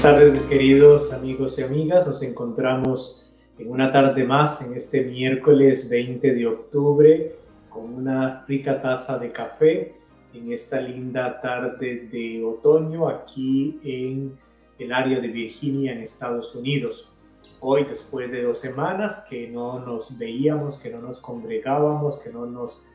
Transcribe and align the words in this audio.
Buenas 0.00 0.16
tardes 0.16 0.32
mis 0.32 0.46
queridos 0.46 1.12
amigos 1.12 1.58
y 1.58 1.62
amigas, 1.64 2.06
nos 2.06 2.22
encontramos 2.22 3.28
en 3.58 3.68
una 3.68 3.90
tarde 3.90 4.22
más 4.22 4.62
en 4.62 4.74
este 4.74 5.02
miércoles 5.02 5.90
20 5.90 6.34
de 6.34 6.46
octubre 6.46 7.36
con 7.68 7.94
una 7.94 8.44
rica 8.46 8.80
taza 8.80 9.18
de 9.18 9.32
café 9.32 9.96
en 10.32 10.52
esta 10.52 10.80
linda 10.80 11.40
tarde 11.40 12.06
de 12.12 12.44
otoño 12.44 13.08
aquí 13.08 13.80
en 13.82 14.38
el 14.78 14.92
área 14.92 15.18
de 15.18 15.26
Virginia 15.26 15.90
en 15.90 15.98
Estados 15.98 16.54
Unidos. 16.54 17.12
Hoy 17.58 17.82
después 17.82 18.30
de 18.30 18.44
dos 18.44 18.60
semanas 18.60 19.26
que 19.28 19.48
no 19.48 19.84
nos 19.84 20.16
veíamos, 20.16 20.76
que 20.76 20.90
no 20.90 21.00
nos 21.00 21.18
congregábamos, 21.18 22.18
que 22.20 22.30
no 22.30 22.46
nos 22.46 22.86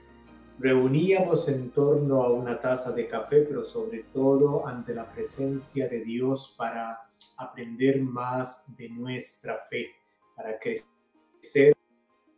reuníamos 0.59 1.48
en 1.49 1.71
torno 1.71 2.23
a 2.23 2.31
una 2.31 2.59
taza 2.59 2.91
de 2.91 3.07
café, 3.07 3.41
pero 3.41 3.63
sobre 3.63 4.03
todo 4.13 4.67
ante 4.67 4.93
la 4.93 5.12
presencia 5.12 5.88
de 5.88 6.03
Dios 6.03 6.53
para 6.57 6.99
aprender 7.38 8.02
más 8.02 8.76
de 8.77 8.89
nuestra 8.89 9.57
fe, 9.70 9.88
para 10.35 10.57
crecer 10.59 11.73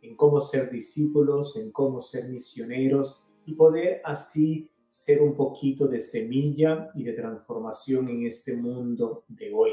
en 0.02 0.16
cómo 0.16 0.40
ser 0.40 0.70
discípulos, 0.70 1.56
en 1.56 1.70
cómo 1.72 2.00
ser 2.00 2.28
misioneros 2.28 3.30
y 3.44 3.54
poder 3.54 4.00
así 4.04 4.70
ser 4.86 5.20
un 5.20 5.34
poquito 5.34 5.86
de 5.88 6.00
semilla 6.00 6.90
y 6.94 7.02
de 7.02 7.12
transformación 7.12 8.08
en 8.08 8.26
este 8.26 8.56
mundo 8.56 9.24
de 9.28 9.52
hoy. 9.52 9.72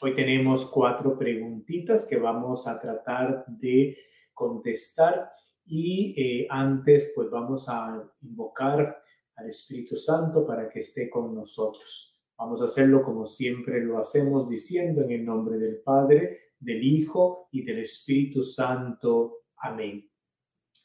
Hoy 0.00 0.14
tenemos 0.14 0.66
cuatro 0.66 1.16
preguntitas 1.16 2.06
que 2.08 2.16
vamos 2.16 2.66
a 2.66 2.80
tratar 2.80 3.44
de 3.46 3.96
contestar 4.32 5.30
y 5.66 6.14
eh, 6.16 6.46
antes, 6.50 7.12
pues 7.14 7.30
vamos 7.30 7.68
a 7.68 8.02
invocar 8.22 9.02
al 9.36 9.48
Espíritu 9.48 9.96
Santo 9.96 10.46
para 10.46 10.68
que 10.68 10.80
esté 10.80 11.08
con 11.08 11.34
nosotros. 11.34 12.22
Vamos 12.36 12.60
a 12.60 12.66
hacerlo 12.66 13.02
como 13.02 13.26
siempre 13.26 13.80
lo 13.80 13.98
hacemos, 13.98 14.48
diciendo 14.48 15.02
en 15.02 15.12
el 15.12 15.24
nombre 15.24 15.56
del 15.58 15.80
Padre, 15.80 16.38
del 16.58 16.82
Hijo 16.82 17.48
y 17.52 17.62
del 17.62 17.80
Espíritu 17.80 18.42
Santo. 18.42 19.44
Amén. 19.58 20.08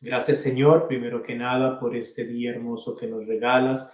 Gracias 0.02 0.40
Señor, 0.40 0.88
primero 0.88 1.22
que 1.22 1.36
nada, 1.36 1.80
por 1.80 1.96
este 1.96 2.26
día 2.26 2.52
hermoso 2.52 2.96
que 2.96 3.08
nos 3.08 3.28
regalas, 3.28 3.94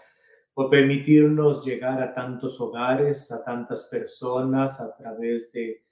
por 0.54 0.70
permitirnos 0.70 1.66
llegar 1.66 2.02
a 2.02 2.14
tantos 2.14 2.62
hogares, 2.62 3.32
a 3.32 3.44
tantas 3.44 3.86
personas 3.90 4.80
a 4.80 4.96
través 4.96 5.52
de 5.52 5.84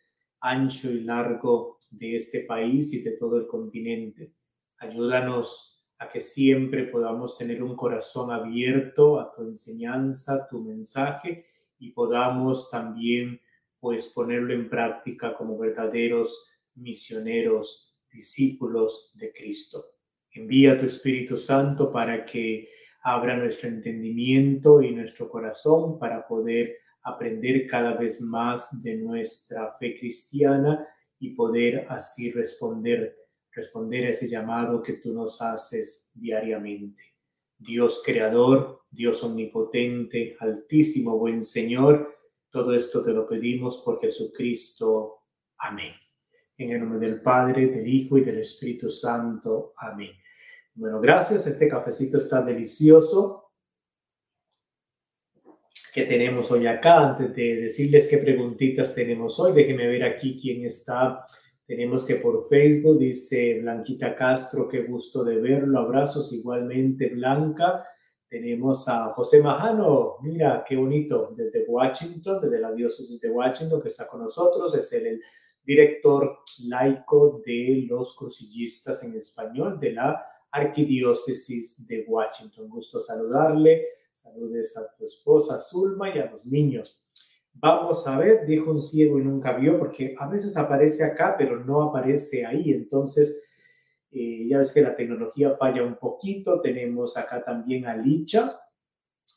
ancho 0.42 0.92
y 0.92 1.02
largo 1.02 1.80
de 1.92 2.18
este 2.18 2.42
país 2.42 2.94
y 2.94 3.02
de 3.02 3.18
todo 3.18 3.38
el 3.38 3.48
continente. 3.48 4.34
Ayúdanos 4.84 5.82
a 5.98 6.10
que 6.10 6.20
siempre 6.20 6.84
podamos 6.84 7.38
tener 7.38 7.64
un 7.64 7.74
corazón 7.74 8.32
abierto 8.32 9.18
a 9.18 9.32
tu 9.32 9.44
enseñanza, 9.44 10.46
tu 10.50 10.60
mensaje 10.60 11.46
y 11.80 11.92
podamos 11.92 12.70
también 12.70 13.40
pues 13.80 14.08
ponerlo 14.08 14.54
en 14.54 14.70
práctica 14.70 15.38
como 15.38 15.58
verdaderos 15.58 16.50
misioneros, 16.76 17.98
discípulos 18.12 19.16
de 19.18 19.32
Cristo. 19.32 19.86
Envía 20.32 20.78
tu 20.78 20.86
Espíritu 20.86 21.38
Santo 21.38 21.90
para 21.90 22.26
que 22.26 22.68
abra 23.04 23.38
nuestro 23.38 23.70
entendimiento 23.70 24.82
y 24.82 24.94
nuestro 24.94 25.30
corazón 25.30 25.98
para 25.98 26.28
poder 26.28 26.76
aprender 27.04 27.68
cada 27.68 27.94
vez 27.94 28.20
más 28.20 28.84
de 28.84 28.98
nuestra 28.98 29.72
fe 29.80 29.98
cristiana 29.98 30.86
y 31.20 31.30
poder 31.30 31.88
así 31.88 32.32
responder 32.34 33.23
responder 33.54 34.06
a 34.06 34.10
ese 34.10 34.28
llamado 34.28 34.82
que 34.82 34.94
tú 34.94 35.14
nos 35.14 35.42
haces 35.42 36.12
diariamente. 36.16 37.04
Dios 37.58 38.02
creador, 38.06 38.84
Dios 38.90 39.24
omnipotente, 39.24 40.36
altísimo, 40.40 41.18
buen 41.18 41.44
Señor, 41.44 42.14
todo 42.50 42.76
esto 42.76 43.02
te 43.02 43.12
lo 43.12 43.28
pedimos 43.28 43.82
por 43.84 44.00
Jesucristo. 44.00 45.24
Amén. 45.58 45.94
En 46.58 46.70
el 46.70 46.82
nombre 46.82 47.00
del 47.00 47.20
Padre, 47.20 47.68
del 47.68 47.88
Hijo 47.88 48.18
y 48.18 48.24
del 48.24 48.40
Espíritu 48.40 48.92
Santo. 48.92 49.74
Amén. 49.78 50.12
Bueno, 50.76 51.00
gracias. 51.00 51.48
Este 51.48 51.68
cafecito 51.68 52.18
está 52.18 52.44
delicioso. 52.44 53.52
¿Qué 55.94 56.04
tenemos 56.04 56.52
hoy 56.52 56.68
acá? 56.68 57.10
Antes 57.10 57.36
de 57.36 57.56
decirles 57.56 58.08
qué 58.08 58.18
preguntitas 58.18 58.94
tenemos 58.94 59.40
hoy, 59.40 59.54
déjenme 59.54 59.88
ver 59.88 60.04
aquí 60.04 60.40
quién 60.40 60.66
está 60.66 61.26
tenemos 61.66 62.06
que 62.06 62.16
por 62.16 62.48
Facebook 62.48 63.00
dice 63.00 63.60
Blanquita 63.62 64.16
Castro, 64.16 64.68
qué 64.68 64.84
gusto 64.84 65.24
de 65.24 65.38
verlo, 65.38 65.80
abrazos 65.80 66.34
igualmente 66.34 67.10
Blanca. 67.10 67.86
Tenemos 68.28 68.88
a 68.88 69.14
José 69.14 69.42
Majano, 69.42 70.18
mira 70.22 70.66
qué 70.68 70.76
bonito, 70.76 71.34
desde 71.36 71.66
Washington, 71.68 72.42
desde 72.42 72.60
la 72.60 72.72
diócesis 72.72 73.22
de 73.22 73.30
Washington, 73.30 73.82
que 73.82 73.90
está 73.90 74.08
con 74.08 74.22
nosotros, 74.22 74.76
es 74.76 74.92
el, 74.94 75.22
director 75.64 76.40
laico 76.66 77.42
de 77.46 77.86
los 77.88 78.16
crucillistas 78.16 79.04
en 79.04 79.16
español 79.16 79.80
de 79.80 79.94
la 79.94 80.26
arquidiócesis 80.52 81.88
de 81.88 82.06
Washington. 82.08 82.70
Gusto 82.70 83.00
saludarle, 83.00 83.86
saludes 84.12 84.78
a 84.78 84.96
tu 84.96 85.06
esposa 85.06 85.60
Zulma 85.60 86.14
y 86.14 86.20
a 86.20 86.30
los 86.30 86.46
niños. 86.46 87.03
Vamos 87.54 88.06
a 88.08 88.18
ver, 88.18 88.46
dijo 88.46 88.72
un 88.72 88.82
ciego 88.82 89.20
y 89.20 89.24
nunca 89.24 89.54
vio, 89.54 89.80
porque 89.80 90.16
a 90.20 90.28
veces 90.28 90.58
aparece 90.58 91.04
acá, 91.04 91.36
pero 91.38 91.64
no 91.64 91.84
aparece 91.84 92.46
ahí. 92.46 92.72
Entonces, 92.72 93.44
eh, 94.12 94.48
ya 94.48 94.60
ves 94.60 94.74
que 94.74 94.82
la 94.82 94.96
tecnología 94.96 95.56
falla 95.56 95.84
un 95.84 95.96
poquito. 95.96 96.62
Tenemos 96.62 97.16
acá 97.18 97.44
también 97.44 97.86
a 97.86 97.96
Licha 97.96 98.60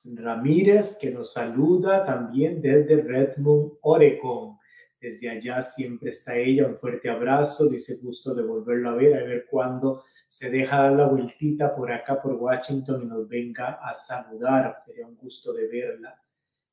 Ramírez, 0.05 0.99
que 1.01 1.11
nos 1.11 1.33
saluda 1.33 2.05
también 2.05 2.61
desde 2.61 3.03
Redmond, 3.03 3.75
Oregon. 3.83 4.59
Desde 5.01 5.31
allá 5.31 5.63
siempre 5.63 6.11
está 6.11 6.37
ella. 6.37 6.67
Un 6.67 6.79
fuerte 6.79 7.09
abrazo. 7.09 7.69
Dice 7.69 7.97
gusto 8.03 8.35
de 8.35 8.43
volverlo 8.43 8.91
a 8.91 8.95
ver, 8.95 9.15
a 9.15 9.25
ver 9.25 9.47
cuándo 9.49 10.05
se 10.29 10.51
deja 10.51 10.83
dar 10.83 10.93
la 10.93 11.07
vueltita 11.07 11.75
por 11.75 11.93
acá, 11.93 12.21
por 12.21 12.35
Washington, 12.35 13.03
y 13.05 13.07
nos 13.07 13.29
venga 13.29 13.79
a 13.83 13.95
saludar. 13.95 14.83
Sería 14.85 15.07
un 15.07 15.17
gusto 15.17 15.53
de 15.53 15.69
verla. 15.69 16.21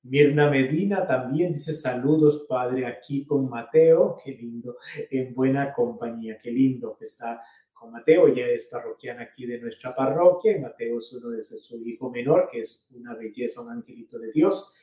Mirna 0.03 0.50
Medina 0.50 1.08
también 1.08 1.53
dice 1.53 1.72
saludos, 1.74 2.46
padre, 2.47 2.86
aquí 2.86 3.25
con 3.25 3.50
Mateo. 3.50 4.18
Qué 4.24 4.34
lindo, 4.34 4.78
en 5.09 5.34
buena 5.34 5.74
compañía. 5.74 6.38
Qué 6.41 6.52
lindo 6.52 6.96
que 6.97 7.06
está 7.06 7.41
con 7.72 7.91
Mateo. 7.91 8.28
Ya 8.34 8.46
es 8.46 8.66
parroquiana 8.66 9.24
aquí 9.24 9.46
de 9.46 9.59
nuestra 9.59 9.96
parroquia. 9.96 10.59
Mateo 10.59 11.00
es 11.00 11.13
uno 11.13 11.30
de 11.30 11.42
su 11.44 11.81
hijo 11.88 12.09
menor, 12.09 12.50
que 12.52 12.62
es 12.62 12.92
una 12.94 13.16
belleza, 13.16 13.62
un 13.62 13.72
angelito 13.72 14.19
de 14.19 14.31
Dios. 14.31 14.75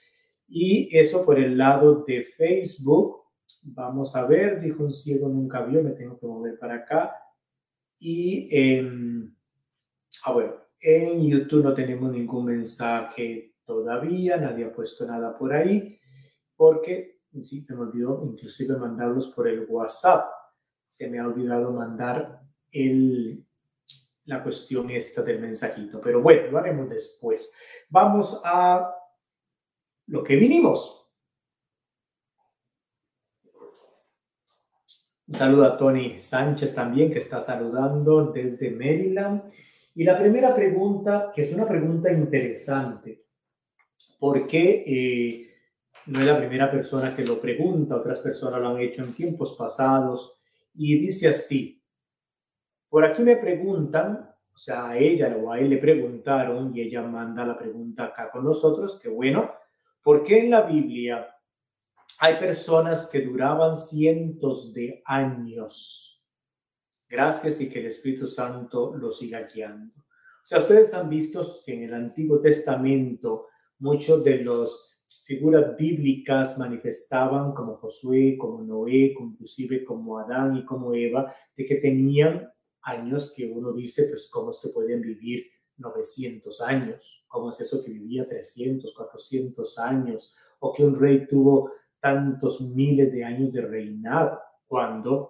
Y 0.49 0.89
eso 0.97 1.25
por 1.25 1.39
el 1.39 1.57
lado 1.57 2.03
de 2.07 2.23
Facebook. 2.23 3.21
Vamos 3.63 4.17
a 4.17 4.27
ver, 4.27 4.59
dijo 4.61 4.85
un 4.85 4.93
ciego 4.93 5.29
nunca 5.29 5.63
vio, 5.63 5.83
me 5.83 5.91
tengo 5.91 6.19
que 6.19 6.27
mover 6.27 6.59
para 6.59 6.77
acá. 6.77 7.15
Y 7.99 8.49
en, 8.51 9.37
ah, 10.25 10.33
bueno, 10.33 10.55
en 10.81 11.23
YouTube 11.27 11.63
no 11.63 11.75
tenemos 11.75 12.11
ningún 12.11 12.47
mensaje 12.47 13.51
todavía, 13.65 14.37
nadie 14.37 14.67
ha 14.67 14.73
puesto 14.73 15.07
nada 15.07 15.37
por 15.37 15.53
ahí, 15.53 15.99
porque 16.57 17.21
sí, 17.45 17.65
se 17.65 17.75
me 17.75 17.83
olvidó 17.83 18.23
inclusive 18.25 18.77
mandarlos 18.77 19.29
por 19.29 19.49
el 19.49 19.67
WhatsApp. 19.69 20.31
Se 20.85 21.09
me 21.09 21.19
ha 21.19 21.27
olvidado 21.27 21.73
mandar 21.73 22.41
el, 22.73 23.47
la 24.25 24.43
cuestión 24.43 24.91
esta 24.91 25.23
del 25.23 25.41
mensajito, 25.41 26.01
pero 26.01 26.21
bueno, 26.21 26.51
lo 26.51 26.59
haremos 26.59 26.89
después. 26.89 27.55
Vamos 27.89 28.41
a 28.45 28.95
lo 30.07 30.25
que 30.25 30.37
vinimos. 30.37 30.97
Un 35.29 35.37
saludo 35.37 35.65
a 35.65 35.77
Tony 35.77 36.19
Sánchez 36.19 36.75
también, 36.75 37.13
que 37.13 37.21
está 37.21 37.41
saludando 37.41 38.33
desde 38.33 38.71
Maryland. 38.73 39.45
Y 39.95 40.03
la 40.03 40.19
primera 40.19 40.53
pregunta, 40.53 41.31
que 41.33 41.43
es 41.43 41.53
una 41.53 41.69
pregunta 41.69 42.11
interesante, 42.11 43.27
porque 44.21 44.85
eh, 44.87 45.51
no 46.07 46.21
es 46.21 46.27
la 46.27 46.39
primera 46.39 46.71
persona 46.71 47.17
que 47.17 47.25
lo 47.25 47.41
pregunta, 47.41 47.97
otras 47.97 48.21
personas 48.21 48.61
lo 48.61 48.69
han 48.69 48.81
hecho 48.81 49.03
en 49.03 49.15
tiempos 49.15 49.57
pasados, 49.59 50.43
y 50.75 50.99
dice 50.99 51.29
así, 51.29 51.83
por 52.89 53.05
aquí 53.05 53.23
me 53.23 53.37
preguntan, 53.37 54.31
o 54.53 54.59
sea, 54.59 54.91
a 54.91 54.99
ella 54.99 55.35
o 55.37 55.51
a 55.51 55.59
él 55.59 55.71
le 55.71 55.79
preguntaron, 55.79 56.77
y 56.77 56.83
ella 56.83 57.03
manda 57.03 57.47
la 57.47 57.59
pregunta 57.59 58.05
acá 58.05 58.31
con 58.31 58.45
nosotros, 58.45 59.01
que 59.03 59.09
bueno, 59.09 59.51
¿por 60.03 60.23
qué 60.23 60.41
en 60.41 60.51
la 60.51 60.63
Biblia 60.63 61.35
hay 62.19 62.37
personas 62.37 63.09
que 63.11 63.23
duraban 63.23 63.75
cientos 63.75 64.75
de 64.75 65.03
años? 65.07 66.23
Gracias 67.09 67.61
y 67.63 67.71
que 67.71 67.81
el 67.81 67.87
Espíritu 67.87 68.27
Santo 68.27 68.95
los 68.97 69.19
siga 69.19 69.49
guiando. 69.53 69.95
O 69.97 70.47
sea, 70.47 70.59
ustedes 70.59 70.93
han 70.93 71.09
visto 71.09 71.43
que 71.65 71.73
en 71.75 71.85
el 71.85 71.95
Antiguo 71.95 72.41
Testamento 72.41 73.47
muchos 73.81 74.23
de 74.23 74.45
las 74.45 75.03
figuras 75.25 75.77
bíblicas 75.77 76.59
manifestaban 76.59 77.53
como 77.53 77.77
Josué, 77.77 78.37
como 78.39 78.63
Noé, 78.63 79.15
inclusive 79.19 79.85
como 79.85 80.19
Adán 80.19 80.57
y 80.57 80.65
como 80.65 80.95
Eva, 80.95 81.33
de 81.57 81.67
que 81.67 81.77
tenían 81.77 82.49
años 82.83 83.33
que 83.35 83.47
uno 83.47 83.73
dice, 83.73 84.07
pues, 84.09 84.29
¿cómo 84.31 84.53
es 84.53 84.59
que 84.63 84.69
pueden 84.69 85.01
vivir 85.01 85.47
900 85.77 86.61
años? 86.63 87.25
¿Cómo 87.27 87.51
es 87.51 87.61
eso 87.61 87.83
que 87.83 87.91
vivía 87.91 88.29
300, 88.29 88.95
400 88.95 89.79
años? 89.79 90.35
O 90.61 90.73
que 90.73 90.85
un 90.85 90.99
rey 90.99 91.27
tuvo 91.27 91.73
tantos 92.01 92.61
miles 92.61 93.13
de 93.13 93.25
años 93.25 93.53
de 93.53 93.63
reinado, 93.63 94.39
cuando 94.67 95.30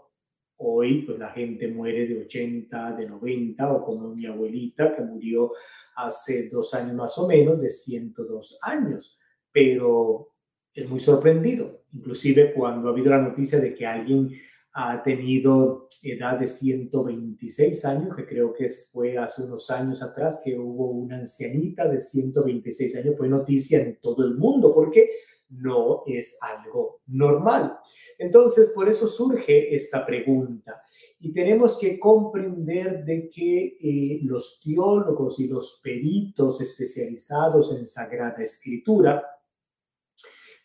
hoy 0.61 1.03
pues 1.03 1.19
la 1.19 1.31
gente 1.31 1.69
muere 1.69 2.07
de 2.07 2.21
80, 2.23 2.93
de 2.93 3.07
90 3.07 3.73
o 3.73 3.85
como 3.85 4.15
mi 4.15 4.27
abuelita 4.27 4.95
que 4.95 5.03
murió 5.03 5.53
hace 5.97 6.49
dos 6.49 6.73
años 6.75 6.95
más 6.95 7.17
o 7.19 7.27
menos 7.27 7.61
de 7.61 7.71
102 7.71 8.59
años, 8.63 9.19
pero 9.53 10.35
es 10.73 10.89
muy 10.89 11.01
sorprendido, 11.01 11.83
inclusive 11.93 12.53
cuando 12.53 12.89
ha 12.89 12.93
habido 12.93 13.11
la 13.11 13.23
noticia 13.23 13.59
de 13.59 13.75
que 13.75 13.87
alguien 13.87 14.31
ha 14.73 15.03
tenido 15.03 15.89
edad 16.03 16.39
de 16.39 16.47
126 16.47 17.85
años, 17.87 18.17
que 18.17 18.25
creo 18.25 18.53
que 18.53 18.71
fue 18.93 19.19
hace 19.19 19.43
unos 19.43 19.69
años 19.71 20.01
atrás 20.01 20.43
que 20.45 20.57
hubo 20.57 20.91
una 20.91 21.17
ancianita 21.17 21.89
de 21.89 21.99
126 21.99 22.97
años, 22.97 23.17
fue 23.17 23.29
noticia 23.29 23.83
en 23.83 23.99
todo 24.01 24.25
el 24.25 24.37
mundo, 24.37 24.73
porque 24.73 25.11
no 25.51 26.03
es 26.07 26.39
algo 26.43 27.01
normal. 27.07 27.79
Entonces, 28.19 28.71
por 28.75 28.89
eso 28.89 29.07
surge 29.07 29.75
esta 29.75 30.07
pregunta. 30.07 30.83
Y 31.19 31.33
tenemos 31.33 31.79
que 31.79 31.99
comprender 31.99 33.05
de 33.05 33.29
que 33.29 33.77
eh, 33.81 34.21
los 34.23 34.61
teólogos 34.65 35.39
y 35.41 35.49
los 35.49 35.81
peritos 35.83 36.61
especializados 36.61 37.77
en 37.79 37.87
Sagrada 37.87 38.43
Escritura 38.43 39.23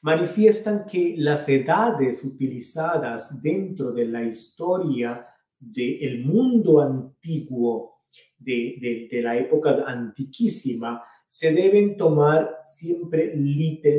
manifiestan 0.02 0.86
que 0.86 1.16
las 1.18 1.50
edades 1.50 2.24
utilizadas 2.24 3.42
dentro 3.42 3.92
de 3.92 4.06
la 4.06 4.24
historia 4.24 5.28
del 5.60 6.24
mundo 6.24 6.80
antiguo, 6.80 8.04
de, 8.38 9.10
la 9.24 9.36
época 9.36 9.84
antiquísima, 9.86 11.04
se 11.28 11.54
deben 11.54 11.98
tomar 11.98 12.62
siempre, 12.66 13.36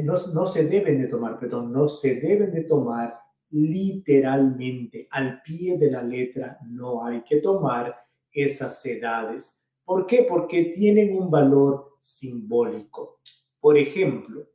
no, 0.02 0.14
no 0.34 0.46
se 0.46 0.67
deben 0.67 1.00
de 1.02 1.08
tomar, 1.08 1.38
perdón, 1.38 1.73
no 1.73 1.88
se 1.88 2.20
deben 2.20 2.52
de 2.52 2.64
tomar 2.64 3.19
literalmente, 3.50 5.08
al 5.11 5.43
pie 5.43 5.78
de 5.78 5.90
la 5.90 6.02
letra, 6.02 6.58
no 6.69 7.05
hay 7.05 7.23
que 7.23 7.37
tomar 7.40 7.94
esas 8.32 8.84
edades. 8.87 9.73
¿Por 9.84 10.06
qué? 10.06 10.26
Porque 10.28 10.73
tienen 10.75 11.17
un 11.17 11.31
valor 11.31 11.96
simbólico. 12.00 13.20
Por 13.61 13.78
ejemplo, 13.78 14.49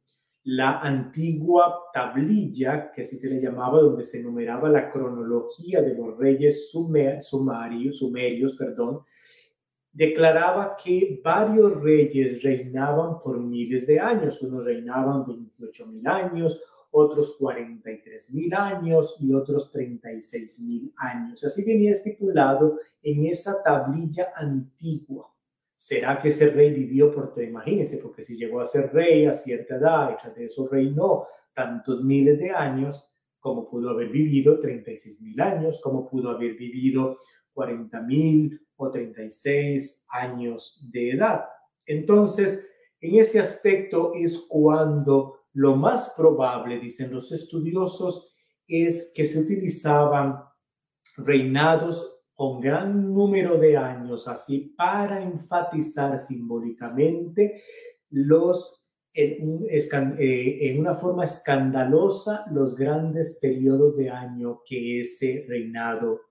la 0.43 0.79
antigua 0.79 1.83
tablilla, 1.93 2.91
que 2.91 3.03
así 3.03 3.15
se 3.15 3.29
le 3.29 3.41
llamaba, 3.41 3.79
donde 3.79 4.05
se 4.05 4.19
enumeraba 4.19 4.69
la 4.69 4.91
cronología 4.91 5.81
de 5.81 5.95
los 5.95 6.17
reyes 6.17 6.71
sumarios, 6.71 7.97
sumerios, 7.97 8.55
perdón, 8.57 9.01
declaraba 9.91 10.77
que 10.81 11.19
varios 11.23 11.81
reyes 11.81 12.41
reinaban 12.41 13.19
por 13.21 13.39
miles 13.39 13.87
de 13.87 13.99
años. 13.99 14.41
Unos 14.41 14.65
reinaban 14.65 15.25
28 15.25 15.87
mil 15.87 16.07
años, 16.07 16.63
otros 16.91 17.35
43 17.37 18.33
mil 18.33 18.53
años 18.53 19.17
y 19.21 19.33
otros 19.33 19.71
36 19.71 20.59
mil 20.61 20.93
años. 20.97 21.43
Así 21.43 21.65
venía 21.65 21.91
estipulado 21.91 22.79
en 23.01 23.25
esa 23.25 23.61
tablilla 23.63 24.31
antigua. 24.35 25.27
¿Será 25.75 26.19
que 26.19 26.27
ese 26.27 26.51
rey 26.51 26.71
vivió 26.71 27.11
por, 27.11 27.33
te 27.33 27.45
imagínense, 27.45 27.97
porque 27.97 28.23
si 28.23 28.37
llegó 28.37 28.61
a 28.61 28.67
ser 28.67 28.93
rey 28.93 29.25
a 29.25 29.33
cierta 29.33 29.77
edad 29.77 30.11
y 30.11 30.39
de 30.39 30.45
eso 30.45 30.67
reinó 30.67 31.25
tantos 31.53 32.03
miles 32.03 32.37
de 32.37 32.51
años, 32.51 33.11
como 33.39 33.67
pudo 33.67 33.89
haber 33.89 34.09
vivido 34.09 34.59
36 34.59 35.21
mil 35.21 35.41
años, 35.41 35.81
como 35.81 36.07
pudo 36.07 36.29
haber 36.29 36.53
vivido 36.53 37.17
40 37.53 38.01
mil 38.01 38.59
o 38.75 38.91
36 38.91 40.07
años 40.11 40.87
de 40.91 41.11
edad. 41.11 41.45
Entonces, 41.85 42.71
en 42.99 43.19
ese 43.19 43.39
aspecto 43.39 44.11
es 44.13 44.45
cuando 44.47 45.41
lo 45.53 45.75
más 45.75 46.13
probable, 46.15 46.79
dicen 46.79 47.11
los 47.11 47.31
estudiosos, 47.31 48.35
es 48.67 49.11
que 49.15 49.25
se 49.25 49.39
utilizaban 49.39 50.39
reinados 51.17 52.29
con 52.33 52.61
gran 52.61 53.13
número 53.13 53.57
de 53.57 53.77
años, 53.77 54.27
así 54.27 54.73
para 54.77 55.21
enfatizar 55.21 56.19
simbólicamente 56.19 57.61
los, 58.09 58.91
en, 59.13 59.65
eh, 59.69 60.69
en 60.69 60.79
una 60.79 60.95
forma 60.95 61.25
escandalosa 61.25 62.45
los 62.51 62.75
grandes 62.75 63.39
periodos 63.41 63.95
de 63.97 64.09
año 64.09 64.61
que 64.65 65.01
ese 65.01 65.45
reinado 65.47 66.21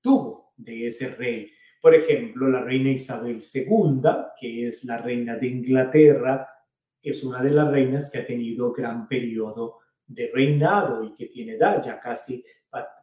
tuvo 0.00 0.52
de 0.56 0.86
ese 0.86 1.14
rey. 1.14 1.50
Por 1.80 1.94
ejemplo, 1.94 2.48
la 2.48 2.62
reina 2.62 2.90
Isabel 2.90 3.40
II, 3.40 4.02
que 4.40 4.68
es 4.68 4.84
la 4.84 4.98
reina 4.98 5.36
de 5.36 5.46
Inglaterra, 5.46 6.48
es 7.00 7.22
una 7.24 7.42
de 7.42 7.50
las 7.50 7.70
reinas 7.70 8.10
que 8.10 8.18
ha 8.18 8.26
tenido 8.26 8.72
gran 8.72 9.06
periodo 9.06 9.78
de 10.06 10.30
reinado 10.32 11.04
y 11.04 11.14
que 11.14 11.26
tiene 11.26 11.52
edad 11.52 11.82
ya 11.84 12.00
casi 12.00 12.44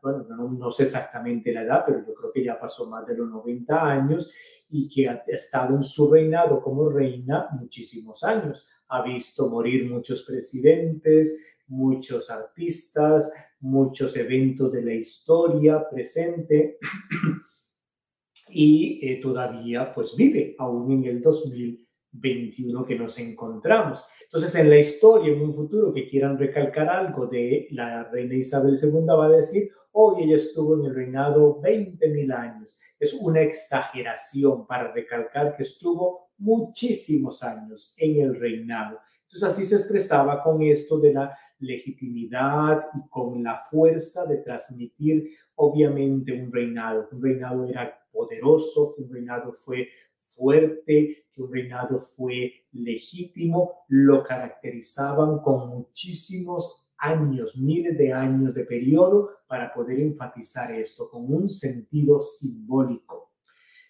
bueno, 0.02 0.26
no, 0.28 0.72
sé 0.72 0.84
exactamente 0.84 1.52
la 1.52 1.64
edad, 1.64 1.84
pero 1.86 2.06
yo 2.06 2.14
creo 2.14 2.32
que 2.32 2.44
ya 2.44 2.60
pasó 2.60 2.88
más 2.88 3.06
de 3.08 3.18
los 3.18 3.30
90 3.30 3.90
años 3.90 4.32
y 4.70 4.88
que 4.88 5.10
ha 5.10 5.24
estado 5.28 5.76
en 5.76 5.84
su 5.84 6.12
reinado 6.12 6.62
como 6.62 6.90
reina 6.90 7.48
muchísimos 7.52 8.24
años. 8.24 8.70
Ha 8.90 9.02
visto 9.02 9.50
morir 9.50 9.90
muchos 9.90 10.22
presidentes, 10.24 11.44
muchos 11.68 12.30
artistas, 12.30 13.34
muchos 13.66 14.16
eventos 14.16 14.72
de 14.72 14.84
la 14.84 14.94
historia 14.94 15.90
presente 15.90 16.78
y 18.50 19.00
eh, 19.02 19.20
todavía 19.20 19.92
pues 19.94 20.16
vive 20.16 20.56
aún 20.60 20.92
en 20.92 21.06
el 21.06 21.22
2021 21.22 22.86
que 22.86 22.96
nos 22.96 23.18
encontramos. 23.18 24.06
Entonces, 24.24 24.54
en 24.56 24.70
la 24.70 24.78
historia, 24.78 25.34
en 25.34 25.42
un 25.42 25.56
futuro 25.56 25.92
que 25.92 26.08
quieran 26.08 26.38
recalcar 26.38 26.90
algo 26.90 27.26
de 27.26 27.68
la 27.72 28.04
reina 28.04 28.36
Isabel 28.36 28.78
II, 28.82 29.06
va 29.08 29.26
a 29.26 29.30
decir, 29.30 29.70
hoy 29.94 30.24
ella 30.24 30.36
estuvo 30.36 30.80
en 30.80 30.86
el 30.86 30.96
reinado 30.96 31.60
20 31.60 32.08
mil 32.10 32.32
años. 32.32 32.78
Es 33.00 33.14
una 33.14 33.42
exageración 33.42 34.68
para 34.68 34.92
recalcar 34.94 35.56
que 35.58 35.64
estuvo 35.64 36.30
muchísimos 36.38 37.42
años 37.42 37.96
en 37.98 38.22
el 38.22 38.36
reinado. 38.40 39.00
Entonces, 39.36 39.58
así 39.58 39.66
se 39.66 39.76
expresaba 39.76 40.42
con 40.42 40.62
esto 40.62 40.98
de 40.98 41.12
la 41.12 41.38
legitimidad 41.60 42.86
y 42.96 43.10
con 43.10 43.44
la 43.44 43.58
fuerza 43.58 44.26
de 44.28 44.38
transmitir, 44.38 45.30
obviamente, 45.56 46.32
un 46.32 46.50
reinado. 46.50 47.10
Un 47.12 47.22
reinado 47.22 47.66
era 47.68 48.00
poderoso, 48.14 48.96
un 48.98 49.12
reinado 49.12 49.52
fue 49.52 49.90
fuerte, 50.18 51.26
que 51.34 51.42
un 51.42 51.52
reinado 51.52 52.00
fue 52.00 52.54
legítimo, 52.72 53.84
lo 53.90 54.24
caracterizaban 54.24 55.40
con 55.40 55.68
muchísimos 55.68 56.94
años, 56.98 57.58
miles 57.58 57.98
de 57.98 58.14
años 58.14 58.54
de 58.54 58.64
periodo 58.64 59.32
para 59.48 59.74
poder 59.74 60.00
enfatizar 60.00 60.72
esto 60.72 61.10
con 61.10 61.26
un 61.34 61.50
sentido 61.50 62.22
simbólico. 62.22 63.34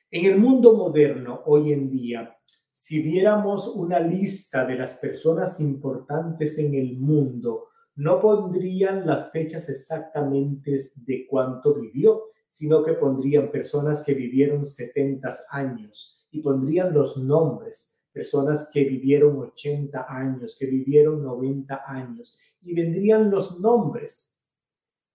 En 0.09 0.25
el 0.25 0.39
mundo 0.39 0.75
moderno, 0.75 1.43
hoy 1.45 1.71
en 1.71 1.91
día, 1.91 2.35
si 2.77 3.01
viéramos 3.01 3.69
una 3.69 4.01
lista 4.01 4.65
de 4.65 4.75
las 4.75 4.97
personas 4.97 5.61
importantes 5.61 6.59
en 6.59 6.75
el 6.75 6.97
mundo, 6.97 7.69
no 7.95 8.19
pondrían 8.19 9.07
las 9.07 9.31
fechas 9.31 9.69
exactamente 9.69 10.75
de 11.05 11.25
cuánto 11.25 11.73
vivió, 11.73 12.23
sino 12.49 12.83
que 12.83 12.91
pondrían 12.91 13.49
personas 13.49 14.03
que 14.03 14.13
vivieron 14.13 14.65
70 14.65 15.31
años, 15.51 16.27
y 16.31 16.41
pondrían 16.41 16.93
los 16.93 17.15
nombres, 17.15 18.03
personas 18.11 18.69
que 18.73 18.83
vivieron 18.83 19.37
80 19.37 20.07
años, 20.09 20.57
que 20.59 20.65
vivieron 20.65 21.23
90 21.23 21.81
años, 21.87 22.37
y 22.61 22.73
vendrían 22.73 23.31
los 23.31 23.57
nombres. 23.61 24.45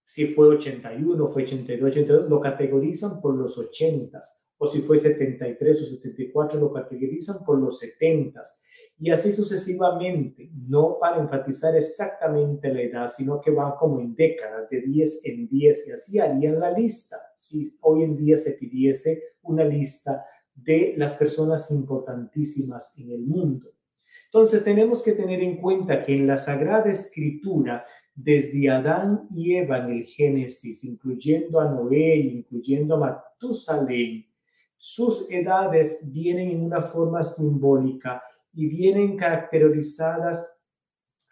Si 0.02 0.29
fue 0.29 0.49
81, 0.49 1.29
fue 1.29 1.43
82, 1.43 1.90
82, 1.90 2.31
lo 2.31 2.40
categorizan 2.40 3.21
por 3.21 3.35
los 3.35 3.59
80, 3.59 4.19
o 4.62 4.67
si 4.67 4.83
fue 4.83 4.99
73 4.99 5.81
o 5.81 5.85
74, 5.87 6.61
lo 6.61 6.71
categorizan 6.71 7.43
por 7.47 7.59
los 7.59 7.79
70 7.79 8.43
y 8.99 9.11
así 9.11 9.33
sucesivamente, 9.33 10.50
no 10.69 10.99
para 11.00 11.19
enfatizar 11.19 11.75
exactamente 11.75 12.69
la 12.69 12.83
edad, 12.83 13.09
sino 13.09 13.40
que 13.40 13.50
van 13.50 13.73
como 13.79 13.99
en 14.00 14.14
décadas, 14.14 14.69
de 14.69 14.83
10 14.83 15.25
en 15.25 15.49
10, 15.49 15.88
y 15.88 15.93
así 15.93 16.19
harían 16.19 16.61
la 16.61 16.71
lista. 16.71 17.17
Si 17.35 17.79
hoy 17.81 18.02
en 18.02 18.14
día 18.14 18.37
se 18.37 18.52
pidiese 18.52 19.23
una 19.40 19.64
lista 19.64 20.26
de 20.55 20.93
las 20.99 21.17
personas 21.17 21.71
importantísimas 21.71 22.99
en 22.99 23.12
el 23.12 23.23
mundo. 23.23 23.71
Entonces 24.26 24.62
tenemos 24.62 25.02
que 25.02 25.12
tener 25.12 25.40
en 25.40 25.57
cuenta 25.57 26.05
que 26.05 26.14
en 26.14 26.26
la 26.26 26.37
Sagrada 26.37 26.93
Escritura, 26.93 27.87
desde 28.14 28.69
Adán 28.69 29.23
y 29.35 29.55
Eva 29.57 29.79
en 29.79 29.93
el 29.93 30.05
Génesis, 30.05 30.85
incluyendo 30.85 31.59
a 31.59 31.71
Noé, 31.71 32.17
incluyendo 32.17 32.97
a 32.97 32.99
Matusalén, 32.99 34.30
sus 34.83 35.31
edades 35.31 36.11
vienen 36.11 36.53
en 36.53 36.63
una 36.63 36.81
forma 36.81 37.23
simbólica 37.23 38.23
y 38.55 38.67
vienen 38.67 39.15
caracterizadas 39.15 40.57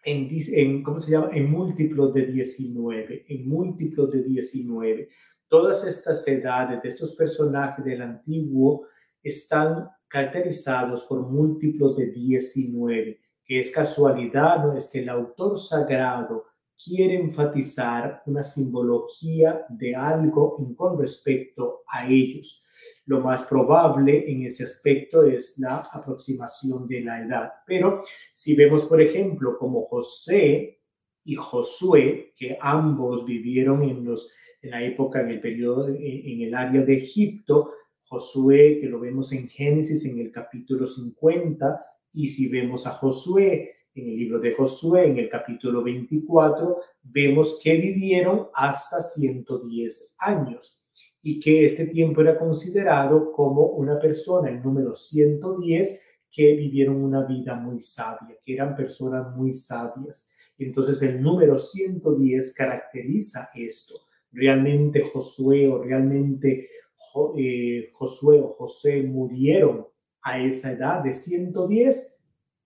en, 0.03 0.29
en, 0.53 0.83
¿cómo 0.83 0.99
se 0.99 1.11
llama? 1.11 1.31
En 1.33 1.49
múltiplos 1.49 2.13
de 2.13 2.27
19, 2.27 3.25
en 3.27 3.49
múltiplos 3.49 4.11
de 4.11 4.21
19. 4.21 5.09
Todas 5.47 5.83
estas 5.87 6.27
edades 6.27 6.79
de 6.83 6.89
estos 6.89 7.15
personajes 7.15 7.83
del 7.83 8.03
antiguo 8.03 8.85
están 9.23 9.89
caracterizados 10.07 11.03
por 11.05 11.27
múltiplos 11.27 11.97
de 11.97 12.11
19, 12.11 13.19
que 13.43 13.59
es 13.59 13.71
casualidad, 13.71 14.63
no 14.63 14.77
es 14.77 14.91
que 14.91 14.99
el 14.99 15.09
autor 15.09 15.57
sagrado 15.57 16.45
quiere 16.77 17.15
enfatizar 17.15 18.21
una 18.27 18.43
simbología 18.43 19.65
de 19.69 19.95
algo 19.95 20.55
con 20.75 20.99
respecto 20.99 21.81
a 21.91 22.07
ellos. 22.07 22.63
Lo 23.09 23.21
más 23.21 23.41
probable 23.47 24.31
en 24.31 24.43
ese 24.43 24.65
aspecto 24.65 25.23
es 25.23 25.57
la 25.57 25.77
aproximación 25.77 26.87
de 26.87 27.01
la 27.01 27.25
edad. 27.25 27.51
Pero 27.65 28.03
si 28.35 28.55
vemos, 28.55 28.85
por 28.85 29.01
ejemplo, 29.01 29.57
como 29.57 29.81
José 29.81 30.79
y 31.23 31.33
Josué, 31.33 32.35
que 32.37 32.55
ambos 32.61 33.25
vivieron 33.25 33.81
en, 33.81 34.05
los, 34.05 34.31
en 34.61 34.69
la 34.69 34.83
época, 34.83 35.21
en 35.21 35.29
el 35.29 35.41
periodo, 35.41 35.87
en 35.87 36.41
el 36.41 36.53
área 36.53 36.83
de 36.83 36.97
Egipto, 36.97 37.71
Josué, 37.99 38.77
que 38.79 38.85
lo 38.85 38.99
vemos 38.99 39.33
en 39.33 39.49
Génesis 39.49 40.05
en 40.05 40.19
el 40.19 40.31
capítulo 40.31 40.85
50, 40.85 41.83
y 42.13 42.27
si 42.27 42.47
vemos 42.47 42.85
a 42.85 42.91
Josué 42.91 43.73
en 43.95 44.07
el 44.07 44.17
libro 44.17 44.39
de 44.39 44.53
Josué, 44.53 45.07
en 45.07 45.17
el 45.17 45.29
capítulo 45.29 45.81
24, 45.81 46.77
vemos 47.01 47.59
que 47.63 47.75
vivieron 47.75 48.49
hasta 48.53 49.01
110 49.01 50.15
años 50.19 50.78
y 51.21 51.39
que 51.39 51.65
este 51.65 51.87
tiempo 51.87 52.21
era 52.21 52.37
considerado 52.37 53.31
como 53.31 53.63
una 53.67 53.99
persona, 53.99 54.49
el 54.49 54.61
número 54.61 54.95
110, 54.95 56.03
que 56.31 56.55
vivieron 56.55 56.97
una 56.97 57.25
vida 57.25 57.55
muy 57.55 57.79
sabia, 57.79 58.37
que 58.43 58.53
eran 58.53 58.75
personas 58.75 59.35
muy 59.35 59.53
sabias. 59.53 60.31
Entonces 60.57 61.01
el 61.01 61.21
número 61.21 61.57
110 61.57 62.53
caracteriza 62.53 63.49
esto. 63.55 63.95
Realmente 64.31 65.01
Josué 65.01 65.67
o 65.67 65.81
realmente 65.81 66.67
eh, 67.37 67.89
Josué 67.93 68.39
o 68.41 68.49
José 68.49 69.01
murieron 69.03 69.87
a 70.21 70.39
esa 70.39 70.71
edad 70.73 71.03
de 71.03 71.13
110 71.13 72.19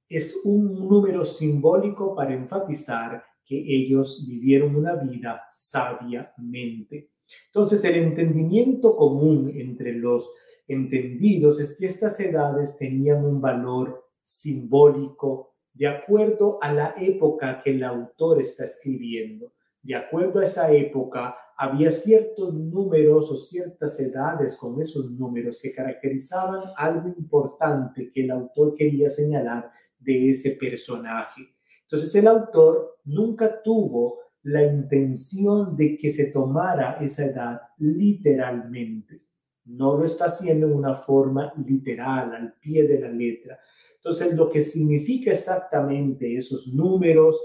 es 0.10 0.42
un 0.44 0.88
número 0.88 1.26
simbólico 1.26 2.16
para 2.16 2.34
enfatizar 2.34 3.24
que 3.46 3.58
ellos 3.58 4.26
vivieron 4.28 4.76
una 4.76 4.96
vida 4.96 5.48
sabiamente. 5.52 7.13
Entonces, 7.48 7.84
el 7.86 7.96
entendimiento 7.96 8.96
común 8.96 9.52
entre 9.56 9.94
los 9.94 10.34
entendidos 10.68 11.60
es 11.60 11.78
que 11.78 11.88
estas 11.88 12.20
edades 12.20 12.78
tenían 12.78 13.26
un 13.26 13.42
valor 13.42 14.06
simbólico 14.22 15.54
de 15.74 15.88
acuerdo 15.88 16.60
a 16.62 16.72
la 16.72 16.94
época 16.98 17.60
que 17.64 17.72
el 17.72 17.84
autor 17.84 18.42
está 18.42 18.66
escribiendo. 18.66 19.52
De 19.82 19.96
acuerdo 19.96 20.40
a 20.40 20.46
esa 20.46 20.72
época, 20.72 21.36
había 21.58 21.92
ciertos 21.92 22.54
números 22.54 23.30
o 23.32 23.38
ciertas 23.38 24.00
edades 24.00 24.56
con 24.56 24.82
esos 24.82 25.12
números 25.12 25.60
que 25.62 25.74
caracterizaban 25.74 26.64
algo 26.78 27.10
importante 27.10 28.12
que 28.12 28.24
el 28.24 28.32
autor 28.32 28.76
quería 28.76 29.10
señalar 29.10 29.72
de 30.00 30.30
ese 30.32 30.52
personaje. 30.52 31.42
Entonces 31.84 32.16
el 32.16 32.28
autor 32.28 32.98
nunca 33.04 33.62
tuvo 33.62 34.20
la 34.44 34.64
intención 34.64 35.76
de 35.76 35.98
que 35.98 36.12
se 36.12 36.32
tomara 36.32 36.98
esa 37.04 37.26
edad 37.26 37.62
literalmente. 37.78 39.24
No 39.66 39.98
lo 39.98 40.06
está 40.06 40.26
haciendo 40.26 40.68
en 40.68 40.74
una 40.74 40.96
forma 40.96 41.54
literal, 41.66 42.36
al 42.36 42.54
pie 42.60 42.86
de 42.88 43.00
la 43.00 43.10
letra. 43.10 43.58
Entonces, 43.96 44.36
lo 44.36 44.52
que 44.52 44.62
significa 44.62 45.32
exactamente 45.32 46.36
esos 46.36 46.74
números, 46.74 47.40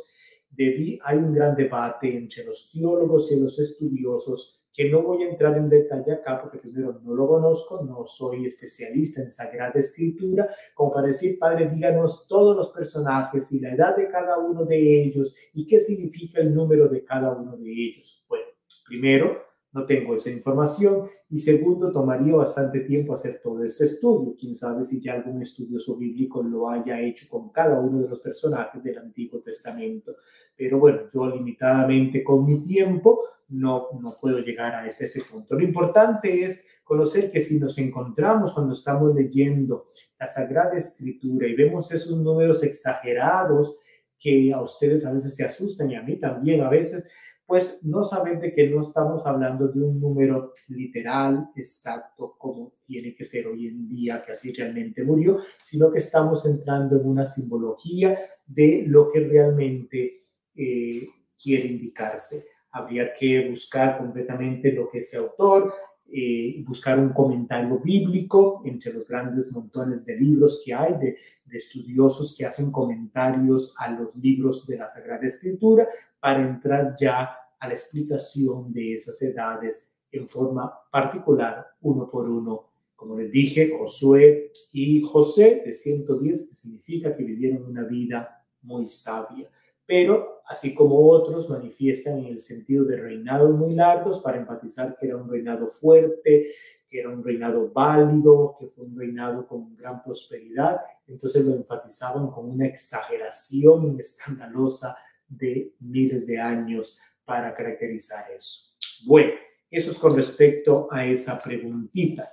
hay 1.04 1.16
un 1.16 1.32
gran 1.32 1.54
debate 1.54 2.16
entre 2.16 2.44
los 2.44 2.70
teólogos 2.72 3.30
y 3.30 3.38
los 3.38 3.58
estudiosos 3.60 4.57
que 4.78 4.88
no 4.88 5.02
voy 5.02 5.24
a 5.24 5.28
entrar 5.28 5.58
en 5.58 5.68
detalle 5.68 6.12
acá 6.12 6.40
porque 6.40 6.58
primero 6.58 7.00
no 7.02 7.12
lo 7.12 7.26
conozco, 7.26 7.82
no 7.84 8.06
soy 8.06 8.46
especialista 8.46 9.20
en 9.20 9.28
Sagrada 9.28 9.72
Escritura, 9.74 10.48
como 10.72 10.92
para 10.92 11.08
decir, 11.08 11.36
Padre, 11.36 11.68
díganos 11.68 12.28
todos 12.28 12.56
los 12.56 12.68
personajes 12.70 13.50
y 13.50 13.58
la 13.58 13.74
edad 13.74 13.96
de 13.96 14.08
cada 14.08 14.38
uno 14.38 14.64
de 14.64 15.02
ellos 15.02 15.34
y 15.52 15.66
qué 15.66 15.80
significa 15.80 16.40
el 16.40 16.54
número 16.54 16.88
de 16.88 17.02
cada 17.02 17.32
uno 17.32 17.56
de 17.56 17.68
ellos. 17.68 18.24
Bueno, 18.28 18.44
primero, 18.86 19.42
no 19.72 19.84
tengo 19.84 20.14
esa 20.14 20.30
información 20.30 21.08
y 21.28 21.40
segundo, 21.40 21.90
tomaría 21.90 22.36
bastante 22.36 22.78
tiempo 22.78 23.14
hacer 23.14 23.40
todo 23.42 23.64
ese 23.64 23.86
estudio. 23.86 24.36
Quién 24.38 24.54
sabe 24.54 24.84
si 24.84 25.02
ya 25.02 25.14
algún 25.14 25.42
estudioso 25.42 25.98
bíblico 25.98 26.40
lo 26.40 26.70
haya 26.70 27.00
hecho 27.00 27.26
con 27.28 27.50
cada 27.50 27.80
uno 27.80 28.02
de 28.02 28.08
los 28.08 28.20
personajes 28.20 28.80
del 28.80 28.98
Antiguo 28.98 29.40
Testamento. 29.40 30.14
Pero 30.56 30.78
bueno, 30.78 31.00
yo 31.12 31.26
limitadamente 31.26 32.22
con 32.22 32.46
mi 32.46 32.62
tiempo 32.62 33.24
no, 33.48 33.88
no 34.00 34.16
puedo 34.20 34.38
llegar 34.38 34.74
a 34.74 34.86
ese, 34.86 35.06
ese 35.06 35.22
punto. 35.22 35.54
Lo 35.54 35.64
importante 35.64 36.44
es 36.44 36.66
conocer 36.84 37.30
que 37.30 37.40
si 37.40 37.58
nos 37.58 37.76
encontramos 37.78 38.52
cuando 38.52 38.72
estamos 38.72 39.14
leyendo 39.14 39.88
la 40.18 40.26
Sagrada 40.26 40.76
Escritura 40.76 41.46
y 41.46 41.54
vemos 41.54 41.92
esos 41.92 42.18
números 42.18 42.62
exagerados 42.62 43.78
que 44.18 44.52
a 44.52 44.60
ustedes 44.60 45.04
a 45.06 45.12
veces 45.12 45.34
se 45.36 45.44
asustan 45.44 45.90
y 45.90 45.94
a 45.94 46.02
mí 46.02 46.18
también 46.18 46.62
a 46.62 46.68
veces, 46.68 47.08
pues 47.46 47.84
no 47.84 48.04
saben 48.04 48.40
de 48.40 48.52
que 48.52 48.68
no 48.68 48.82
estamos 48.82 49.24
hablando 49.26 49.68
de 49.68 49.80
un 49.80 50.00
número 50.00 50.52
literal, 50.68 51.50
exacto, 51.54 52.34
como 52.36 52.74
tiene 52.84 53.14
que 53.14 53.24
ser 53.24 53.46
hoy 53.46 53.68
en 53.68 53.88
día, 53.88 54.22
que 54.24 54.32
así 54.32 54.52
realmente 54.52 55.04
murió, 55.04 55.38
sino 55.62 55.90
que 55.90 55.98
estamos 55.98 56.44
entrando 56.46 57.00
en 57.00 57.06
una 57.06 57.26
simbología 57.26 58.18
de 58.46 58.84
lo 58.86 59.10
que 59.10 59.20
realmente 59.20 60.26
eh, 60.54 61.06
quiere 61.40 61.68
indicarse. 61.68 62.44
Habría 62.70 63.12
que 63.14 63.48
buscar 63.48 63.98
completamente 63.98 64.72
lo 64.72 64.88
que 64.90 64.98
ese 64.98 65.16
autor, 65.16 65.72
eh, 66.10 66.62
buscar 66.66 66.98
un 66.98 67.10
comentario 67.10 67.78
bíblico 67.78 68.62
entre 68.64 68.92
los 68.92 69.06
grandes 69.06 69.52
montones 69.52 70.06
de 70.06 70.16
libros 70.16 70.62
que 70.64 70.72
hay, 70.72 70.94
de, 70.94 71.16
de 71.44 71.56
estudiosos 71.56 72.34
que 72.36 72.46
hacen 72.46 72.72
comentarios 72.72 73.74
a 73.78 73.90
los 73.90 74.14
libros 74.16 74.66
de 74.66 74.78
la 74.78 74.88
Sagrada 74.88 75.26
Escritura, 75.26 75.86
para 76.20 76.40
entrar 76.40 76.94
ya 76.98 77.36
a 77.58 77.68
la 77.68 77.74
explicación 77.74 78.72
de 78.72 78.94
esas 78.94 79.20
edades 79.22 79.98
en 80.10 80.28
forma 80.28 80.72
particular, 80.90 81.66
uno 81.82 82.08
por 82.10 82.28
uno. 82.28 82.68
Como 82.96 83.16
les 83.16 83.30
dije, 83.30 83.72
Josué 83.78 84.50
y 84.72 85.02
José 85.02 85.62
de 85.64 85.72
110, 85.72 86.48
que 86.48 86.54
significa 86.54 87.14
que 87.16 87.22
vivieron 87.22 87.64
una 87.64 87.84
vida 87.84 88.44
muy 88.62 88.86
sabia. 88.86 89.48
Pero, 89.88 90.42
así 90.44 90.74
como 90.74 91.08
otros, 91.08 91.48
manifiestan 91.48 92.18
en 92.18 92.26
el 92.26 92.40
sentido 92.40 92.84
de 92.84 92.98
reinados 92.98 93.56
muy 93.56 93.74
largos 93.74 94.20
para 94.20 94.36
enfatizar 94.36 94.94
que 94.98 95.06
era 95.06 95.16
un 95.16 95.30
reinado 95.30 95.66
fuerte, 95.66 96.48
que 96.90 97.00
era 97.00 97.08
un 97.08 97.24
reinado 97.24 97.70
válido, 97.72 98.54
que 98.60 98.66
fue 98.66 98.84
un 98.84 98.98
reinado 98.98 99.46
con 99.46 99.74
gran 99.74 100.02
prosperidad. 100.02 100.82
Entonces 101.06 101.42
lo 101.42 101.54
enfatizaban 101.54 102.30
con 102.30 102.50
una 102.50 102.66
exageración 102.66 103.98
escandalosa 103.98 104.94
de 105.26 105.72
miles 105.80 106.26
de 106.26 106.38
años 106.38 106.98
para 107.24 107.54
caracterizar 107.54 108.30
eso. 108.30 108.76
Bueno, 109.06 109.32
eso 109.70 109.90
es 109.90 109.98
con 109.98 110.14
respecto 110.14 110.86
a 110.90 111.06
esa 111.06 111.42
preguntita. 111.42 112.28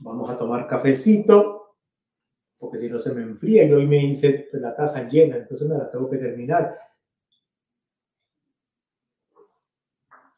Vamos 0.00 0.30
a 0.30 0.38
tomar 0.38 0.66
cafecito, 0.66 1.55
porque 2.58 2.78
si 2.78 2.88
no 2.88 2.98
se 2.98 3.14
me 3.14 3.22
enfría 3.22 3.64
y 3.64 3.72
hoy 3.72 3.86
me 3.86 4.04
hice 4.04 4.48
la 4.52 4.74
taza 4.74 5.08
llena, 5.08 5.36
entonces 5.36 5.68
me 5.68 5.76
la 5.76 5.90
tengo 5.90 6.08
que 6.08 6.18
terminar. 6.18 6.74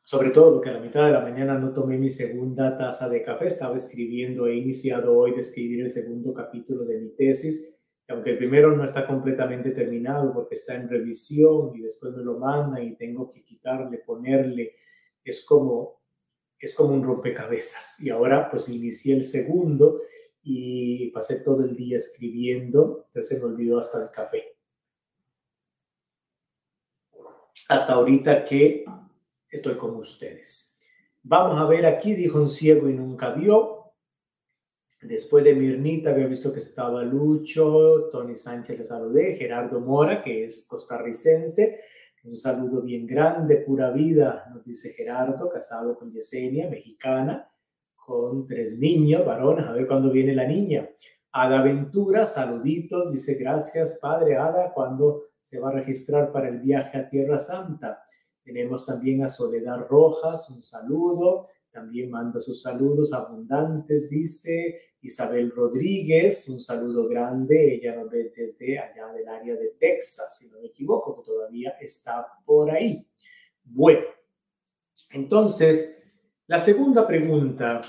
Sobre 0.03 0.31
todo 0.31 0.55
porque 0.55 0.71
a 0.71 0.75
la 0.75 0.81
mitad 0.81 1.05
de 1.05 1.13
la 1.13 1.21
mañana 1.21 1.59
no 1.59 1.73
tomé 1.73 1.99
mi 1.99 2.11
segunda 2.11 2.79
taza 2.79 3.09
de 3.09 3.23
café, 3.23 3.47
estaba 3.47 3.77
escribiendo, 3.77 4.47
he 4.47 4.57
iniciado 4.57 5.17
hoy 5.17 5.33
de 5.33 5.41
escribir 5.41 5.85
el 5.85 5.91
segundo 5.91 6.33
capítulo 6.33 6.85
de 6.85 7.01
mi 7.01 7.11
tesis 7.11 7.79
aunque 8.09 8.31
el 8.31 8.39
primero 8.39 8.75
no 8.75 8.85
está 8.85 9.07
completamente 9.07 9.71
terminado 9.71 10.33
porque 10.33 10.55
está 10.55 10.75
en 10.75 10.89
revisión 10.89 11.73
y 11.75 11.83
después 11.83 12.15
me 12.15 12.23
lo 12.23 12.39
manda 12.39 12.83
y 12.83 12.97
tengo 12.97 13.31
que 13.31 13.43
quitarle, 13.43 13.99
ponerle, 13.99 14.73
es 15.23 15.45
como, 15.45 16.01
es 16.59 16.75
como 16.75 16.95
un 16.95 17.05
rompecabezas. 17.05 18.01
Y 18.01 18.09
ahora 18.09 18.51
pues 18.51 18.71
inicié 18.71 19.15
el 19.15 19.25
segundo 19.25 20.01
y 20.51 21.11
pasé 21.11 21.41
todo 21.41 21.63
el 21.63 21.77
día 21.77 21.99
escribiendo, 21.99 23.05
entonces 23.09 23.29
se 23.29 23.39
me 23.39 23.53
olvidó 23.53 23.79
hasta 23.81 24.03
el 24.03 24.11
café. 24.11 24.57
Hasta 27.69 27.93
ahorita 27.93 28.47
que 28.47 28.87
estoy 29.51 29.77
con 29.77 29.95
ustedes. 29.97 30.79
Vamos 31.23 31.61
a 31.61 31.67
ver 31.67 31.85
aquí, 31.85 32.15
dijo 32.15 32.41
un 32.41 32.49
ciego 32.49 32.89
y 32.89 32.95
nunca 32.95 33.33
vio. 33.33 33.93
Después 35.03 35.45
de 35.45 35.55
Mirnita 35.55 36.11
había 36.11 36.27
visto 36.27 36.51
que 36.51 36.61
estaba 36.61 37.03
Lucho, 37.03 38.09
Tony 38.11 38.35
Sánchez 38.35 38.79
le 38.79 38.87
saludé, 38.87 39.37
Gerardo 39.37 39.81
Mora, 39.81 40.23
que 40.23 40.47
es 40.47 40.67
costarricense, 40.67 41.83
un 42.25 42.39
saludo 42.39 42.81
bien 42.81 43.07
grande, 43.07 43.57
pura 43.57 43.91
vida, 43.91 44.47
nos 44.51 44.65
dice 44.65 44.95
Gerardo, 44.95 45.51
casado 45.51 45.99
con 45.99 46.11
Yesenia, 46.11 46.71
mexicana, 46.71 47.51
con 48.09 48.47
tres 48.47 48.79
niños, 48.79 49.27
varones, 49.27 49.67
a 49.67 49.73
ver 49.73 49.87
cuándo 49.87 50.11
viene 50.11 50.35
la 50.35 50.47
niña. 50.47 50.89
Ada 51.31 51.63
Ventura, 51.63 52.25
saluditos, 52.25 53.13
dice 53.13 53.35
gracias, 53.35 53.99
padre 54.01 54.39
Ada, 54.39 54.73
cuando 54.73 55.25
se 55.39 55.61
va 55.61 55.69
a 55.69 55.73
registrar 55.73 56.33
para 56.33 56.49
el 56.49 56.59
viaje 56.61 56.97
a 56.97 57.11
Tierra 57.11 57.39
Santa. 57.39 58.03
Tenemos 58.43 58.87
también 58.87 59.23
a 59.25 59.29
Soledad 59.29 59.87
Rojas, 59.91 60.49
un 60.49 60.63
saludo. 60.63 61.49
También 61.71 62.11
manda 62.11 62.41
sus 62.41 62.63
saludos 62.63 63.13
abundantes, 63.13 64.09
dice 64.09 64.81
Isabel 65.03 65.51
Rodríguez, 65.51 66.49
un 66.49 66.61
saludo 66.61 67.07
grande, 67.09 67.75
ella 67.75 67.95
nos 67.95 68.11
ve 68.11 68.33
desde 68.35 68.79
allá 68.79 69.13
del 69.13 69.29
área 69.29 69.55
de 69.55 69.77
Texas, 69.79 70.39
si 70.39 70.51
no 70.51 70.63
me 70.63 70.69
equivoco, 70.69 71.23
todavía 71.23 71.77
está 71.79 72.27
por 72.47 72.71
ahí. 72.71 73.07
Bueno, 73.65 74.01
entonces, 75.11 76.08
la 76.49 76.59
segunda 76.59 77.07
pregunta 77.07 77.83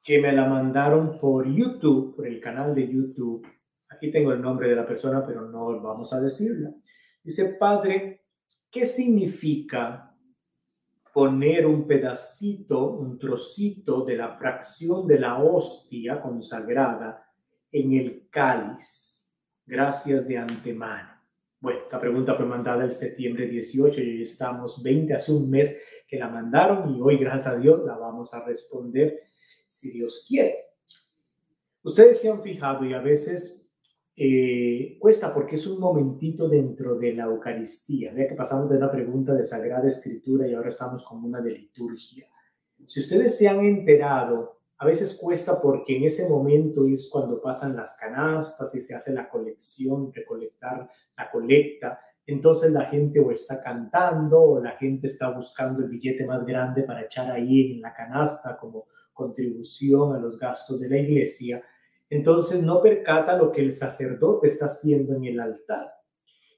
que 0.00 0.20
me 0.20 0.32
la 0.32 0.46
mandaron 0.46 1.18
por 1.18 1.52
YouTube, 1.52 2.14
por 2.14 2.26
el 2.26 2.40
canal 2.40 2.72
de 2.76 2.88
YouTube, 2.88 3.44
aquí 3.88 4.10
tengo 4.12 4.32
el 4.32 4.40
nombre 4.40 4.68
de 4.68 4.76
la 4.76 4.86
persona, 4.86 5.26
pero 5.26 5.42
no 5.50 5.80
vamos 5.82 6.12
a 6.12 6.20
decirla. 6.20 6.70
Dice, 7.24 7.56
Padre, 7.58 8.26
¿qué 8.70 8.86
significa 8.86 10.16
poner 11.12 11.66
un 11.66 11.88
pedacito, 11.88 12.92
un 12.92 13.18
trocito 13.18 14.04
de 14.04 14.16
la 14.16 14.30
fracción 14.30 15.04
de 15.08 15.18
la 15.18 15.42
hostia 15.42 16.22
consagrada 16.22 17.26
en 17.72 17.94
el 17.94 18.28
cáliz? 18.30 19.36
Gracias 19.66 20.28
de 20.28 20.38
antemano. 20.38 21.16
Bueno, 21.58 21.80
la 21.90 22.00
pregunta 22.00 22.34
fue 22.34 22.46
mandada 22.46 22.84
el 22.84 22.92
septiembre 22.92 23.48
18 23.48 24.00
y 24.00 24.10
hoy 24.10 24.22
estamos 24.22 24.80
20, 24.84 25.14
hace 25.14 25.32
un 25.32 25.50
mes 25.50 25.82
que 26.06 26.18
la 26.18 26.28
mandaron 26.28 26.94
y 26.94 27.00
hoy, 27.00 27.18
gracias 27.18 27.46
a 27.46 27.58
Dios, 27.58 27.84
la 27.84 27.96
vamos 27.96 28.32
a 28.34 28.44
responder 28.44 29.20
si 29.68 29.90
Dios 29.92 30.24
quiere. 30.28 30.56
Ustedes 31.82 32.20
se 32.20 32.30
han 32.30 32.42
fijado 32.42 32.84
y 32.84 32.94
a 32.94 33.00
veces 33.00 33.70
eh, 34.16 34.96
cuesta 34.98 35.32
porque 35.32 35.56
es 35.56 35.66
un 35.66 35.80
momentito 35.80 36.48
dentro 36.48 36.96
de 36.96 37.14
la 37.14 37.24
Eucaristía. 37.24 38.12
Vea 38.12 38.28
que 38.28 38.34
pasamos 38.34 38.68
de 38.70 38.76
una 38.76 38.90
pregunta 38.90 39.34
de 39.34 39.44
Sagrada 39.44 39.86
Escritura 39.86 40.46
y 40.48 40.54
ahora 40.54 40.70
estamos 40.70 41.04
con 41.04 41.22
una 41.24 41.40
de 41.40 41.52
liturgia. 41.52 42.26
Si 42.84 43.00
ustedes 43.00 43.36
se 43.36 43.48
han 43.48 43.64
enterado 43.64 44.56
a 44.78 44.86
veces 44.86 45.18
cuesta 45.20 45.60
porque 45.60 45.96
en 45.96 46.04
ese 46.04 46.28
momento 46.28 46.86
es 46.86 47.08
cuando 47.10 47.40
pasan 47.40 47.74
las 47.74 47.96
canastas 47.96 48.74
y 48.74 48.80
se 48.80 48.94
hace 48.94 49.12
la 49.12 49.28
colección, 49.28 50.12
recolectar 50.12 50.88
la 51.16 51.30
colecta. 51.30 51.98
Entonces 52.26 52.72
la 52.72 52.86
gente 52.86 53.20
o 53.20 53.30
está 53.30 53.62
cantando 53.62 54.40
o 54.40 54.60
la 54.60 54.72
gente 54.72 55.06
está 55.06 55.30
buscando 55.30 55.82
el 55.82 55.88
billete 55.88 56.26
más 56.26 56.44
grande 56.44 56.82
para 56.82 57.02
echar 57.02 57.30
ahí 57.30 57.72
en 57.72 57.80
la 57.80 57.94
canasta 57.94 58.56
como 58.58 58.86
contribución 59.12 60.14
a 60.14 60.18
los 60.18 60.36
gastos 60.36 60.80
de 60.80 60.88
la 60.88 60.98
iglesia. 60.98 61.62
Entonces 62.10 62.62
no 62.62 62.82
percata 62.82 63.36
lo 63.36 63.52
que 63.52 63.62
el 63.62 63.72
sacerdote 63.72 64.48
está 64.48 64.66
haciendo 64.66 65.14
en 65.14 65.24
el 65.24 65.40
altar. 65.40 65.92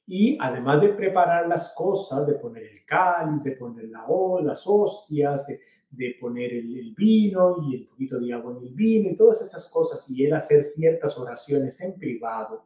Y 0.07 0.39
además 0.41 0.81
de 0.81 0.89
preparar 0.91 1.47
las 1.47 1.75
cosas, 1.75 2.27
de 2.27 2.35
poner 2.35 2.63
el 2.63 2.85
cáliz, 2.87 3.43
de 3.45 3.53
poner 3.53 3.89
la, 3.91 4.07
las 4.43 4.67
hostias, 4.67 5.47
de, 5.91 6.17
poner 6.19 6.53
el, 6.55 6.95
vino 6.97 7.57
y 7.63 7.77
el 7.77 7.87
poquito 7.87 8.19
de 8.19 8.33
agua 8.33 8.57
en 8.57 8.69
el 8.69 8.75
vino 8.75 9.11
y 9.11 9.15
todas 9.15 9.43
esas 9.43 9.71
cosas 9.71 10.09
y 10.11 10.25
él 10.25 10.33
hacer 10.33 10.63
ciertas 10.63 11.19
oraciones 11.19 11.79
en 11.83 11.99
privado. 11.99 12.65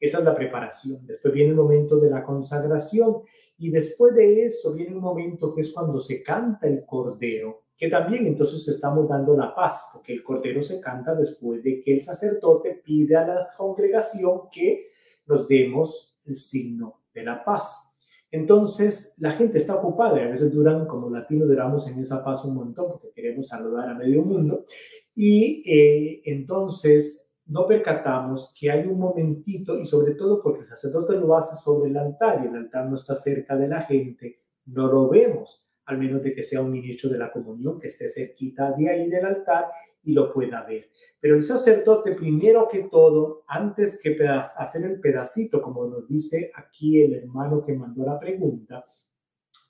Esa 0.00 0.18
es 0.18 0.24
la 0.24 0.34
preparación. 0.34 1.06
Después 1.06 1.34
viene 1.34 1.50
el 1.50 1.56
momento 1.56 1.98
de 1.98 2.10
la 2.10 2.22
consagración 2.22 3.22
y 3.58 3.70
después 3.70 4.14
de 4.14 4.44
eso 4.44 4.74
viene 4.74 4.94
un 4.94 5.02
momento 5.02 5.52
que 5.52 5.62
es 5.62 5.72
cuando 5.72 5.98
se 5.98 6.22
canta 6.22 6.68
el 6.68 6.84
cordero, 6.84 7.64
que 7.76 7.88
también 7.88 8.26
entonces 8.26 8.66
estamos 8.68 9.08
dando 9.08 9.36
la 9.36 9.54
paz, 9.54 9.90
porque 9.92 10.12
el 10.12 10.22
cordero 10.22 10.62
se 10.62 10.80
canta 10.80 11.14
después 11.14 11.62
de 11.62 11.80
que 11.80 11.94
el 11.94 12.02
sacerdote 12.02 12.80
pide 12.84 13.16
a 13.16 13.26
la 13.26 13.48
congregación 13.56 14.42
que 14.52 14.90
nos 15.26 15.46
demos 15.48 16.20
el 16.26 16.36
signo 16.36 17.02
de 17.12 17.24
la 17.24 17.44
paz. 17.44 17.96
Entonces, 18.30 19.16
la 19.18 19.32
gente 19.32 19.56
está 19.56 19.76
ocupada 19.76 20.20
y 20.20 20.24
a 20.24 20.28
veces 20.28 20.52
duran, 20.52 20.86
como 20.86 21.08
latinos, 21.08 21.48
duramos 21.48 21.88
en 21.88 21.98
esa 21.98 22.22
paz 22.22 22.44
un 22.44 22.54
montón 22.54 22.92
porque 22.92 23.10
queremos 23.12 23.48
saludar 23.48 23.88
a 23.88 23.94
medio 23.94 24.22
mundo. 24.22 24.66
Y 25.14 25.62
eh, 25.66 26.20
entonces 26.26 27.27
no 27.48 27.66
percatamos 27.66 28.54
que 28.58 28.70
hay 28.70 28.86
un 28.86 28.98
momentito, 28.98 29.78
y 29.78 29.86
sobre 29.86 30.14
todo 30.14 30.42
porque 30.42 30.60
el 30.60 30.66
sacerdote 30.66 31.14
lo 31.14 31.36
hace 31.36 31.56
sobre 31.56 31.90
el 31.90 31.96
altar 31.96 32.42
y 32.44 32.48
el 32.48 32.56
altar 32.56 32.88
no 32.88 32.96
está 32.96 33.14
cerca 33.14 33.56
de 33.56 33.68
la 33.68 33.82
gente, 33.82 34.42
no 34.66 34.86
lo 34.86 35.08
vemos, 35.08 35.64
al 35.86 35.98
menos 35.98 36.22
de 36.22 36.34
que 36.34 36.42
sea 36.42 36.60
un 36.60 36.70
ministro 36.70 37.08
de 37.08 37.18
la 37.18 37.32
comunión 37.32 37.80
que 37.80 37.86
esté 37.86 38.08
cerquita 38.08 38.72
de 38.72 38.90
ahí 38.90 39.08
del 39.08 39.24
altar 39.24 39.66
y 40.02 40.12
lo 40.12 40.32
pueda 40.32 40.62
ver. 40.64 40.90
Pero 41.18 41.36
el 41.36 41.42
sacerdote, 41.42 42.14
primero 42.14 42.68
que 42.68 42.88
todo, 42.90 43.44
antes 43.46 44.00
que 44.02 44.16
hacer 44.26 44.84
el 44.84 45.00
pedacito, 45.00 45.62
como 45.62 45.86
nos 45.86 46.06
dice 46.06 46.50
aquí 46.54 47.00
el 47.02 47.14
hermano 47.14 47.64
que 47.64 47.72
mandó 47.72 48.04
la 48.04 48.18
pregunta, 48.18 48.84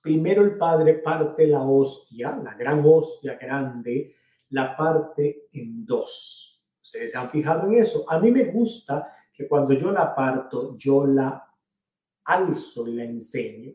primero 0.03 0.43
el 0.43 0.59
padre 0.59 0.95
parte 0.95 1.47
la 1.47 1.63
hostia, 1.63 2.37
la 2.43 2.55
gran 2.55 2.83
hostia 2.85 3.39
grande, 3.41 4.15
la 4.51 4.77
parte 4.77 5.47
en 5.53 5.85
dos. 5.87 6.48
Ustedes 6.89 7.13
se 7.13 7.19
han 7.19 7.31
fijado 7.31 7.69
en 7.69 7.79
eso. 7.79 8.05
A 8.11 8.19
mí 8.19 8.31
me 8.31 8.45
gusta 8.45 9.15
que 9.33 9.47
cuando 9.47 9.73
yo 9.75 9.93
la 9.93 10.15
parto, 10.15 10.77
yo 10.77 11.07
la 11.07 11.45
alzo 12.25 12.89
y 12.89 12.95
la 12.95 13.05
enseño 13.05 13.73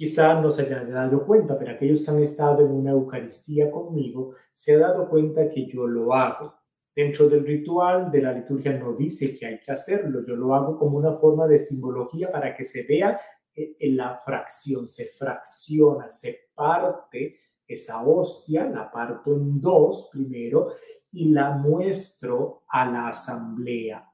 Quizá 0.00 0.40
no 0.40 0.50
se 0.50 0.62
hayan 0.62 0.90
dado 0.90 1.26
cuenta, 1.26 1.58
pero 1.58 1.72
aquellos 1.72 2.02
que 2.02 2.10
han 2.10 2.22
estado 2.22 2.64
en 2.64 2.72
una 2.72 2.92
Eucaristía 2.92 3.70
conmigo 3.70 4.34
se 4.50 4.72
han 4.72 4.80
dado 4.80 5.06
cuenta 5.10 5.50
que 5.50 5.66
yo 5.66 5.86
lo 5.86 6.14
hago. 6.14 6.54
Dentro 6.96 7.28
del 7.28 7.44
ritual 7.44 8.10
de 8.10 8.22
la 8.22 8.32
liturgia 8.32 8.72
no 8.72 8.94
dice 8.94 9.36
que 9.36 9.44
hay 9.44 9.60
que 9.60 9.72
hacerlo, 9.72 10.24
yo 10.26 10.36
lo 10.36 10.54
hago 10.54 10.78
como 10.78 10.96
una 10.96 11.12
forma 11.12 11.46
de 11.46 11.58
simbología 11.58 12.32
para 12.32 12.56
que 12.56 12.64
se 12.64 12.86
vea 12.86 13.20
eh, 13.54 13.76
en 13.78 13.98
la 13.98 14.18
fracción, 14.24 14.86
se 14.86 15.04
fracciona, 15.04 16.08
se 16.08 16.48
parte 16.54 17.38
esa 17.66 18.02
hostia, 18.02 18.70
la 18.70 18.90
parto 18.90 19.34
en 19.34 19.60
dos 19.60 20.08
primero 20.10 20.70
y 21.12 21.30
la 21.30 21.50
muestro 21.50 22.62
a 22.68 22.84
la 22.86 23.08
asamblea. 23.08 24.08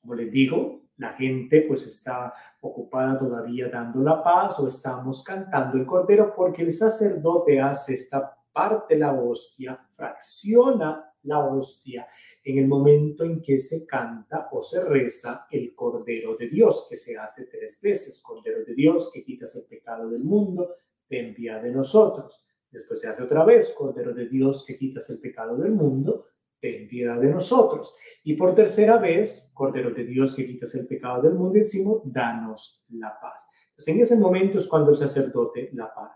Como 0.00 0.14
les 0.14 0.30
digo, 0.30 0.82
la 0.96 1.10
gente 1.14 1.62
pues 1.62 1.86
está 1.86 2.34
ocupada 2.60 3.18
todavía 3.18 3.68
dando 3.68 4.00
la 4.02 4.22
paz 4.22 4.60
o 4.60 4.68
estamos 4.68 5.22
cantando 5.22 5.78
el 5.78 5.86
cordero 5.86 6.32
porque 6.34 6.62
el 6.62 6.72
sacerdote 6.72 7.60
hace 7.60 7.94
esta 7.94 8.36
parte 8.52 8.96
la 8.96 9.12
hostia, 9.12 9.78
fracciona 9.92 11.12
la 11.24 11.38
hostia 11.38 12.06
en 12.44 12.58
el 12.58 12.68
momento 12.68 13.24
en 13.24 13.40
que 13.40 13.58
se 13.58 13.86
canta 13.86 14.48
o 14.52 14.60
se 14.60 14.84
reza 14.84 15.46
el 15.50 15.74
Cordero 15.74 16.36
de 16.36 16.48
Dios, 16.48 16.86
que 16.90 16.96
se 16.96 17.16
hace 17.16 17.46
tres 17.46 17.80
veces. 17.80 18.20
Cordero 18.20 18.64
de 18.64 18.74
Dios, 18.74 19.10
que 19.12 19.24
quitas 19.24 19.54
el 19.56 19.66
pecado 19.66 20.08
del 20.08 20.24
mundo, 20.24 20.74
ten 21.08 21.34
piedad 21.34 21.62
de 21.62 21.70
nosotros. 21.70 22.44
Después 22.70 23.00
se 23.00 23.08
hace 23.08 23.22
otra 23.22 23.44
vez, 23.44 23.72
Cordero 23.76 24.12
de 24.12 24.28
Dios, 24.28 24.64
que 24.66 24.76
quitas 24.76 25.08
el 25.10 25.20
pecado 25.20 25.56
del 25.56 25.72
mundo, 25.72 26.26
ten 26.62 26.86
piedad 26.86 27.20
de 27.20 27.28
nosotros. 27.28 27.94
Y 28.22 28.34
por 28.34 28.54
tercera 28.54 28.96
vez, 28.96 29.50
Cordero 29.52 29.90
de 29.90 30.04
Dios 30.04 30.34
que 30.34 30.46
quitas 30.46 30.72
el 30.76 30.86
pecado 30.86 31.20
del 31.22 31.34
mundo, 31.34 31.54
decimos, 31.54 32.02
danos 32.04 32.86
la 32.90 33.18
paz. 33.20 33.52
Entonces, 33.70 33.94
en 33.94 34.00
ese 34.00 34.16
momento 34.16 34.58
es 34.58 34.68
cuando 34.68 34.92
el 34.92 34.96
sacerdote 34.96 35.70
la 35.72 35.92
parte. 35.92 36.12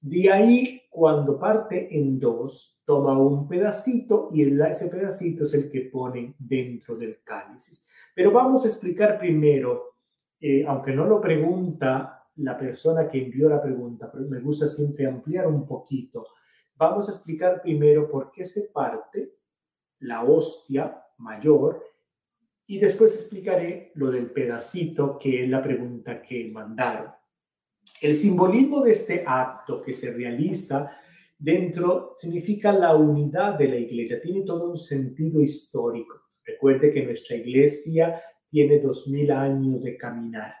De 0.00 0.30
ahí, 0.30 0.82
cuando 0.90 1.38
parte 1.38 1.98
en 1.98 2.20
dos, 2.20 2.82
toma 2.84 3.18
un 3.18 3.48
pedacito 3.48 4.28
y 4.32 4.42
ese 4.42 4.90
pedacito 4.90 5.44
es 5.44 5.54
el 5.54 5.70
que 5.70 5.88
pone 5.92 6.34
dentro 6.38 6.96
del 6.96 7.22
cáliz. 7.24 7.88
Pero 8.14 8.30
vamos 8.30 8.64
a 8.64 8.68
explicar 8.68 9.18
primero, 9.18 9.94
eh, 10.40 10.64
aunque 10.66 10.92
no 10.92 11.06
lo 11.06 11.20
pregunta 11.20 12.26
la 12.36 12.56
persona 12.56 13.08
que 13.08 13.24
envió 13.24 13.48
la 13.48 13.62
pregunta, 13.62 14.10
pero 14.12 14.28
me 14.28 14.40
gusta 14.40 14.68
siempre 14.68 15.06
ampliar 15.06 15.46
un 15.46 15.66
poquito. 15.66 16.26
Vamos 16.76 17.08
a 17.08 17.12
explicar 17.12 17.62
primero 17.62 18.08
por 18.08 18.30
qué 18.30 18.44
se 18.44 18.68
parte 18.72 19.37
la 20.00 20.24
hostia 20.24 21.02
mayor 21.18 21.82
y 22.66 22.78
después 22.78 23.14
explicaré 23.14 23.92
lo 23.94 24.10
del 24.10 24.30
pedacito 24.30 25.18
que 25.18 25.44
es 25.44 25.48
la 25.48 25.62
pregunta 25.62 26.20
que 26.20 26.50
mandaron. 26.50 27.10
El 28.00 28.14
simbolismo 28.14 28.82
de 28.82 28.92
este 28.92 29.24
acto 29.26 29.80
que 29.80 29.94
se 29.94 30.12
realiza 30.12 30.92
dentro 31.38 32.12
significa 32.16 32.72
la 32.72 32.94
unidad 32.94 33.58
de 33.58 33.68
la 33.68 33.76
iglesia, 33.76 34.20
tiene 34.20 34.42
todo 34.42 34.68
un 34.68 34.76
sentido 34.76 35.40
histórico. 35.40 36.14
Recuerde 36.44 36.92
que 36.92 37.04
nuestra 37.04 37.36
iglesia 37.36 38.20
tiene 38.46 38.80
dos 38.80 39.08
mil 39.08 39.30
años 39.30 39.82
de 39.82 39.96
caminar 39.96 40.54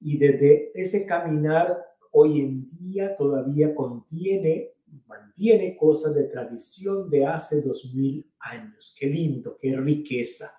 y 0.00 0.18
desde 0.18 0.70
ese 0.74 1.06
caminar 1.06 1.78
hoy 2.12 2.40
en 2.40 2.66
día 2.66 3.16
todavía 3.16 3.74
contiene 3.74 4.74
mantiene 5.06 5.76
cosas 5.76 6.14
de 6.14 6.24
tradición 6.24 7.10
de 7.10 7.26
hace 7.26 7.62
dos 7.62 7.92
mil 7.94 8.26
años. 8.44 8.94
Qué 8.98 9.06
lindo, 9.06 9.58
qué 9.60 9.76
riqueza. 9.76 10.50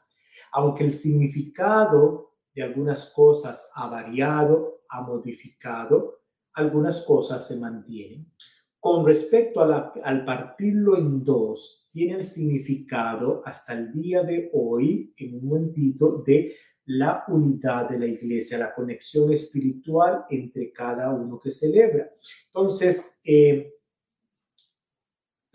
Aunque 0.52 0.84
el 0.84 0.92
significado 0.92 2.34
de 2.54 2.64
algunas 2.64 3.12
cosas 3.14 3.72
ha 3.76 3.88
variado, 3.88 4.84
ha 4.90 5.02
modificado, 5.02 6.22
algunas 6.54 7.04
cosas 7.06 7.48
se 7.48 7.58
mantienen. 7.58 8.32
Con 8.80 9.06
respecto 9.06 9.62
al 9.62 10.26
partirlo 10.26 10.98
en 10.98 11.24
dos, 11.24 11.88
tiene 11.92 12.18
el 12.18 12.24
significado 12.24 13.42
hasta 13.44 13.74
el 13.74 13.92
día 13.92 14.22
de 14.24 14.52
hoy, 14.54 15.12
en 15.18 15.38
un 15.38 15.46
momentito, 15.46 16.24
de 16.26 16.56
la 16.86 17.24
unidad 17.28 17.90
de 17.90 18.00
la 18.00 18.06
iglesia, 18.06 18.60
la 18.60 18.76
conexión 18.76 19.34
espiritual 19.34 20.26
entre 20.30 20.72
cada 20.72 21.10
uno 21.10 21.40
que 21.40 21.52
celebra. 21.52 22.12
Entonces, 22.48 23.20
eh, 23.26 23.75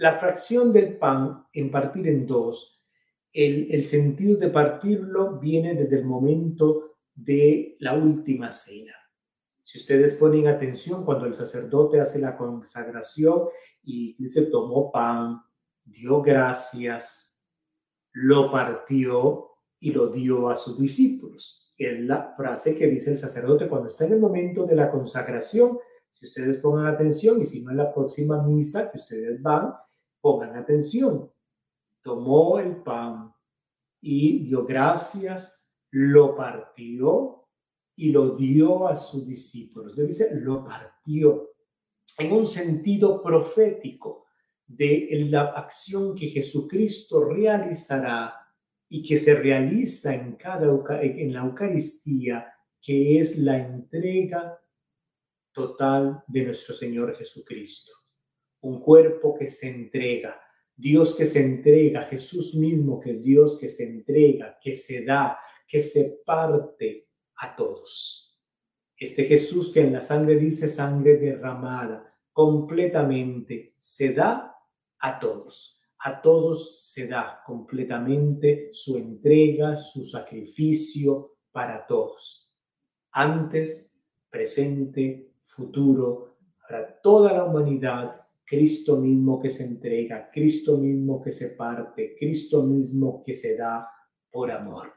la 0.00 0.18
fracción 0.18 0.72
del 0.72 0.96
pan 0.96 1.44
en 1.52 1.70
partir 1.70 2.08
en 2.08 2.26
dos, 2.26 2.82
el, 3.34 3.84
sentido 3.84 4.38
de 4.38 4.48
partirlo 4.48 5.38
viene 5.38 5.74
desde 5.74 5.98
el 5.98 6.06
momento 6.06 6.96
de 7.14 7.76
la 7.80 7.92
última 7.92 8.50
cena. 8.50 8.94
Si 9.60 9.76
ustedes 9.76 10.14
ponen 10.14 10.48
atención 10.48 11.04
cuando 11.04 11.26
el 11.26 11.34
sacerdote 11.34 12.00
hace 12.00 12.18
la 12.18 12.34
consagración 12.34 13.48
y 13.82 14.14
dice 14.14 14.46
tomó 14.46 14.90
pan, 14.90 15.42
dio 15.84 16.22
gracias, 16.22 17.46
lo 18.12 18.50
partió 18.50 19.50
y 19.78 19.92
lo 19.92 20.08
dio 20.08 20.48
a 20.48 20.56
sus 20.56 20.78
discípulos. 20.78 21.74
Es 21.76 22.00
la 22.00 22.32
frase 22.38 22.74
que 22.74 22.86
dice 22.86 23.10
el 23.10 23.18
sacerdote 23.18 23.68
cuando 23.68 23.88
está 23.88 24.06
en 24.06 24.14
el 24.14 24.18
momento 24.20 24.64
de 24.64 24.76
la 24.76 24.90
consagración. 24.90 25.78
Si 26.10 26.24
ustedes 26.24 26.56
pongan 26.56 26.86
atención 26.86 27.38
y 27.42 27.44
si 27.44 27.62
no 27.62 27.70
en 27.70 27.76
la 27.76 27.92
próxima 27.92 28.42
misa 28.42 28.90
que 28.90 28.96
ustedes 28.96 29.42
van, 29.42 29.74
pongan 30.20 30.56
atención. 30.56 31.30
Tomó 32.00 32.58
el 32.58 32.82
pan 32.82 33.32
y 34.00 34.44
dio 34.44 34.64
gracias, 34.64 35.74
lo 35.90 36.34
partió 36.36 37.46
y 37.96 38.10
lo 38.10 38.36
dio 38.36 38.88
a 38.88 38.96
sus 38.96 39.26
discípulos. 39.26 39.96
Dice, 39.96 40.30
lo 40.40 40.64
partió 40.64 41.50
en 42.18 42.32
un 42.32 42.46
sentido 42.46 43.22
profético 43.22 44.26
de 44.66 45.26
la 45.28 45.42
acción 45.46 46.14
que 46.14 46.28
Jesucristo 46.28 47.24
realizará 47.24 48.34
y 48.88 49.02
que 49.02 49.18
se 49.18 49.34
realiza 49.34 50.14
en, 50.14 50.36
cada, 50.36 50.66
en 51.02 51.32
la 51.32 51.40
Eucaristía, 51.40 52.52
que 52.80 53.20
es 53.20 53.38
la 53.38 53.58
entrega 53.58 54.60
total 55.52 56.24
de 56.26 56.44
nuestro 56.44 56.74
Señor 56.74 57.16
Jesucristo. 57.16 57.99
Un 58.62 58.80
cuerpo 58.80 59.34
que 59.38 59.48
se 59.48 59.68
entrega, 59.68 60.40
Dios 60.76 61.14
que 61.16 61.26
se 61.26 61.40
entrega, 61.40 62.04
Jesús 62.04 62.54
mismo 62.54 63.00
que 63.00 63.14
Dios 63.14 63.58
que 63.58 63.68
se 63.68 63.88
entrega, 63.88 64.58
que 64.60 64.74
se 64.74 65.04
da, 65.04 65.38
que 65.66 65.82
se 65.82 66.22
parte 66.24 67.08
a 67.36 67.54
todos. 67.54 68.40
Este 68.96 69.24
Jesús 69.24 69.72
que 69.72 69.80
en 69.80 69.94
la 69.94 70.02
sangre 70.02 70.36
dice 70.36 70.68
sangre 70.68 71.16
derramada, 71.16 72.14
completamente 72.32 73.74
se 73.78 74.12
da 74.12 74.56
a 74.98 75.18
todos 75.18 75.80
a 76.02 76.22
todos 76.22 76.80
se 76.92 77.06
da 77.06 77.42
completamente 77.44 78.70
su 78.72 78.96
entrega, 78.96 79.76
su 79.76 80.04
sacrificio 80.04 81.36
para 81.52 81.86
todos. 81.86 82.50
Antes, 83.12 84.00
presente, 84.30 85.34
futuro, 85.42 86.38
para 86.66 87.00
toda 87.02 87.32
la 87.34 87.44
humanidad, 87.44 88.18
Cristo 88.50 88.96
mismo 88.96 89.40
que 89.40 89.48
se 89.48 89.62
entrega, 89.62 90.28
Cristo 90.28 90.76
mismo 90.76 91.22
que 91.22 91.30
se 91.30 91.50
parte, 91.50 92.16
Cristo 92.18 92.64
mismo 92.64 93.22
que 93.24 93.32
se 93.32 93.56
da 93.56 93.88
por 94.28 94.50
amor 94.50 94.88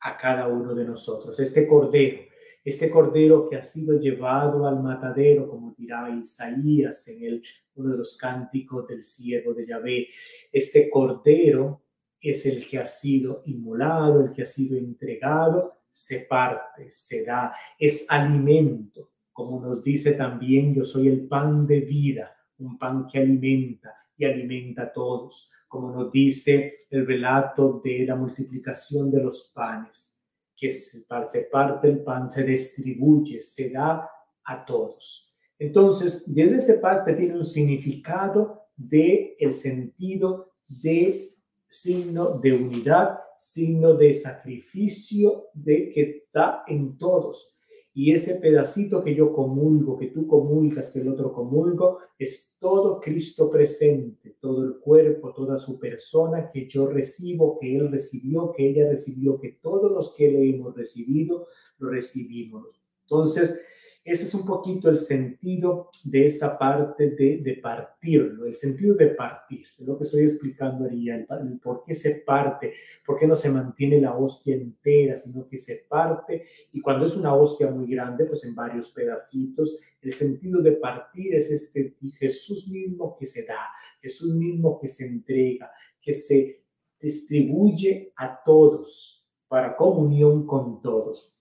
a 0.00 0.18
cada 0.18 0.46
uno 0.48 0.74
de 0.74 0.84
nosotros. 0.84 1.40
Este 1.40 1.66
Cordero, 1.66 2.18
este 2.62 2.90
Cordero 2.90 3.48
que 3.48 3.56
ha 3.56 3.64
sido 3.64 3.98
llevado 3.98 4.66
al 4.66 4.82
matadero, 4.82 5.48
como 5.48 5.74
dirá 5.78 6.10
Isaías 6.10 7.08
en 7.08 7.40
uno 7.76 7.92
de 7.92 7.96
los 7.96 8.18
cánticos 8.18 8.86
del 8.86 9.02
siervo 9.02 9.54
de 9.54 9.64
Yahvé. 9.64 10.08
Este 10.52 10.90
cordero 10.90 11.86
es 12.20 12.44
el 12.44 12.66
que 12.66 12.80
ha 12.80 12.86
sido 12.86 13.40
inmolado, 13.46 14.20
el 14.20 14.32
que 14.32 14.42
ha 14.42 14.46
sido 14.46 14.76
entregado, 14.76 15.84
se 15.90 16.26
parte, 16.28 16.90
se 16.90 17.24
da, 17.24 17.54
es 17.78 18.04
alimento. 18.10 19.12
Como 19.32 19.58
nos 19.58 19.82
dice 19.82 20.12
también, 20.12 20.74
yo 20.74 20.84
soy 20.84 21.08
el 21.08 21.26
pan 21.26 21.66
de 21.66 21.80
vida, 21.80 22.36
un 22.60 22.78
pan 22.78 23.06
que 23.06 23.18
alimenta 23.18 23.94
y 24.16 24.24
alimenta 24.24 24.82
a 24.84 24.92
todos. 24.92 25.50
Como 25.66 25.90
nos 25.92 26.12
dice 26.12 26.76
el 26.90 27.06
relato 27.06 27.80
de 27.82 28.04
la 28.06 28.16
multiplicación 28.16 29.10
de 29.10 29.22
los 29.22 29.52
panes, 29.54 30.28
que 30.56 30.70
se 30.70 31.06
parte 31.08 31.88
el 31.88 32.02
pan, 32.02 32.26
se 32.26 32.44
distribuye, 32.44 33.40
se 33.40 33.70
da 33.70 34.08
a 34.44 34.64
todos. 34.64 35.34
Entonces, 35.58 36.24
desde 36.26 36.56
esa 36.56 36.80
parte 36.80 37.14
tiene 37.14 37.36
un 37.36 37.44
significado 37.44 38.62
de 38.76 39.36
el 39.38 39.54
sentido 39.54 40.54
de 40.66 41.34
signo 41.68 42.38
de 42.38 42.52
unidad, 42.52 43.18
signo 43.36 43.94
de 43.94 44.14
sacrificio 44.14 45.48
de 45.54 45.90
que 45.90 46.18
está 46.18 46.62
en 46.66 46.98
todos. 46.98 47.59
Y 48.00 48.12
ese 48.12 48.36
pedacito 48.36 49.04
que 49.04 49.14
yo 49.14 49.30
comulgo, 49.30 49.98
que 49.98 50.06
tú 50.06 50.26
comulgas, 50.26 50.90
que 50.90 51.00
el 51.00 51.08
otro 51.08 51.34
comulgo, 51.34 51.98
es 52.18 52.56
todo 52.58 52.98
Cristo 52.98 53.50
presente, 53.50 54.38
todo 54.40 54.64
el 54.64 54.78
cuerpo, 54.78 55.34
toda 55.34 55.58
su 55.58 55.78
persona 55.78 56.48
que 56.48 56.66
yo 56.66 56.86
recibo, 56.86 57.58
que 57.60 57.76
Él 57.76 57.90
recibió, 57.90 58.52
que 58.52 58.70
ella 58.70 58.88
recibió, 58.88 59.38
que 59.38 59.58
todos 59.60 59.92
los 59.92 60.14
que 60.14 60.30
le 60.30 60.48
hemos 60.48 60.74
recibido, 60.74 61.48
lo 61.76 61.90
recibimos. 61.90 62.80
Entonces, 63.02 63.66
ese 64.02 64.24
es 64.24 64.34
un 64.34 64.46
poquito 64.46 64.88
el 64.88 64.98
sentido 64.98 65.90
de 66.04 66.26
esa 66.26 66.58
parte 66.58 67.10
de, 67.10 67.38
de 67.38 67.54
partirlo, 67.62 68.46
el 68.46 68.54
sentido 68.54 68.94
de 68.94 69.08
partir, 69.08 69.66
lo 69.78 69.98
que 69.98 70.04
estoy 70.04 70.22
explicando 70.22 70.88
ahí, 70.88 71.10
el, 71.10 71.26
por 71.62 71.84
qué 71.84 71.94
se 71.94 72.22
parte, 72.26 72.72
por 73.04 73.18
qué 73.18 73.26
no 73.26 73.36
se 73.36 73.50
mantiene 73.50 74.00
la 74.00 74.16
hostia 74.16 74.54
entera, 74.54 75.16
sino 75.18 75.46
que 75.46 75.58
se 75.58 75.84
parte 75.88 76.44
y 76.72 76.80
cuando 76.80 77.06
es 77.06 77.16
una 77.16 77.34
hostia 77.34 77.70
muy 77.70 77.90
grande, 77.90 78.24
pues 78.24 78.44
en 78.44 78.54
varios 78.54 78.90
pedacitos, 78.90 79.78
el 80.00 80.12
sentido 80.12 80.62
de 80.62 80.72
partir 80.72 81.34
es 81.34 81.50
este 81.50 81.96
Jesús 82.18 82.68
mismo 82.68 83.16
que 83.18 83.26
se 83.26 83.44
da, 83.44 83.68
Jesús 84.00 84.34
mismo 84.34 84.80
que 84.80 84.88
se 84.88 85.06
entrega, 85.06 85.70
que 86.00 86.14
se 86.14 86.64
distribuye 86.98 88.12
a 88.16 88.42
todos 88.42 89.26
para 89.46 89.76
comunión 89.76 90.46
con 90.46 90.80
todos. 90.80 91.39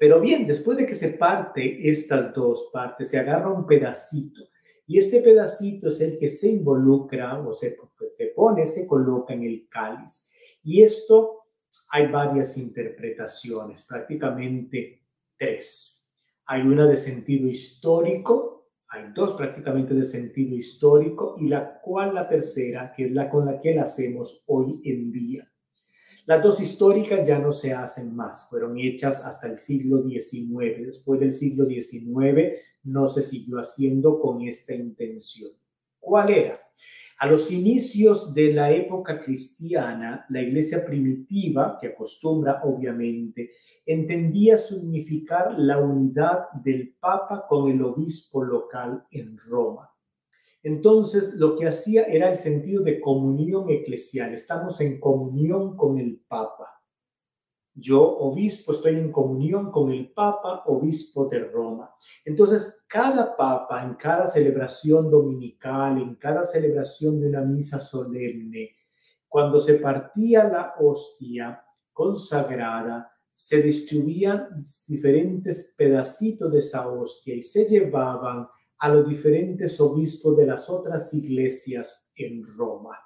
Pero 0.00 0.18
bien, 0.18 0.46
después 0.46 0.78
de 0.78 0.86
que 0.86 0.94
se 0.94 1.18
parte 1.18 1.90
estas 1.90 2.32
dos 2.32 2.70
partes, 2.72 3.10
se 3.10 3.18
agarra 3.18 3.52
un 3.52 3.66
pedacito 3.66 4.48
y 4.86 4.98
este 4.98 5.20
pedacito 5.20 5.88
es 5.88 6.00
el 6.00 6.18
que 6.18 6.30
se 6.30 6.48
involucra 6.48 7.38
o 7.38 7.52
se, 7.52 7.76
pone, 8.34 8.64
se 8.64 8.86
coloca 8.86 9.34
en 9.34 9.42
el 9.42 9.68
cáliz. 9.68 10.32
Y 10.62 10.82
esto 10.82 11.48
hay 11.90 12.06
varias 12.06 12.56
interpretaciones, 12.56 13.84
prácticamente 13.84 15.02
tres. 15.36 16.10
Hay 16.46 16.62
una 16.62 16.86
de 16.86 16.96
sentido 16.96 17.46
histórico, 17.46 18.70
hay 18.88 19.12
dos 19.12 19.34
prácticamente 19.34 19.92
de 19.92 20.04
sentido 20.06 20.56
histórico 20.56 21.36
y 21.38 21.48
la 21.48 21.78
cual 21.78 22.14
la 22.14 22.26
tercera, 22.26 22.94
que 22.96 23.04
es 23.04 23.12
la 23.12 23.28
con 23.28 23.44
la 23.44 23.60
que 23.60 23.74
la 23.74 23.82
hacemos 23.82 24.44
hoy 24.46 24.80
en 24.82 25.12
día. 25.12 25.49
Las 26.30 26.44
dos 26.44 26.60
históricas 26.60 27.26
ya 27.26 27.40
no 27.40 27.50
se 27.52 27.74
hacen 27.74 28.14
más, 28.14 28.48
fueron 28.48 28.78
hechas 28.78 29.26
hasta 29.26 29.48
el 29.48 29.56
siglo 29.56 30.00
XIX. 30.00 30.86
Después 30.86 31.18
del 31.18 31.32
siglo 31.32 31.66
XIX 31.66 32.52
no 32.84 33.08
se 33.08 33.24
siguió 33.24 33.58
haciendo 33.58 34.20
con 34.20 34.40
esta 34.42 34.72
intención. 34.72 35.50
¿Cuál 35.98 36.30
era? 36.30 36.60
A 37.18 37.26
los 37.26 37.50
inicios 37.50 38.32
de 38.32 38.52
la 38.52 38.70
época 38.70 39.20
cristiana, 39.20 40.24
la 40.28 40.40
iglesia 40.40 40.86
primitiva, 40.86 41.76
que 41.80 41.88
acostumbra 41.88 42.60
obviamente, 42.62 43.50
entendía 43.84 44.56
significar 44.56 45.58
la 45.58 45.78
unidad 45.80 46.52
del 46.62 46.94
Papa 47.00 47.44
con 47.48 47.72
el 47.72 47.82
obispo 47.82 48.44
local 48.44 49.04
en 49.10 49.36
Roma. 49.36 49.90
Entonces, 50.62 51.34
lo 51.34 51.56
que 51.56 51.66
hacía 51.66 52.04
era 52.04 52.30
el 52.30 52.36
sentido 52.36 52.82
de 52.82 53.00
comunión 53.00 53.70
eclesial. 53.70 54.34
Estamos 54.34 54.80
en 54.80 55.00
comunión 55.00 55.76
con 55.76 55.98
el 55.98 56.20
Papa. 56.28 56.80
Yo, 57.72 58.02
obispo, 58.02 58.72
estoy 58.72 58.96
en 58.96 59.10
comunión 59.10 59.70
con 59.70 59.90
el 59.90 60.12
Papa, 60.12 60.64
obispo 60.66 61.26
de 61.28 61.38
Roma. 61.38 61.94
Entonces, 62.24 62.84
cada 62.86 63.34
Papa, 63.36 63.82
en 63.84 63.94
cada 63.94 64.26
celebración 64.26 65.10
dominical, 65.10 65.98
en 65.98 66.16
cada 66.16 66.44
celebración 66.44 67.20
de 67.20 67.28
una 67.28 67.40
misa 67.40 67.80
solemne, 67.80 68.76
cuando 69.28 69.60
se 69.60 69.74
partía 69.74 70.44
la 70.44 70.74
hostia 70.78 71.64
consagrada, 71.92 73.10
se 73.32 73.62
distribuían 73.62 74.62
diferentes 74.86 75.74
pedacitos 75.78 76.52
de 76.52 76.58
esa 76.58 76.86
hostia 76.88 77.34
y 77.34 77.42
se 77.42 77.64
llevaban 77.64 78.46
a 78.80 78.88
los 78.88 79.06
diferentes 79.06 79.78
obispos 79.80 80.36
de 80.36 80.46
las 80.46 80.68
otras 80.70 81.12
iglesias 81.14 82.12
en 82.16 82.42
Roma. 82.56 82.98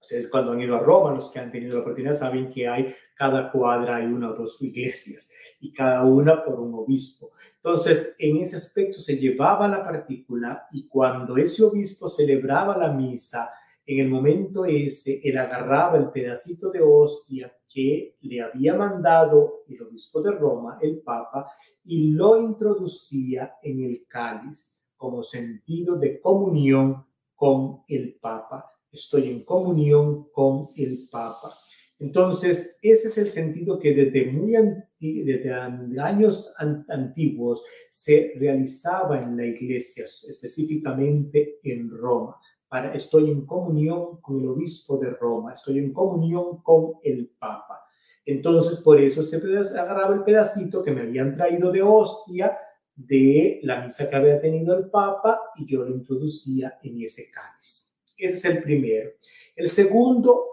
Ustedes 0.00 0.28
cuando 0.28 0.52
han 0.52 0.60
ido 0.62 0.76
a 0.76 0.80
Roma, 0.80 1.14
los 1.14 1.30
que 1.30 1.40
han 1.40 1.50
tenido 1.50 1.74
la 1.74 1.80
oportunidad, 1.82 2.14
saben 2.14 2.48
que 2.48 2.66
hay 2.66 2.94
cada 3.14 3.50
cuadra 3.50 3.96
hay 3.96 4.06
una 4.06 4.30
o 4.30 4.34
dos 4.34 4.56
iglesias 4.62 5.32
y 5.60 5.72
cada 5.72 6.04
una 6.04 6.44
por 6.44 6.60
un 6.60 6.72
obispo. 6.74 7.32
Entonces, 7.56 8.14
en 8.18 8.38
ese 8.38 8.56
aspecto 8.56 9.00
se 9.00 9.16
llevaba 9.16 9.66
la 9.68 9.82
partícula 9.82 10.66
y 10.70 10.88
cuando 10.88 11.36
ese 11.36 11.64
obispo 11.64 12.08
celebraba 12.08 12.76
la 12.78 12.92
misa, 12.92 13.50
en 13.88 14.00
el 14.00 14.08
momento 14.10 14.66
ese, 14.66 15.18
él 15.24 15.38
agarraba 15.38 15.96
el 15.96 16.10
pedacito 16.10 16.70
de 16.70 16.82
hostia 16.82 17.50
que 17.66 18.16
le 18.20 18.42
había 18.42 18.74
mandado 18.74 19.62
el 19.66 19.80
obispo 19.80 20.20
de 20.20 20.32
Roma, 20.32 20.78
el 20.82 21.00
Papa, 21.00 21.50
y 21.84 22.10
lo 22.10 22.38
introducía 22.38 23.54
en 23.62 23.82
el 23.82 24.04
cáliz 24.06 24.90
como 24.94 25.22
sentido 25.22 25.96
de 25.96 26.20
comunión 26.20 27.06
con 27.34 27.80
el 27.88 28.18
Papa. 28.20 28.70
Estoy 28.92 29.30
en 29.30 29.42
comunión 29.44 30.28
con 30.32 30.68
el 30.76 31.08
Papa. 31.10 31.54
Entonces, 31.98 32.78
ese 32.82 33.08
es 33.08 33.16
el 33.16 33.28
sentido 33.28 33.78
que 33.78 33.94
desde 33.94 34.30
muy 34.30 34.52
desde 35.00 35.50
años 35.98 36.54
antiguos 36.88 37.64
se 37.88 38.34
realizaba 38.38 39.22
en 39.22 39.34
la 39.34 39.46
iglesia, 39.46 40.04
específicamente 40.04 41.58
en 41.62 41.90
Roma. 41.90 42.36
Para, 42.68 42.92
estoy 42.94 43.30
en 43.30 43.46
comunión 43.46 44.20
con 44.20 44.40
el 44.40 44.48
obispo 44.48 44.98
de 44.98 45.10
Roma, 45.10 45.54
estoy 45.54 45.78
en 45.78 45.92
comunión 45.92 46.62
con 46.62 46.94
el 47.02 47.30
Papa. 47.38 47.80
Entonces, 48.24 48.78
por 48.82 49.00
eso 49.00 49.22
se 49.22 49.36
agarraba 49.36 50.14
el 50.14 50.22
pedacito 50.22 50.82
que 50.82 50.90
me 50.90 51.00
habían 51.00 51.34
traído 51.34 51.72
de 51.72 51.80
hostia 51.80 52.58
de 52.94 53.60
la 53.62 53.84
misa 53.84 54.10
que 54.10 54.16
había 54.16 54.40
tenido 54.40 54.76
el 54.76 54.90
Papa 54.90 55.40
y 55.56 55.64
yo 55.64 55.84
lo 55.84 55.90
introducía 55.90 56.78
en 56.82 57.00
ese 57.00 57.30
cáliz. 57.30 57.96
Ese 58.16 58.36
es 58.36 58.44
el 58.44 58.62
primero. 58.62 59.12
El 59.54 59.70
segundo 59.70 60.44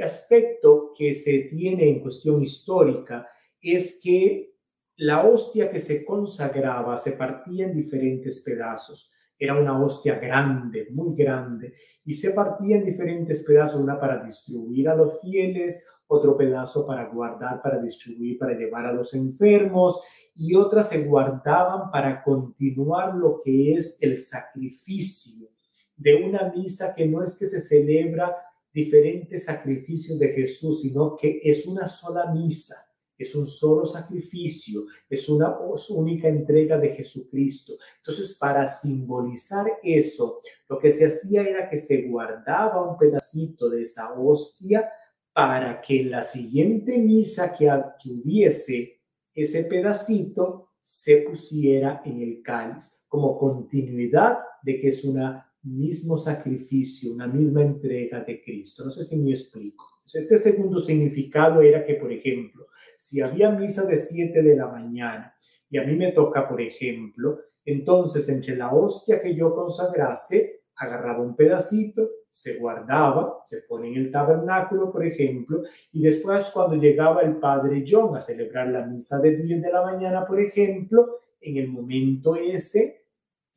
aspecto 0.00 0.92
que 0.96 1.12
se 1.12 1.40
tiene 1.40 1.88
en 1.88 2.00
cuestión 2.00 2.40
histórica 2.40 3.28
es 3.60 4.00
que 4.02 4.54
la 4.96 5.24
hostia 5.24 5.70
que 5.70 5.80
se 5.80 6.04
consagraba 6.04 6.96
se 6.96 7.12
partía 7.12 7.66
en 7.66 7.74
diferentes 7.74 8.40
pedazos. 8.42 9.12
Era 9.38 9.58
una 9.58 9.80
hostia 9.80 10.18
grande, 10.18 10.88
muy 10.90 11.14
grande, 11.14 11.74
y 12.04 12.14
se 12.14 12.32
partía 12.32 12.76
en 12.76 12.84
diferentes 12.84 13.44
pedazos, 13.44 13.80
una 13.80 14.00
para 14.00 14.24
distribuir 14.24 14.88
a 14.88 14.96
los 14.96 15.20
fieles, 15.20 15.86
otro 16.08 16.36
pedazo 16.36 16.86
para 16.86 17.08
guardar, 17.08 17.62
para 17.62 17.80
distribuir, 17.80 18.38
para 18.38 18.54
llevar 18.54 18.86
a 18.86 18.92
los 18.92 19.14
enfermos, 19.14 20.02
y 20.34 20.54
otras 20.54 20.88
se 20.88 21.04
guardaban 21.04 21.90
para 21.90 22.22
continuar 22.22 23.14
lo 23.14 23.40
que 23.44 23.74
es 23.74 24.02
el 24.02 24.16
sacrificio 24.16 25.48
de 25.96 26.14
una 26.14 26.52
misa 26.54 26.94
que 26.96 27.06
no 27.06 27.22
es 27.22 27.36
que 27.36 27.46
se 27.46 27.60
celebra 27.60 28.36
diferentes 28.72 29.44
sacrificios 29.44 30.18
de 30.18 30.28
Jesús, 30.28 30.82
sino 30.82 31.16
que 31.16 31.40
es 31.42 31.66
una 31.66 31.86
sola 31.86 32.32
misa, 32.32 32.76
es 33.18 33.34
un 33.34 33.46
solo 33.46 33.84
sacrificio, 33.84 34.82
es 35.10 35.28
una 35.28 35.58
única 35.90 36.28
entrega 36.28 36.78
de 36.78 36.90
Jesucristo. 36.90 37.74
Entonces, 37.96 38.36
para 38.38 38.68
simbolizar 38.68 39.66
eso, 39.82 40.40
lo 40.68 40.78
que 40.78 40.90
se 40.90 41.06
hacía 41.06 41.42
era 41.42 41.68
que 41.68 41.78
se 41.78 42.02
guardaba 42.02 42.88
un 42.88 42.96
pedacito 42.96 43.68
de 43.68 43.82
esa 43.82 44.12
hostia 44.18 44.88
para 45.32 45.80
que 45.80 46.00
en 46.00 46.10
la 46.10 46.24
siguiente 46.24 46.98
misa 46.98 47.54
que, 47.54 47.70
que 48.00 49.00
ese 49.34 49.64
pedacito 49.64 50.70
se 50.80 51.18
pusiera 51.18 52.02
en 52.04 52.22
el 52.22 52.42
cáliz, 52.42 53.04
como 53.08 53.38
continuidad 53.38 54.38
de 54.62 54.80
que 54.80 54.88
es 54.88 55.04
una 55.04 55.48
mismo 55.62 56.16
sacrificio, 56.16 57.12
una 57.12 57.26
misma 57.26 57.62
entrega 57.62 58.20
de 58.20 58.42
Cristo. 58.42 58.84
No 58.84 58.90
sé 58.90 59.04
si 59.04 59.16
me 59.16 59.30
explico. 59.30 59.97
Este 60.14 60.38
segundo 60.38 60.78
significado 60.78 61.60
era 61.60 61.84
que, 61.84 61.94
por 61.94 62.12
ejemplo, 62.12 62.66
si 62.96 63.20
había 63.20 63.50
misa 63.50 63.84
de 63.84 63.96
7 63.96 64.42
de 64.42 64.56
la 64.56 64.66
mañana 64.66 65.34
y 65.70 65.78
a 65.78 65.84
mí 65.84 65.96
me 65.96 66.12
toca, 66.12 66.48
por 66.48 66.60
ejemplo, 66.60 67.38
entonces 67.64 68.28
entre 68.28 68.56
la 68.56 68.72
hostia 68.72 69.20
que 69.20 69.34
yo 69.34 69.54
consagrase, 69.54 70.62
agarraba 70.76 71.22
un 71.22 71.36
pedacito, 71.36 72.08
se 72.30 72.58
guardaba, 72.58 73.42
se 73.46 73.62
pone 73.68 73.88
en 73.88 73.96
el 73.96 74.10
tabernáculo, 74.10 74.92
por 74.92 75.04
ejemplo, 75.04 75.62
y 75.92 76.02
después 76.02 76.50
cuando 76.54 76.76
llegaba 76.76 77.22
el 77.22 77.36
padre 77.36 77.84
John 77.86 78.16
a 78.16 78.22
celebrar 78.22 78.68
la 78.68 78.86
misa 78.86 79.20
de 79.20 79.36
10 79.36 79.60
de 79.60 79.72
la 79.72 79.82
mañana, 79.82 80.26
por 80.26 80.40
ejemplo, 80.40 81.18
en 81.40 81.56
el 81.56 81.68
momento 81.68 82.36
ese 82.36 83.07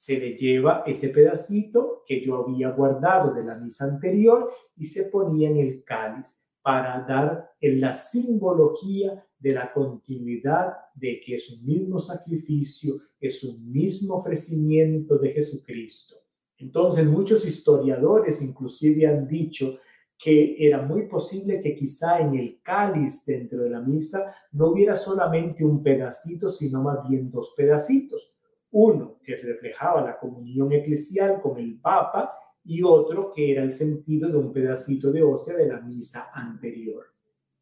se 0.04 0.18
le 0.20 0.36
lleva 0.36 0.82
ese 0.88 1.10
pedacito 1.10 2.02
que 2.08 2.26
yo 2.26 2.38
había 2.38 2.72
guardado 2.72 3.36
de 3.36 3.44
la 3.44 3.54
misa 3.54 3.86
anterior 3.86 4.52
y 4.76 4.86
se 4.86 5.12
ponía 5.12 5.48
en 5.48 5.58
el 5.58 5.84
cáliz 5.84 6.44
para 6.64 7.06
dar 7.08 7.52
en 7.62 7.80
la 7.80 7.94
simbología 7.94 9.24
de 9.38 9.54
la 9.54 9.72
continuidad 9.72 10.74
de 10.96 11.22
que 11.24 11.36
es 11.36 11.52
un 11.52 11.68
mismo 11.68 12.00
sacrificio, 12.00 12.96
es 13.20 13.44
un 13.44 13.72
mismo 13.72 14.16
ofrecimiento 14.16 15.20
de 15.20 15.34
Jesucristo. 15.34 16.16
Entonces 16.58 17.06
muchos 17.06 17.46
historiadores 17.46 18.42
inclusive 18.42 19.06
han 19.06 19.28
dicho 19.28 19.78
que 20.18 20.56
era 20.58 20.82
muy 20.82 21.08
posible 21.08 21.62
que 21.62 21.76
quizá 21.76 22.20
en 22.22 22.34
el 22.40 22.60
cáliz 22.64 23.24
dentro 23.24 23.62
de 23.62 23.70
la 23.70 23.82
misa 23.82 24.36
no 24.54 24.70
hubiera 24.70 24.96
solamente 24.96 25.64
un 25.64 25.84
pedacito, 25.84 26.50
sino 26.50 26.82
más 26.82 27.08
bien 27.08 27.30
dos 27.30 27.54
pedacitos 27.56 28.41
uno 28.72 29.20
que 29.24 29.36
reflejaba 29.36 30.02
la 30.02 30.18
comunión 30.18 30.72
eclesial 30.72 31.42
con 31.42 31.58
el 31.60 31.80
Papa 31.80 32.34
y 32.64 32.84
otro 32.84 33.32
que 33.34 33.52
era 33.52 33.64
el 33.64 33.72
sentido 33.72 34.30
de 34.30 34.38
un 34.38 34.54
pedacito 34.54 35.12
de 35.12 35.24
hostia 35.24 35.56
de 35.56 35.68
la 35.68 35.82
misa 35.82 36.30
anterior. 36.34 37.06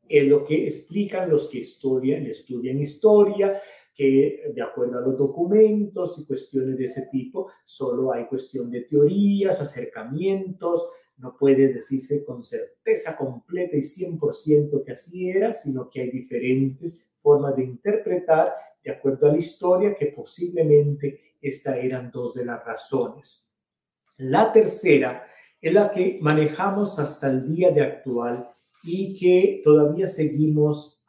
Es 0.08 0.28
lo 0.28 0.44
que 0.44 0.66
explican 0.68 1.30
los 1.30 1.50
que 1.50 1.60
estudian, 1.60 2.26
estudian 2.26 2.80
historia, 2.80 3.60
que 3.94 4.52
de 4.54 4.62
acuerdo 4.62 4.98
a 4.98 5.02
los 5.02 5.18
documentos 5.18 6.18
y 6.20 6.26
cuestiones 6.26 6.78
de 6.78 6.86
ese 6.86 7.08
tipo, 7.12 7.52
solo 7.66 8.14
hay 8.14 8.28
cuestión 8.28 8.72
de 8.72 8.82
teorías, 8.82 9.62
acercamientos, 9.62 10.90
no 11.18 11.36
puede 11.38 11.74
decirse 11.74 12.24
con 12.24 12.44
certeza 12.44 13.18
completa 13.18 13.76
y 13.76 13.82
100% 13.82 14.84
que 14.86 14.92
así 14.94 15.30
era, 15.30 15.54
sino 15.54 15.90
que 15.90 16.02
hay 16.02 16.12
diferentes 16.12 17.12
formas 17.18 17.56
de 17.58 17.66
interpretar 17.66 18.54
de 18.84 18.92
acuerdo 18.92 19.28
a 19.28 19.32
la 19.32 19.38
historia, 19.38 19.96
que 19.96 20.08
posiblemente 20.08 21.36
estas 21.42 21.78
eran 21.78 22.12
dos 22.12 22.34
de 22.34 22.46
las 22.46 22.64
razones. 22.66 23.54
La 24.18 24.52
tercera 24.52 25.26
es 25.62 25.74
la 25.74 25.92
que 25.92 26.20
manejamos 26.22 27.00
hasta 27.00 27.30
el 27.30 27.48
día 27.48 27.72
de 27.72 27.82
actual 27.82 28.48
y 28.84 29.18
que 29.18 29.62
todavía 29.64 30.08
seguimos 30.08 31.06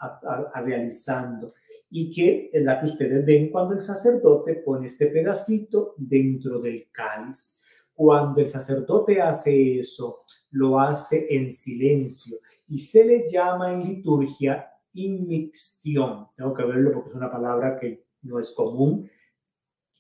realizando 0.55 1.55
y 1.91 2.13
que 2.13 2.51
es 2.53 2.63
la 2.63 2.79
que 2.79 2.87
ustedes 2.87 3.25
ven 3.25 3.51
cuando 3.51 3.75
el 3.75 3.81
sacerdote 3.81 4.57
pone 4.57 4.87
este 4.87 5.07
pedacito 5.07 5.95
dentro 5.97 6.61
del 6.61 6.91
cáliz. 6.91 7.65
Cuando 7.93 8.41
el 8.41 8.49
sacerdote 8.49 9.21
hace 9.21 9.79
eso, 9.79 10.25
lo 10.53 10.81
hace 10.81 11.27
en 11.37 11.51
silencio 11.51 12.39
y 12.69 12.79
se 12.79 13.05
le 13.05 13.29
llama 13.29 13.73
en 13.73 13.83
liturgia 13.83 14.71
inmixtión. 14.93 16.29
Tengo 16.37 16.55
que 16.55 16.65
verlo 16.65 16.93
porque 16.93 17.11
es 17.11 17.17
una 17.17 17.31
palabra 17.31 17.79
que 17.79 18.07
no 18.23 18.39
es 18.39 18.51
común. 18.53 19.11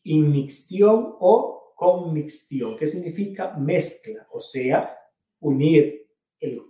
Inmixtión 0.02 1.16
o 1.20 1.74
conmixtión, 1.76 2.76
que 2.76 2.86
significa 2.86 3.56
mezcla, 3.56 4.26
o 4.32 4.40
sea, 4.40 4.96
unir 5.40 6.08
el 6.38 6.60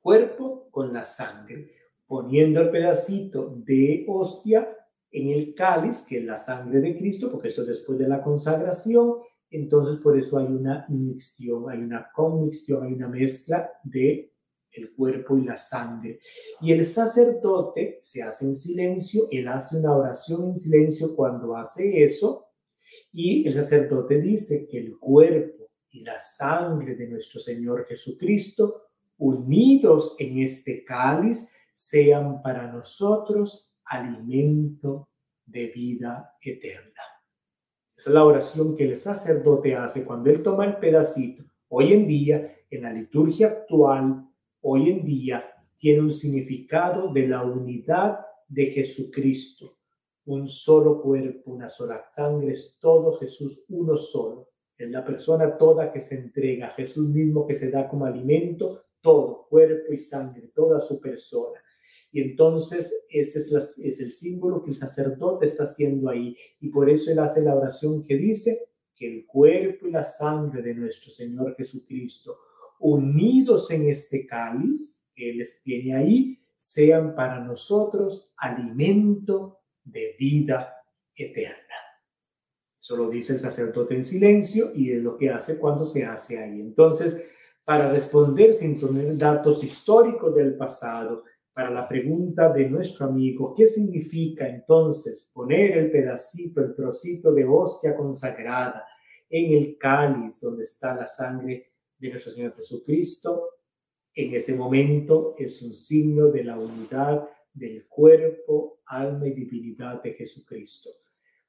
cuerpo 0.00 0.68
con 0.70 0.92
la 0.92 1.04
sangre, 1.04 1.72
poniendo 2.06 2.60
el 2.60 2.70
pedacito 2.70 3.54
de 3.56 4.04
hostia 4.08 4.76
en 5.10 5.30
el 5.30 5.54
cáliz, 5.54 6.06
que 6.08 6.18
es 6.18 6.24
la 6.24 6.36
sangre 6.36 6.80
de 6.80 6.96
Cristo, 6.96 7.30
porque 7.30 7.48
esto 7.48 7.62
es 7.62 7.68
después 7.68 7.98
de 7.98 8.08
la 8.08 8.22
consagración, 8.22 9.16
entonces 9.50 9.96
por 10.00 10.16
eso 10.16 10.38
hay 10.38 10.46
una 10.46 10.86
inmixtión, 10.88 11.68
hay 11.68 11.78
una 11.78 12.10
conmixtión, 12.14 12.84
hay 12.84 12.92
una 12.94 13.08
mezcla 13.08 13.70
de 13.84 14.31
el 14.72 14.92
cuerpo 14.92 15.36
y 15.36 15.44
la 15.44 15.56
sangre. 15.56 16.20
Y 16.60 16.72
el 16.72 16.84
sacerdote 16.86 17.98
se 18.02 18.22
hace 18.22 18.46
en 18.46 18.54
silencio, 18.54 19.24
él 19.30 19.48
hace 19.48 19.78
una 19.78 19.96
oración 19.96 20.48
en 20.48 20.56
silencio 20.56 21.14
cuando 21.14 21.56
hace 21.56 22.02
eso, 22.02 22.46
y 23.12 23.46
el 23.46 23.54
sacerdote 23.54 24.20
dice 24.20 24.66
que 24.70 24.78
el 24.78 24.98
cuerpo 24.98 25.68
y 25.90 26.00
la 26.00 26.18
sangre 26.20 26.94
de 26.94 27.08
nuestro 27.08 27.38
Señor 27.38 27.84
Jesucristo, 27.86 28.88
unidos 29.18 30.16
en 30.18 30.38
este 30.38 30.84
cáliz, 30.84 31.52
sean 31.72 32.42
para 32.42 32.72
nosotros 32.72 33.78
alimento 33.84 35.08
de 35.44 35.66
vida 35.66 36.34
eterna. 36.40 37.02
Esa 37.94 38.10
es 38.10 38.14
la 38.14 38.24
oración 38.24 38.74
que 38.74 38.88
el 38.88 38.96
sacerdote 38.96 39.76
hace 39.76 40.04
cuando 40.04 40.30
él 40.30 40.42
toma 40.42 40.64
el 40.64 40.78
pedacito. 40.78 41.44
Hoy 41.68 41.92
en 41.92 42.06
día, 42.06 42.56
en 42.70 42.82
la 42.82 42.92
liturgia 42.92 43.48
actual, 43.48 44.31
hoy 44.62 44.90
en 44.90 45.04
día 45.04 45.44
tiene 45.76 46.00
un 46.00 46.12
significado 46.12 47.12
de 47.12 47.28
la 47.28 47.42
unidad 47.42 48.20
de 48.48 48.66
Jesucristo. 48.66 49.78
Un 50.24 50.46
solo 50.46 51.02
cuerpo, 51.02 51.50
una 51.50 51.68
sola 51.68 52.04
sangre, 52.12 52.52
es 52.52 52.78
todo 52.80 53.18
Jesús 53.18 53.64
uno 53.68 53.96
solo. 53.96 54.50
Es 54.78 54.88
la 54.90 55.04
persona 55.04 55.56
toda 55.56 55.92
que 55.92 56.00
se 56.00 56.16
entrega, 56.16 56.70
Jesús 56.76 57.08
mismo 57.08 57.46
que 57.46 57.54
se 57.54 57.70
da 57.70 57.88
como 57.88 58.06
alimento, 58.06 58.84
todo, 59.00 59.46
cuerpo 59.48 59.92
y 59.92 59.98
sangre, 59.98 60.52
toda 60.54 60.80
su 60.80 61.00
persona. 61.00 61.60
Y 62.12 62.20
entonces 62.20 63.06
ese 63.10 63.38
es, 63.38 63.78
es 63.78 64.00
el 64.00 64.12
símbolo 64.12 64.62
que 64.62 64.70
el 64.70 64.76
sacerdote 64.76 65.46
está 65.46 65.64
haciendo 65.64 66.08
ahí. 66.08 66.36
Y 66.60 66.68
por 66.68 66.88
eso 66.88 67.10
él 67.10 67.18
hace 67.18 67.40
la 67.40 67.56
oración 67.56 68.04
que 68.04 68.16
dice 68.16 68.68
que 68.94 69.12
el 69.12 69.26
cuerpo 69.26 69.88
y 69.88 69.90
la 69.90 70.04
sangre 70.04 70.62
de 70.62 70.74
nuestro 70.74 71.10
Señor 71.10 71.56
Jesucristo 71.56 72.36
unidos 72.82 73.70
en 73.70 73.88
este 73.88 74.26
cáliz 74.26 75.06
que 75.14 75.32
les 75.32 75.62
tiene 75.62 75.96
ahí, 75.96 76.38
sean 76.56 77.14
para 77.14 77.40
nosotros 77.40 78.32
alimento 78.36 79.60
de 79.84 80.14
vida 80.18 80.74
eterna. 81.14 81.56
Eso 82.80 82.96
lo 82.96 83.08
dice 83.08 83.34
el 83.34 83.38
sacerdote 83.38 83.94
en 83.94 84.04
silencio 84.04 84.70
y 84.74 84.90
es 84.92 85.02
lo 85.02 85.16
que 85.16 85.30
hace 85.30 85.58
cuando 85.58 85.86
se 85.86 86.04
hace 86.04 86.42
ahí. 86.42 86.60
Entonces, 86.60 87.28
para 87.64 87.90
responder 87.90 88.52
sin 88.52 88.80
tener 88.80 89.16
datos 89.16 89.62
históricos 89.62 90.34
del 90.34 90.56
pasado, 90.56 91.24
para 91.52 91.70
la 91.70 91.86
pregunta 91.86 92.52
de 92.52 92.68
nuestro 92.68 93.06
amigo, 93.06 93.54
¿qué 93.54 93.66
significa 93.66 94.48
entonces 94.48 95.30
poner 95.32 95.76
el 95.76 95.90
pedacito, 95.90 96.60
el 96.60 96.74
trocito 96.74 97.32
de 97.32 97.44
hostia 97.44 97.94
consagrada 97.94 98.84
en 99.28 99.52
el 99.52 99.76
cáliz 99.78 100.40
donde 100.40 100.62
está 100.62 100.94
la 100.94 101.08
sangre 101.08 101.71
de 102.02 102.10
nuestro 102.10 102.32
Señor 102.32 102.54
Jesucristo? 102.56 103.48
En 104.14 104.34
ese 104.34 104.56
momento 104.56 105.34
es 105.38 105.62
un 105.62 105.72
signo 105.72 106.30
de 106.30 106.44
la 106.44 106.58
unidad 106.58 107.28
del 107.52 107.86
cuerpo, 107.86 108.80
alma 108.86 109.28
y 109.28 109.32
divinidad 109.32 110.02
de 110.02 110.12
Jesucristo. 110.14 110.90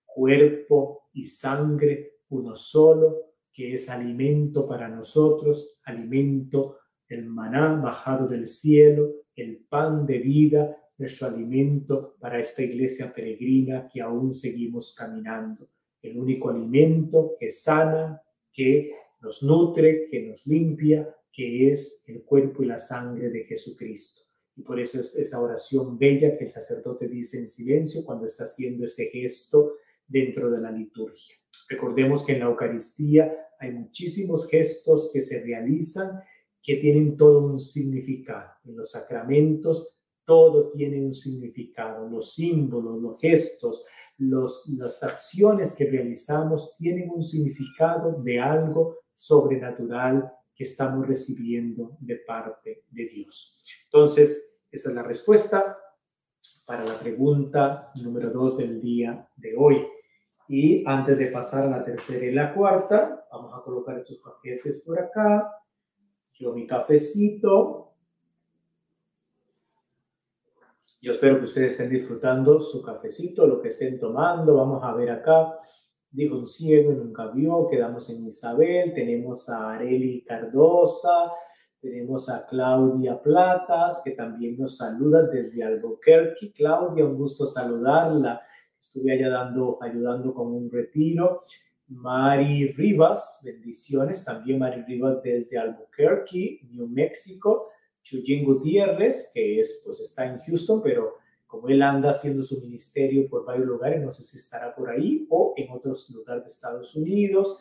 Cuerpo 0.06 1.10
y 1.14 1.26
sangre 1.26 2.20
uno 2.30 2.56
solo, 2.56 3.34
que 3.52 3.74
es 3.74 3.90
alimento 3.90 4.68
para 4.68 4.88
nosotros, 4.88 5.82
alimento, 5.86 6.78
el 7.08 7.26
maná 7.26 7.76
bajado 7.76 8.28
del 8.28 8.48
cielo, 8.48 9.12
el 9.36 9.58
pan 9.58 10.06
de 10.06 10.20
vida, 10.20 10.78
nuestro 10.98 11.28
alimento 11.28 12.16
para 12.20 12.40
esta 12.40 12.62
iglesia 12.62 13.12
peregrina 13.14 13.90
que 13.92 14.02
aún 14.02 14.34
seguimos 14.34 14.96
caminando. 14.96 15.68
El 16.02 16.18
único 16.18 16.50
alimento 16.50 17.36
que 17.40 17.52
sana, 17.52 18.22
que 18.52 18.92
nos 19.24 19.42
nutre, 19.42 20.10
que 20.12 20.22
nos 20.22 20.46
limpia, 20.46 21.16
que 21.32 21.72
es 21.72 22.04
el 22.08 22.24
cuerpo 22.24 22.62
y 22.62 22.68
la 22.68 22.80
sangre 22.80 23.30
de 23.30 23.44
Jesucristo. 23.46 24.22
Y 24.56 24.62
por 24.62 24.80
eso 24.80 25.00
es 25.00 25.16
esa 25.16 25.42
oración 25.42 25.98
bella 25.98 26.38
que 26.38 26.44
el 26.44 26.52
sacerdote 26.52 27.08
dice 27.08 27.40
en 27.40 27.48
silencio 27.48 28.06
cuando 28.06 28.28
está 28.28 28.44
haciendo 28.44 28.86
ese 28.86 29.06
gesto 29.06 29.78
dentro 30.06 30.52
de 30.52 30.62
la 30.62 30.72
liturgia. 30.72 31.36
Recordemos 31.70 32.26
que 32.26 32.34
en 32.34 32.40
la 32.40 32.46
Eucaristía 32.46 33.34
hay 33.60 33.72
muchísimos 33.72 34.48
gestos 34.48 35.10
que 35.12 35.22
se 35.22 35.44
realizan 35.44 36.22
que 36.62 36.76
tienen 36.76 37.18
todo 37.18 37.40
un 37.40 37.60
significado. 37.60 38.52
En 38.66 38.76
los 38.76 38.92
sacramentos 38.92 39.98
todo 40.26 40.72
tiene 40.72 41.04
un 41.04 41.14
significado. 41.14 42.08
Los 42.10 42.34
símbolos, 42.34 43.02
los 43.02 43.20
gestos, 43.20 43.84
los, 44.18 44.68
las 44.78 45.02
acciones 45.02 45.76
que 45.76 45.90
realizamos 45.90 46.76
tienen 46.78 47.10
un 47.10 47.24
significado 47.24 48.22
de 48.22 48.40
algo 48.40 49.03
sobrenatural 49.16 50.32
que 50.56 50.64
estamos 50.64 51.08
recibiendo 51.08 51.98
de 52.00 52.18
parte 52.18 52.86
de 52.90 53.06
Dios. 53.06 53.64
Entonces, 53.86 54.62
esa 54.72 54.90
es 54.90 54.96
la 54.96 55.04
respuesta 55.04 55.78
para 56.66 56.84
la 56.84 57.00
pregunta 57.00 57.92
número 58.02 58.30
dos 58.30 58.58
del 58.58 58.82
día 58.82 59.28
de 59.36 59.56
hoy. 59.58 59.86
Y 60.48 60.84
antes 60.86 61.18
de 61.18 61.28
pasar 61.28 61.66
a 61.66 61.78
la 61.78 61.86
tercera 61.86 62.26
y 62.26 62.32
la 62.32 62.54
cuarta, 62.54 63.26
vamos 63.32 63.54
a 63.58 63.64
colocar 63.64 63.98
estos 63.98 64.18
paquetes 64.18 64.84
por 64.86 65.00
acá 65.00 65.50
yo 66.44 66.54
mi 66.54 66.68
cafecito. 66.68 67.94
Yo 71.02 71.14
espero 71.14 71.38
que 71.38 71.46
ustedes 71.46 71.74
estén 71.74 71.90
disfrutando 71.90 72.62
su 72.62 72.82
cafecito, 72.82 73.46
lo 73.46 73.62
que 73.62 73.70
estén 73.70 74.00
tomando. 74.00 74.56
Vamos 74.56 74.84
a 74.84 74.94
ver 74.94 75.12
acá. 75.12 75.58
Dijo 76.14 76.38
un 76.38 76.48
ciego 76.48 76.92
y 76.92 76.96
nunca 76.96 77.28
vio. 77.28 77.68
Quedamos 77.68 78.08
en 78.12 78.24
Isabel. 78.24 78.94
Tenemos 78.94 79.50
a 79.50 79.74
Areli 79.74 80.24
Cardosa. 80.24 81.32
Tenemos 81.82 82.30
a 82.30 82.46
Claudia 82.46 83.20
Platas, 83.20 84.04
que 84.06 84.12
también 84.12 84.58
nos 84.58 84.78
saluda 84.78 85.24
desde 85.24 85.64
Albuquerque. 85.64 86.54
Claudia, 86.54 87.04
un 87.04 87.18
gusto 87.18 87.48
saludarla. 87.48 88.42
Estuve 88.80 89.14
allá 89.14 89.30
dando, 89.30 89.80
ayudando 89.82 90.36
con 90.36 90.54
un 90.54 90.70
retiro. 90.70 91.42
Mari 91.88 92.68
Rivas, 92.74 93.42
bendiciones, 93.44 94.24
también 94.24 94.60
Mari 94.60 94.84
Rivas 94.84 95.22
desde 95.24 95.58
Albuquerque, 95.58 96.62
New 96.72 96.88
Mexico, 96.88 97.70
Chuyín 98.04 98.46
Gutiérrez, 98.46 99.32
que 99.34 99.60
es, 99.60 99.82
pues 99.84 100.00
está 100.00 100.26
en 100.26 100.38
Houston, 100.40 100.82
pero 100.82 101.16
como 101.54 101.70
él 101.70 101.84
anda 101.84 102.10
haciendo 102.10 102.42
su 102.42 102.60
ministerio 102.62 103.30
por 103.30 103.46
varios 103.46 103.68
lugares, 103.68 104.02
no 104.02 104.12
sé 104.12 104.24
si 104.24 104.38
estará 104.38 104.74
por 104.74 104.90
ahí 104.90 105.28
o 105.30 105.54
en 105.56 105.70
otros 105.70 106.10
lugares 106.10 106.46
de 106.46 106.50
Estados 106.50 106.96
Unidos. 106.96 107.60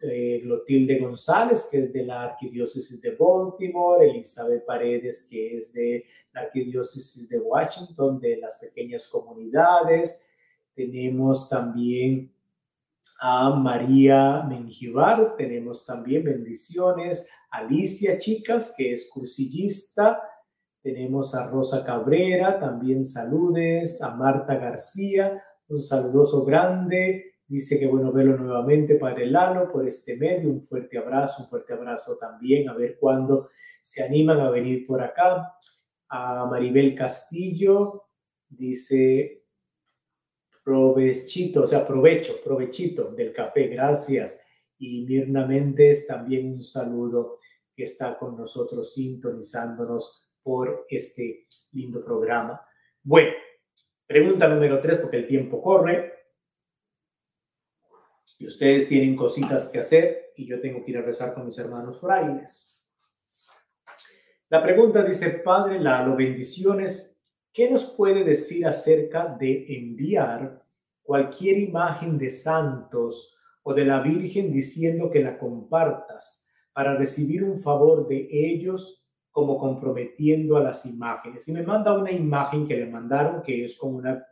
Eh, 0.00 0.40
Glotilde 0.42 0.98
González, 0.98 1.68
que 1.70 1.84
es 1.84 1.92
de 1.92 2.04
la 2.04 2.24
Arquidiócesis 2.24 3.00
de 3.00 3.14
Baltimore, 3.14 4.10
Elizabeth 4.10 4.66
Paredes, 4.66 5.28
que 5.30 5.56
es 5.56 5.72
de 5.72 6.04
la 6.32 6.40
Arquidiócesis 6.40 7.28
de 7.28 7.38
Washington, 7.38 8.18
de 8.18 8.38
las 8.38 8.56
pequeñas 8.56 9.06
comunidades. 9.06 10.26
Tenemos 10.74 11.48
también 11.48 12.34
a 13.20 13.50
María 13.50 14.42
Menjivar, 14.48 15.36
tenemos 15.36 15.86
también 15.86 16.24
bendiciones, 16.24 17.30
Alicia 17.52 18.18
Chicas, 18.18 18.74
que 18.76 18.94
es 18.94 19.08
cursillista, 19.08 20.20
tenemos 20.82 21.34
a 21.34 21.50
Rosa 21.50 21.84
Cabrera, 21.84 22.58
también 22.58 23.04
saludes, 23.04 24.02
a 24.02 24.16
Marta 24.16 24.56
García, 24.56 25.42
un 25.68 25.80
saludoso 25.80 26.44
grande, 26.44 27.34
dice 27.46 27.78
que 27.78 27.86
bueno 27.86 28.12
verlo 28.12 28.36
nuevamente 28.38 28.94
para 28.94 29.22
el 29.22 29.32
Lalo 29.32 29.70
por 29.70 29.86
este 29.86 30.16
medio, 30.16 30.50
un 30.50 30.62
fuerte 30.62 30.98
abrazo, 30.98 31.42
un 31.42 31.48
fuerte 31.48 31.72
abrazo 31.72 32.16
también, 32.18 32.68
a 32.68 32.74
ver 32.74 32.96
cuándo 32.98 33.50
se 33.82 34.02
animan 34.02 34.40
a 34.40 34.50
venir 34.50 34.86
por 34.86 35.02
acá. 35.02 35.54
A 36.12 36.46
Maribel 36.46 36.94
Castillo, 36.96 38.08
dice 38.48 39.44
provechito, 40.64 41.62
o 41.62 41.66
sea, 41.66 41.86
provecho, 41.86 42.34
provechito 42.44 43.12
del 43.12 43.32
café, 43.32 43.68
gracias. 43.68 44.44
Y 44.78 45.04
Mirna 45.06 45.46
Méndez, 45.46 46.06
también 46.06 46.52
un 46.52 46.62
saludo 46.62 47.38
que 47.74 47.84
está 47.84 48.18
con 48.18 48.36
nosotros 48.36 48.92
sintonizándonos 48.94 50.29
por 50.50 50.84
este 50.88 51.46
lindo 51.70 52.04
programa. 52.04 52.60
Bueno, 53.04 53.30
pregunta 54.04 54.48
número 54.48 54.80
tres, 54.80 54.98
porque 54.98 55.18
el 55.18 55.28
tiempo 55.28 55.62
corre. 55.62 56.12
Y 58.36 58.48
ustedes 58.48 58.88
tienen 58.88 59.14
cositas 59.14 59.68
que 59.68 59.78
hacer 59.78 60.32
y 60.34 60.48
yo 60.48 60.60
tengo 60.60 60.84
que 60.84 60.90
ir 60.90 60.98
a 60.98 61.02
rezar 61.02 61.34
con 61.34 61.46
mis 61.46 61.56
hermanos 61.56 62.00
frailes. 62.00 62.84
La 64.48 64.60
pregunta 64.60 65.04
dice, 65.04 65.30
Padre 65.44 65.78
Lalo, 65.78 66.16
bendiciones 66.16 67.16
¿Qué 67.52 67.70
nos 67.70 67.84
puede 67.84 68.24
decir 68.24 68.66
acerca 68.66 69.36
de 69.38 69.66
enviar 69.68 70.64
cualquier 71.00 71.58
imagen 71.58 72.18
de 72.18 72.30
santos 72.30 73.36
o 73.62 73.72
de 73.72 73.84
la 73.84 74.00
Virgen 74.00 74.52
diciendo 74.52 75.12
que 75.12 75.22
la 75.22 75.38
compartas 75.38 76.48
para 76.72 76.96
recibir 76.96 77.44
un 77.44 77.60
favor 77.60 78.08
de 78.08 78.26
ellos 78.30 79.00
como 79.30 79.58
comprometiendo 79.58 80.56
a 80.56 80.62
las 80.62 80.86
imágenes? 80.86 81.46
Y 81.48 81.52
me 81.52 81.62
manda 81.62 81.96
una 81.96 82.10
imagen 82.10 82.66
que 82.66 82.76
le 82.76 82.86
mandaron 82.86 83.42
que 83.42 83.64
es 83.64 83.76
como 83.76 83.98
una, 83.98 84.26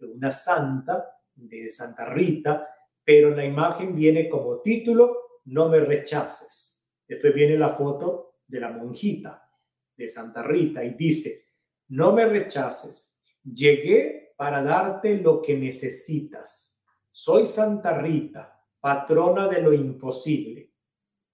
una 0.00 0.30
santa 0.30 1.04
de 1.34 1.70
Santa 1.70 2.06
Rita, 2.06 2.68
pero 3.04 3.30
la 3.30 3.44
imagen 3.44 3.94
viene 3.94 4.28
como 4.28 4.60
título, 4.60 5.40
no 5.46 5.68
me 5.68 5.80
rechaces. 5.80 6.90
Después 7.06 7.34
viene 7.34 7.58
la 7.58 7.70
foto 7.70 8.36
de 8.46 8.60
la 8.60 8.70
monjita 8.70 9.50
de 9.96 10.08
Santa 10.08 10.42
Rita 10.42 10.82
y 10.84 10.94
dice, 10.94 11.44
no 11.88 12.12
me 12.12 12.26
rechaces. 12.26 13.20
Llegué 13.42 14.32
para 14.36 14.62
darte 14.62 15.16
lo 15.16 15.42
que 15.42 15.56
necesitas. 15.56 16.82
Soy 17.10 17.46
Santa 17.46 17.98
Rita, 17.98 18.60
patrona 18.80 19.48
de 19.48 19.60
lo 19.60 19.72
imposible. 19.72 20.72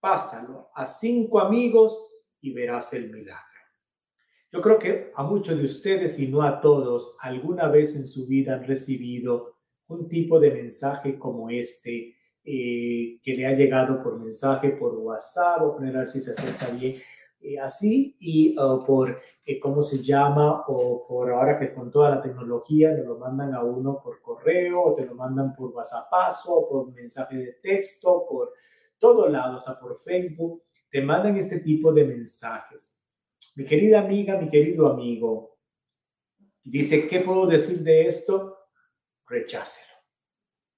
Pásalo 0.00 0.70
a 0.74 0.86
cinco 0.86 1.40
amigos 1.40 2.09
y 2.40 2.52
verás 2.52 2.92
el 2.94 3.10
milagro. 3.10 3.44
Yo 4.52 4.60
creo 4.60 4.78
que 4.78 5.12
a 5.14 5.22
muchos 5.22 5.56
de 5.56 5.64
ustedes, 5.64 6.18
y 6.18 6.28
no 6.28 6.42
a 6.42 6.60
todos, 6.60 7.16
alguna 7.20 7.68
vez 7.68 7.94
en 7.94 8.06
su 8.06 8.26
vida 8.26 8.54
han 8.54 8.64
recibido 8.64 9.58
un 9.86 10.08
tipo 10.08 10.40
de 10.40 10.50
mensaje 10.50 11.18
como 11.18 11.50
este, 11.50 12.16
eh, 12.44 13.20
que 13.22 13.34
le 13.34 13.46
ha 13.46 13.52
llegado 13.52 14.02
por 14.02 14.18
mensaje, 14.18 14.70
por 14.70 14.94
WhatsApp, 14.94 15.62
o 15.62 15.76
poner 15.76 16.08
si 16.08 16.20
eh, 17.42 17.58
así 17.58 18.16
y 18.20 18.58
uh, 18.58 18.84
por 18.84 19.18
eh, 19.46 19.58
cómo 19.60 19.82
se 19.82 20.02
llama 20.02 20.64
o 20.68 21.06
por 21.06 21.30
ahora 21.30 21.58
que 21.58 21.72
con 21.72 21.90
toda 21.90 22.10
la 22.10 22.20
tecnología 22.20 22.94
te 22.94 23.02
lo 23.02 23.16
mandan 23.16 23.54
a 23.54 23.62
uno 23.62 24.02
por 24.02 24.20
correo 24.20 24.82
o 24.82 24.94
te 24.94 25.06
lo 25.06 25.14
mandan 25.14 25.54
por 25.54 25.70
WhatsApp 25.70 26.12
o 26.48 26.68
por 26.68 26.92
mensaje 26.92 27.36
de 27.36 27.52
texto, 27.54 28.26
por 28.28 28.52
todos 28.98 29.30
lados, 29.30 29.62
o 29.62 29.64
sea, 29.64 29.80
por 29.80 29.98
Facebook, 29.98 30.62
te 30.90 31.00
mandan 31.00 31.36
este 31.36 31.60
tipo 31.60 31.92
de 31.92 32.04
mensajes. 32.04 33.00
Mi 33.54 33.64
querida 33.64 34.00
amiga, 34.00 34.38
mi 34.38 34.48
querido 34.48 34.88
amigo, 34.88 35.58
dice, 36.62 37.08
¿qué 37.08 37.20
puedo 37.20 37.46
decir 37.46 37.80
de 37.80 38.06
esto? 38.06 38.56
Rechácelo. 39.26 39.94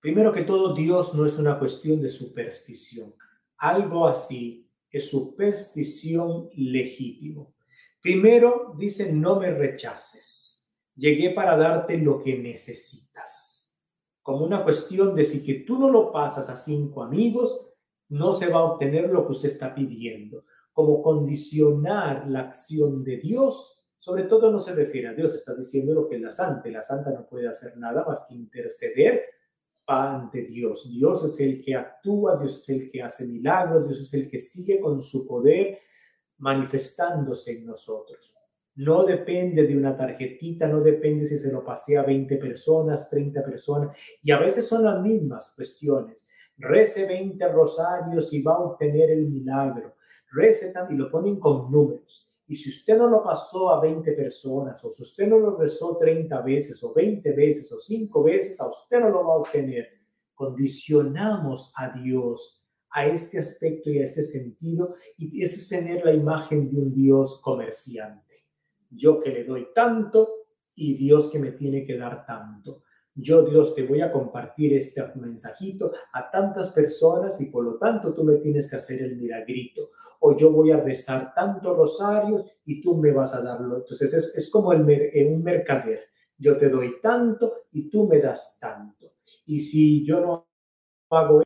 Primero 0.01 0.33
que 0.33 0.43
todo, 0.43 0.75
Dios 0.75 1.15
no 1.15 1.25
es 1.25 1.39
una 1.39 1.59
cuestión 1.59 2.03
de 2.03 2.11
superstición. 2.11 3.15
Algo 3.57 4.07
así 4.07 4.69
es 4.91 5.09
superstición 5.09 6.51
legítimo. 6.55 7.55
Primero 8.01 8.75
dice, 8.77 9.13
no 9.13 9.39
me 9.39 9.51
rechaces. 9.53 10.75
Llegué 10.97 11.31
para 11.31 11.57
darte 11.57 11.97
lo 11.97 12.23
que 12.23 12.37
necesitas. 12.37 13.81
Como 14.23 14.45
una 14.45 14.65
cuestión 14.65 15.15
de 15.15 15.25
si 15.25 15.45
que 15.45 15.61
tú 15.61 15.79
no 15.79 15.89
lo 15.89 16.13
pasas 16.13 16.49
a 16.51 16.57
cinco 16.57 17.03
amigos, 17.03 17.72
no 18.13 18.35
se 18.35 18.49
va 18.49 18.59
a 18.59 18.65
obtener 18.65 19.09
lo 19.09 19.27
que 19.27 19.33
usted 19.33 19.49
está 19.49 19.75
pidiendo. 19.75 20.45
Como 20.73 21.03
condicionar 21.03 22.29
la 22.29 22.41
acción 22.41 23.03
de 23.05 23.17
Dios 23.19 23.79
Sobre 23.99 24.25
todo 24.25 24.51
no 24.51 24.61
se 24.61 24.75
refiere 24.75 25.07
a 25.07 25.15
Dios, 25.15 25.33
está 25.33 25.55
diciendo 25.55 25.95
lo 25.95 26.09
que 26.09 26.17
es 26.17 26.23
la 26.23 26.33
santa. 26.33 26.69
La 26.71 26.83
santa 26.83 27.13
no 27.13 27.25
puede 27.25 27.49
hacer 27.49 27.77
nada 27.77 28.05
más 28.05 28.27
que 28.29 28.35
interceder 28.35 29.23
ante 29.87 30.43
Dios. 30.43 30.91
Dios 30.91 31.25
es 31.25 31.39
el 31.39 31.65
que 31.65 31.77
actúa, 31.77 32.37
Dios 32.37 32.63
es 32.63 32.69
el 32.69 32.91
que 32.91 33.01
hace 33.01 33.29
milagros, 33.29 33.87
Dios 33.87 34.01
es 34.01 34.15
el 34.15 34.29
que 34.29 34.41
sigue 34.41 34.81
con 34.81 35.01
su 35.01 35.25
poder 35.29 35.79
manifestándose 36.39 37.59
en 37.59 37.67
nosotros. 37.67 38.35
No 38.75 39.05
depende 39.05 39.67
de 39.69 39.77
una 39.77 39.97
tarjetita, 39.97 40.67
no 40.67 40.81
depende 40.81 41.25
si 41.25 41.39
se 41.39 41.53
lo 41.53 41.65
pasé 41.65 41.97
a 41.97 42.03
20 42.03 42.39
personas, 42.39 43.09
30 43.09 43.45
personas, 43.45 43.97
y 44.21 44.33
a 44.33 44.39
veces 44.41 44.67
son 44.67 44.83
las 44.83 45.01
mismas 45.01 45.53
cuestiones. 45.55 46.29
Rece 46.63 47.07
20 47.07 47.49
rosarios 47.49 48.33
y 48.33 48.43
va 48.43 48.55
a 48.55 48.61
obtener 48.61 49.11
el 49.11 49.29
milagro. 49.29 49.97
Rece 50.31 50.73
y 50.91 50.95
lo 50.95 51.11
ponen 51.11 51.39
con 51.39 51.71
números. 51.71 52.29
Y 52.47 52.57
si 52.57 52.71
usted 52.71 52.97
no 52.97 53.09
lo 53.09 53.23
pasó 53.23 53.71
a 53.71 53.81
20 53.81 54.13
personas, 54.13 54.85
o 54.85 54.91
si 54.91 55.03
usted 55.03 55.27
no 55.29 55.39
lo 55.39 55.57
rezó 55.57 55.97
30 55.99 56.41
veces, 56.43 56.83
o 56.83 56.93
20 56.93 57.33
veces, 57.33 57.73
o 57.73 57.79
5 57.79 58.23
veces, 58.23 58.61
a 58.61 58.69
usted 58.69 59.01
no 59.01 59.11
lo 59.11 59.27
va 59.27 59.35
a 59.35 59.39
obtener. 59.39 59.89
Condicionamos 60.35 61.73
a 61.77 61.91
Dios 61.91 62.69
a 62.91 63.07
este 63.07 63.39
aspecto 63.39 63.91
y 63.91 64.01
a 64.01 64.05
este 64.05 64.23
sentido, 64.23 64.95
y 65.17 65.43
eso 65.43 65.57
es 65.57 65.69
tener 65.69 66.05
la 66.05 66.13
imagen 66.13 66.71
de 66.71 66.79
un 66.79 66.93
Dios 66.93 67.41
comerciante 67.43 68.33
yo 68.95 69.21
que 69.21 69.31
le 69.31 69.45
doy 69.45 69.69
tanto 69.75 70.29
y 70.75 70.95
Dios 70.95 71.31
que 71.31 71.39
me 71.39 71.53
tiene 71.53 71.85
que 71.85 71.97
dar 71.97 72.25
tanto. 72.27 72.83
Yo, 73.15 73.43
Dios, 73.43 73.75
te 73.75 73.87
voy 73.87 74.01
a 74.01 74.11
compartir 74.11 74.73
este 74.75 75.03
mensajito 75.17 75.93
a 76.13 76.31
tantas 76.31 76.71
personas 76.71 77.39
y 77.41 77.47
por 77.47 77.65
lo 77.65 77.77
tanto 77.77 78.15
tú 78.15 78.25
me 78.25 78.37
tienes 78.37 78.71
que 78.71 78.77
hacer 78.77 79.03
el 79.03 79.17
milagrito. 79.17 79.91
O 80.21 80.37
yo 80.37 80.51
voy 80.51 80.71
a 80.71 80.79
rezar 80.79 81.35
tantos 81.35 81.77
rosarios 81.77 82.45
y 82.65 82.81
tú 82.81 82.97
me 82.97 83.13
vas 83.13 83.35
a 83.35 83.43
darlo. 83.43 83.79
Entonces 83.79 84.15
es, 84.15 84.35
es 84.37 84.51
como 84.51 84.73
el, 84.73 84.83
un 85.29 85.43
mercader. 85.43 86.05
Yo 86.39 86.57
te 86.57 86.71
doy 86.71 87.01
tanto 87.03 87.67
y 87.73 87.91
tú 87.91 88.07
me 88.07 88.19
das 88.19 88.59
tanto. 88.59 89.13
Y 89.47 89.61
si 89.61 90.05
yo 90.05 90.21
no 90.21 90.49
hago 91.11 91.43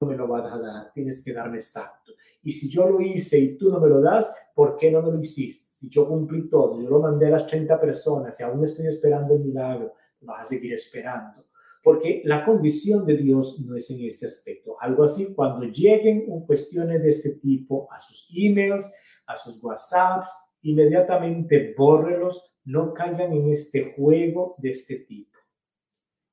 no 0.00 0.08
me 0.08 0.16
lo 0.16 0.28
vas 0.28 0.52
a 0.52 0.58
dar, 0.58 0.92
tienes 0.92 1.24
que 1.24 1.32
darme 1.32 1.58
exacto. 1.58 2.12
Y 2.42 2.52
si 2.52 2.68
yo 2.68 2.88
lo 2.88 3.00
hice 3.00 3.38
y 3.38 3.56
tú 3.56 3.68
no 3.68 3.80
me 3.80 3.88
lo 3.88 4.00
das, 4.00 4.32
¿por 4.54 4.76
qué 4.76 4.90
no 4.90 5.02
me 5.02 5.10
lo 5.10 5.20
hiciste? 5.20 5.68
si 5.78 5.88
yo 5.88 6.08
cumplí 6.08 6.48
todo, 6.48 6.82
yo 6.82 6.90
lo 6.90 6.98
mandé 6.98 7.28
a 7.28 7.30
las 7.30 7.46
30 7.46 7.80
personas 7.80 8.38
y 8.40 8.42
aún 8.42 8.64
estoy 8.64 8.88
esperando 8.88 9.34
el 9.34 9.44
milagro, 9.44 9.94
vas 10.20 10.42
a 10.42 10.46
seguir 10.46 10.72
esperando. 10.72 11.46
Porque 11.82 12.22
la 12.24 12.44
condición 12.44 13.06
de 13.06 13.16
Dios 13.16 13.60
no 13.66 13.76
es 13.76 13.90
en 13.90 14.04
este 14.04 14.26
aspecto. 14.26 14.76
Algo 14.80 15.04
así, 15.04 15.34
cuando 15.34 15.66
lleguen 15.66 16.26
cuestiones 16.46 17.02
de 17.02 17.10
este 17.10 17.36
tipo 17.36 17.90
a 17.92 18.00
sus 18.00 18.28
emails, 18.34 18.92
a 19.26 19.36
sus 19.36 19.62
WhatsApps, 19.62 20.30
inmediatamente 20.62 21.74
bórrelos, 21.76 22.54
no 22.64 22.92
caigan 22.92 23.32
en 23.32 23.52
este 23.52 23.94
juego 23.94 24.56
de 24.58 24.70
este 24.70 25.00
tipo. 25.00 25.38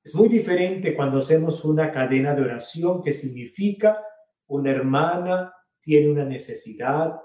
Es 0.03 0.13
muy 0.13 0.27
diferente 0.27 0.95
cuando 0.95 1.19
hacemos 1.19 1.63
una 1.63 1.91
cadena 1.91 2.35
de 2.35 2.41
oración 2.41 3.01
que 3.01 3.13
significa 3.13 4.03
una 4.47 4.71
hermana 4.71 5.53
tiene 5.81 6.09
una 6.09 6.25
necesidad, 6.25 7.15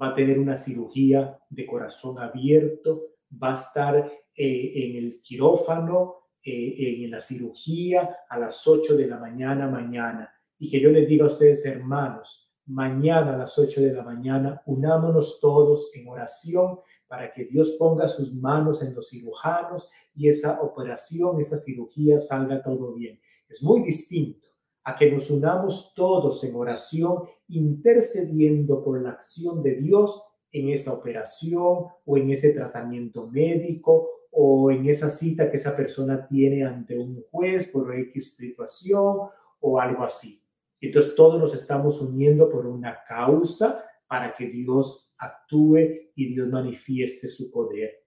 va 0.00 0.08
a 0.08 0.14
tener 0.14 0.38
una 0.38 0.56
cirugía 0.56 1.38
de 1.48 1.66
corazón 1.66 2.18
abierto, 2.18 3.14
va 3.30 3.52
a 3.52 3.54
estar 3.54 4.12
eh, 4.40 4.72
en 4.84 5.04
el 5.04 5.20
quirófano, 5.20 6.14
eh, 6.44 7.02
en 7.04 7.10
la 7.10 7.20
cirugía 7.20 8.18
a 8.28 8.38
las 8.38 8.68
8 8.68 8.96
de 8.96 9.08
la 9.08 9.18
mañana 9.18 9.68
mañana. 9.68 10.32
Y 10.60 10.70
que 10.70 10.80
yo 10.80 10.90
les 10.90 11.08
diga 11.08 11.24
a 11.24 11.26
ustedes, 11.26 11.66
hermanos, 11.66 12.54
mañana 12.66 13.34
a 13.34 13.36
las 13.36 13.58
8 13.58 13.80
de 13.80 13.92
la 13.92 14.04
mañana, 14.04 14.62
unámonos 14.66 15.40
todos 15.40 15.90
en 15.96 16.06
oración 16.06 16.78
para 17.08 17.32
que 17.32 17.46
Dios 17.46 17.74
ponga 17.80 18.06
sus 18.06 18.32
manos 18.32 18.80
en 18.82 18.94
los 18.94 19.08
cirujanos 19.08 19.90
y 20.14 20.28
esa 20.28 20.60
operación, 20.62 21.40
esa 21.40 21.58
cirugía 21.58 22.20
salga 22.20 22.62
todo 22.62 22.94
bien. 22.94 23.18
Es 23.48 23.60
muy 23.60 23.82
distinto 23.82 24.46
a 24.84 24.94
que 24.94 25.10
nos 25.10 25.32
unamos 25.32 25.94
todos 25.96 26.44
en 26.44 26.54
oración, 26.54 27.24
intercediendo 27.48 28.84
por 28.84 29.02
la 29.02 29.10
acción 29.10 29.64
de 29.64 29.74
Dios 29.74 30.22
en 30.52 30.68
esa 30.68 30.92
operación 30.92 31.86
o 32.04 32.16
en 32.16 32.30
ese 32.30 32.52
tratamiento 32.52 33.26
médico 33.26 34.10
o 34.30 34.70
en 34.70 34.88
esa 34.88 35.10
cita 35.10 35.50
que 35.50 35.56
esa 35.56 35.76
persona 35.76 36.26
tiene 36.26 36.64
ante 36.64 36.98
un 36.98 37.22
juez 37.30 37.68
por 37.68 37.94
X 37.94 38.36
situación 38.36 39.28
o 39.60 39.80
algo 39.80 40.04
así. 40.04 40.40
Entonces 40.80 41.14
todos 41.14 41.40
nos 41.40 41.54
estamos 41.54 42.00
uniendo 42.00 42.48
por 42.48 42.66
una 42.66 42.98
causa 43.06 43.84
para 44.06 44.34
que 44.34 44.46
Dios 44.46 45.14
actúe 45.18 45.78
y 46.14 46.34
Dios 46.34 46.48
manifieste 46.48 47.28
su 47.28 47.50
poder. 47.50 48.04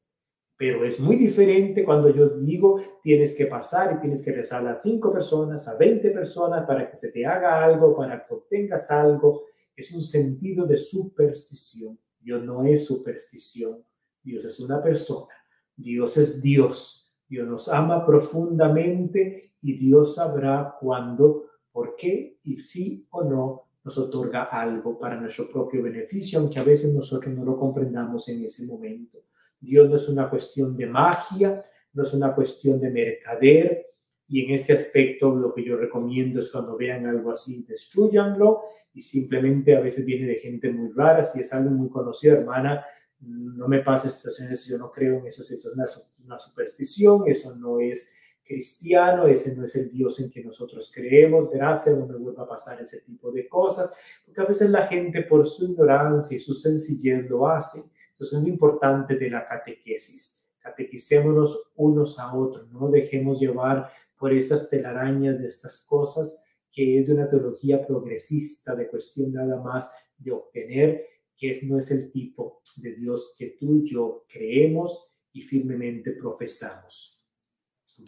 Pero 0.58 0.86
es 0.86 1.00
muy 1.00 1.16
diferente 1.16 1.84
cuando 1.84 2.10
yo 2.14 2.30
digo 2.30 2.80
tienes 3.02 3.36
que 3.36 3.48
pasar 3.48 3.96
y 3.96 4.00
tienes 4.00 4.24
que 4.24 4.32
rezar 4.32 4.68
a 4.68 4.80
cinco 4.80 5.12
personas, 5.12 5.68
a 5.68 5.76
20 5.76 6.12
personas 6.12 6.66
para 6.68 6.90
que 6.90 6.96
se 6.96 7.12
te 7.12 7.26
haga 7.26 7.64
algo, 7.64 7.96
para 7.96 8.26
que 8.26 8.34
obtengas 8.34 8.92
algo. 8.92 9.46
Es 9.76 9.92
un 9.92 10.02
sentido 10.02 10.68
de 10.68 10.78
superstición. 10.78 11.98
Dios 12.20 12.44
no 12.44 12.64
es 12.64 12.86
superstición. 12.86 13.84
Dios 14.22 14.46
es 14.46 14.60
una 14.60 14.82
persona. 14.84 15.34
Dios 15.76 16.18
es 16.18 16.42
Dios. 16.42 17.16
Dios 17.28 17.48
nos 17.48 17.70
ama 17.70 18.06
profundamente 18.06 19.54
y 19.62 19.74
Dios 19.74 20.16
sabrá 20.16 20.76
cuándo, 20.80 21.46
por 21.72 21.96
qué 21.96 22.38
y 22.44 22.62
si 22.62 23.08
o 23.12 23.24
no 23.24 23.64
nos 23.84 23.98
otorga 23.98 24.44
algo 24.44 25.00
para 25.00 25.20
nuestro 25.20 25.50
propio 25.50 25.82
beneficio, 25.82 26.40
aunque 26.40 26.60
a 26.60 26.64
veces 26.64 26.94
nosotros 26.94 27.34
no 27.34 27.44
lo 27.44 27.58
comprendamos 27.58 28.28
en 28.30 28.44
ese 28.44 28.66
momento. 28.66 29.24
Dios 29.60 29.90
no 29.90 29.96
es 29.96 30.08
una 30.10 30.30
cuestión 30.30 30.76
de 30.76 30.88
magia, 30.88 31.62
no 31.94 32.04
es 32.04 32.14
una 32.14 32.34
cuestión 32.34 32.80
de 32.80 32.90
mercader. 32.90 33.86
Y 34.28 34.46
en 34.46 34.52
este 34.52 34.74
aspecto 34.74 35.36
lo 35.36 35.54
que 35.54 35.64
yo 35.64 35.76
recomiendo 35.76 36.40
es 36.40 36.50
cuando 36.52 36.78
vean 36.78 37.06
algo 37.06 37.32
así, 37.32 37.66
destruyanlo 37.68 38.62
y 38.94 39.02
simplemente 39.02 39.76
a 39.76 39.82
veces 39.82 40.06
viene 40.06 40.26
de 40.26 40.36
gente 40.36 40.72
muy 40.72 40.92
rara. 40.94 41.24
Si 41.24 41.42
es 41.42 41.52
algo 41.54 41.72
muy 41.72 41.90
conocido, 41.90 42.38
hermana, 42.38 42.84
no 43.22 43.68
me 43.68 43.80
pase 43.80 44.10
situaciones, 44.10 44.66
yo 44.66 44.78
no 44.78 44.92
creo 44.92 45.20
en 45.20 45.28
eso, 45.28 45.42
es 45.42 45.66
una, 45.66 45.86
una 46.26 46.40
superstición, 46.40 47.24
eso 47.28 47.56
no 47.56 47.80
es 47.80 48.14
cristiano, 48.44 49.28
ese 49.28 49.56
no 49.56 49.64
es 49.64 49.76
el 49.76 49.92
Dios 49.92 50.20
en 50.20 50.30
que 50.30 50.44
nosotros 50.44 50.92
creemos, 50.94 51.50
gracias, 51.50 51.98
no 51.98 52.06
me 52.06 52.18
vuelva 52.18 52.44
a 52.44 52.48
pasar 52.48 52.82
ese 52.82 53.02
tipo 53.02 53.32
de 53.32 53.48
cosas, 53.48 53.92
porque 54.26 54.42
a 54.42 54.46
veces 54.46 54.70
la 54.70 54.88
gente 54.88 55.22
por 55.22 55.48
su 55.48 55.72
ignorancia 55.72 56.36
y 56.36 56.40
su 56.40 56.54
sencillez 56.54 57.30
lo 57.30 57.48
hace. 57.48 57.82
Entonces 58.12 58.38
es 58.38 58.42
muy 58.42 58.52
importante 58.52 59.16
de 59.16 59.30
la 59.30 59.48
catequesis. 59.48 60.52
Catequicémonos 60.60 61.74
unos 61.78 62.20
a 62.20 62.36
otros, 62.36 62.70
no 62.72 62.90
dejemos 62.90 63.40
llevar 63.40 63.90
por 64.18 64.34
esas 64.34 64.70
telarañas 64.70 65.40
de 65.40 65.48
estas 65.48 65.86
cosas 65.88 66.46
que 66.72 67.00
es 67.00 67.08
de 67.08 67.14
una 67.14 67.30
teología 67.30 67.86
progresista, 67.86 68.76
de 68.76 68.88
cuestión 68.88 69.34
nada 69.34 69.62
más 69.62 69.94
de 70.18 70.32
obtener, 70.32 71.06
que 71.42 71.60
no 71.64 71.80
es 71.80 71.90
el 71.90 72.12
tipo 72.12 72.62
de 72.76 72.94
Dios 72.94 73.34
que 73.36 73.58
tú 73.60 73.78
y 73.78 73.92
yo 73.92 74.26
creemos 74.32 75.18
y 75.34 75.42
firmemente 75.42 76.12
profesamos. 76.12 77.26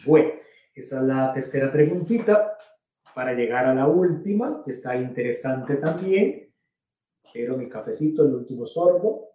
Bueno, 0.06 0.34
esa 0.72 1.00
es 1.00 1.02
la 1.02 1.32
tercera 1.34 1.72
preguntita 1.72 2.56
para 3.12 3.32
llegar 3.32 3.66
a 3.66 3.74
la 3.74 3.88
última, 3.88 4.62
que 4.64 4.70
está 4.70 4.96
interesante 4.96 5.74
también. 5.78 6.54
Pero 7.32 7.56
mi 7.56 7.68
cafecito, 7.68 8.24
el 8.24 8.34
último 8.34 8.64
sorbo. 8.66 9.30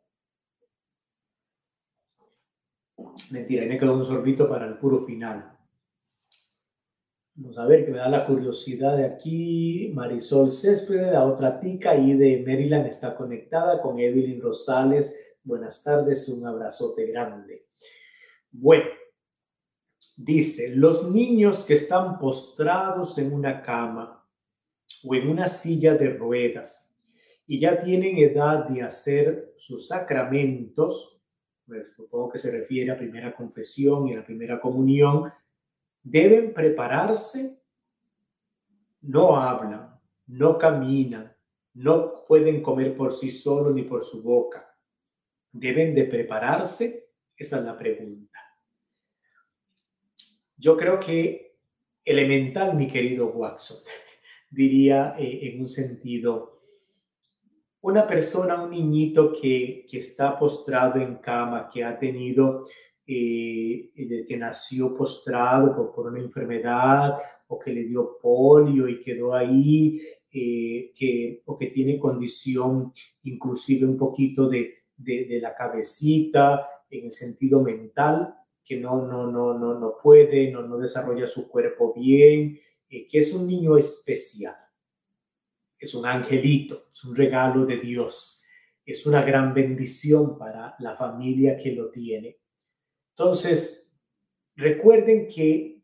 Mentira, 3.31 3.65
me 3.65 3.77
quedó 3.77 3.95
un 3.95 4.05
sorbito 4.05 4.47
para 4.47 4.65
el 4.65 4.77
puro 4.77 5.03
final. 5.03 5.58
Vamos 7.41 7.57
a 7.57 7.67
ver 7.67 7.85
que 7.85 7.91
me 7.91 7.99
da 7.99 8.09
la 8.09 8.25
curiosidad 8.25 8.97
de 8.97 9.05
aquí. 9.05 9.93
Marisol 9.93 10.51
Céspedes, 10.51 11.13
la 11.13 11.23
otra 11.23 11.57
tica 11.57 11.95
y 11.95 12.13
de 12.13 12.43
Maryland 12.45 12.87
está 12.87 13.15
conectada 13.15 13.81
con 13.81 13.97
Evelyn 13.97 14.41
Rosales. 14.41 15.37
Buenas 15.41 15.81
tardes, 15.81 16.27
un 16.27 16.45
abrazote 16.45 17.05
grande. 17.05 17.67
Bueno, 18.51 18.89
dice, 20.17 20.75
los 20.75 21.09
niños 21.09 21.63
que 21.63 21.75
están 21.75 22.19
postrados 22.19 23.17
en 23.17 23.31
una 23.31 23.61
cama 23.61 24.27
o 25.05 25.15
en 25.15 25.29
una 25.29 25.47
silla 25.47 25.95
de 25.95 26.09
ruedas 26.09 26.93
y 27.47 27.61
ya 27.61 27.79
tienen 27.79 28.17
edad 28.17 28.67
de 28.67 28.81
hacer 28.81 29.53
sus 29.55 29.87
sacramentos, 29.87 31.23
supongo 31.95 32.31
que 32.31 32.39
se 32.39 32.51
refiere 32.51 32.91
a 32.91 32.97
primera 32.97 33.33
confesión 33.33 34.09
y 34.09 34.17
a 34.17 34.25
primera 34.25 34.59
comunión, 34.59 35.31
deben 36.03 36.53
prepararse, 36.53 37.61
no 39.01 39.35
hablan, 39.35 39.99
no 40.27 40.57
caminan, 40.57 41.35
no 41.73 42.25
pueden 42.25 42.61
comer 42.61 42.95
por 42.95 43.13
sí 43.13 43.31
solos 43.31 43.73
ni 43.73 43.83
por 43.83 44.05
su 44.05 44.21
boca. 44.21 44.75
¿Deben 45.51 45.95
de 45.95 46.03
prepararse? 46.03 47.09
Esa 47.35 47.59
es 47.59 47.65
la 47.65 47.77
pregunta. 47.77 48.39
Yo 50.57 50.75
creo 50.75 50.99
que 50.99 51.57
elemental, 52.03 52.75
mi 52.75 52.87
querido 52.87 53.27
Watson, 53.27 53.77
diría 54.51 55.15
eh, 55.17 55.49
en 55.49 55.61
un 55.61 55.67
sentido, 55.67 56.61
una 57.81 58.05
persona, 58.05 58.61
un 58.61 58.71
niñito 58.71 59.31
que, 59.31 59.85
que 59.89 59.99
está 59.99 60.37
postrado 60.37 60.99
en 60.99 61.15
cama, 61.15 61.69
que 61.71 61.83
ha 61.83 61.97
tenido, 61.97 62.65
eh, 63.11 64.25
que 64.27 64.37
nació 64.37 64.95
postrado 64.95 65.75
por, 65.75 65.93
por, 65.93 66.07
una 66.07 66.19
enfermedad 66.19 67.17
o 67.47 67.57
que 67.57 67.73
le 67.73 67.85
dio 67.85 68.19
polio 68.21 68.87
y 68.87 68.99
quedó 68.99 69.33
ahí, 69.33 69.99
eh, 70.31 70.91
que, 70.95 71.41
o 71.45 71.57
que 71.57 71.67
tiene 71.67 71.97
condición 71.97 72.93
inclusive 73.23 73.85
un 73.85 73.97
poquito 73.97 74.47
de, 74.47 74.83
de, 74.95 75.25
de, 75.25 75.41
la 75.41 75.55
cabecita 75.55 76.67
en 76.89 77.05
el 77.05 77.11
sentido 77.11 77.61
mental, 77.61 78.35
que 78.63 78.77
no, 78.77 79.07
no, 79.07 79.31
no, 79.31 79.57
no, 79.57 79.79
no 79.79 79.95
puede, 80.01 80.51
no, 80.51 80.61
no 80.67 80.77
desarrolla 80.77 81.25
su 81.25 81.49
cuerpo 81.49 81.93
bien, 81.95 82.59
eh, 82.89 83.07
que 83.07 83.19
es 83.19 83.33
un 83.33 83.47
niño 83.47 83.77
especial 83.77 84.55
es 85.79 85.93
un 85.93 86.05
angelito, 86.05 86.89
es 86.93 87.03
un 87.05 87.15
regalo 87.15 87.65
de 87.65 87.77
Dios, 87.77 88.43
es 88.85 89.05
una 89.05 89.23
gran 89.23 89.53
bendición 89.53 90.37
para 90.37 90.75
la 90.79 90.95
familia 90.95 91.55
que 91.55 91.71
lo 91.71 91.89
tiene. 91.89 92.38
Entonces, 93.19 93.99
recuerden 94.55 95.27
que 95.27 95.83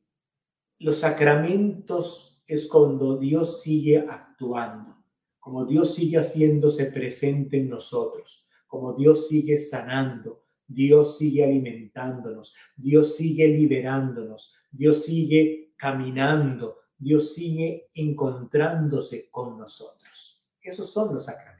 los 0.79 0.99
sacramentos 0.99 2.41
es 2.47 2.65
cuando 2.65 3.17
Dios 3.17 3.61
sigue 3.61 3.97
actuando, 3.99 5.03
como 5.37 5.65
Dios 5.65 5.93
sigue 5.93 6.17
haciéndose 6.17 6.85
presente 6.85 7.57
en 7.57 7.67
nosotros, 7.67 8.47
como 8.67 8.93
Dios 8.93 9.27
sigue 9.27 9.59
sanando, 9.59 10.45
Dios 10.65 11.17
sigue 11.17 11.43
alimentándonos, 11.43 12.55
Dios 12.77 13.17
sigue 13.17 13.49
liberándonos, 13.49 14.55
Dios 14.71 15.03
sigue 15.03 15.73
caminando, 15.75 16.77
Dios 16.97 17.33
sigue 17.33 17.89
encontrándose 17.95 19.29
con 19.29 19.57
nosotros. 19.57 20.47
Esos 20.61 20.89
son 20.89 21.13
los 21.13 21.25
sacramentos. 21.25 21.54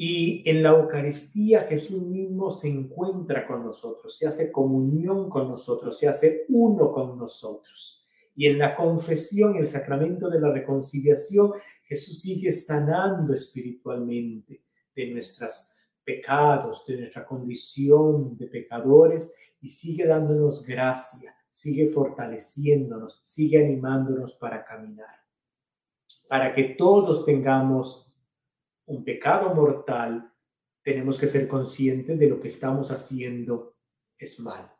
Y 0.00 0.48
en 0.48 0.62
la 0.62 0.70
Eucaristía 0.70 1.64
Jesús 1.64 2.02
mismo 2.02 2.52
se 2.52 2.68
encuentra 2.68 3.44
con 3.46 3.64
nosotros, 3.64 4.16
se 4.16 4.28
hace 4.28 4.52
comunión 4.52 5.28
con 5.28 5.48
nosotros, 5.48 5.98
se 5.98 6.06
hace 6.06 6.44
uno 6.50 6.92
con 6.92 7.18
nosotros. 7.18 8.06
Y 8.36 8.46
en 8.46 8.58
la 8.58 8.76
confesión, 8.76 9.56
el 9.56 9.66
sacramento 9.66 10.30
de 10.30 10.40
la 10.40 10.52
reconciliación, 10.52 11.54
Jesús 11.82 12.20
sigue 12.20 12.52
sanando 12.52 13.34
espiritualmente 13.34 14.62
de 14.94 15.10
nuestros 15.10 15.72
pecados, 16.04 16.86
de 16.86 16.98
nuestra 16.98 17.26
condición 17.26 18.36
de 18.36 18.46
pecadores 18.46 19.34
y 19.60 19.68
sigue 19.68 20.06
dándonos 20.06 20.64
gracia 20.64 21.34
sigue 21.58 21.88
fortaleciéndonos, 21.88 23.20
sigue 23.24 23.64
animándonos 23.64 24.34
para 24.34 24.64
caminar. 24.64 25.16
Para 26.28 26.54
que 26.54 26.76
todos 26.78 27.24
tengamos 27.24 28.07
un 28.88 29.04
pecado 29.04 29.54
mortal, 29.54 30.32
tenemos 30.82 31.18
que 31.18 31.28
ser 31.28 31.46
conscientes 31.46 32.18
de 32.18 32.28
lo 32.28 32.40
que 32.40 32.48
estamos 32.48 32.90
haciendo 32.90 33.76
es 34.16 34.40
mal. 34.40 34.72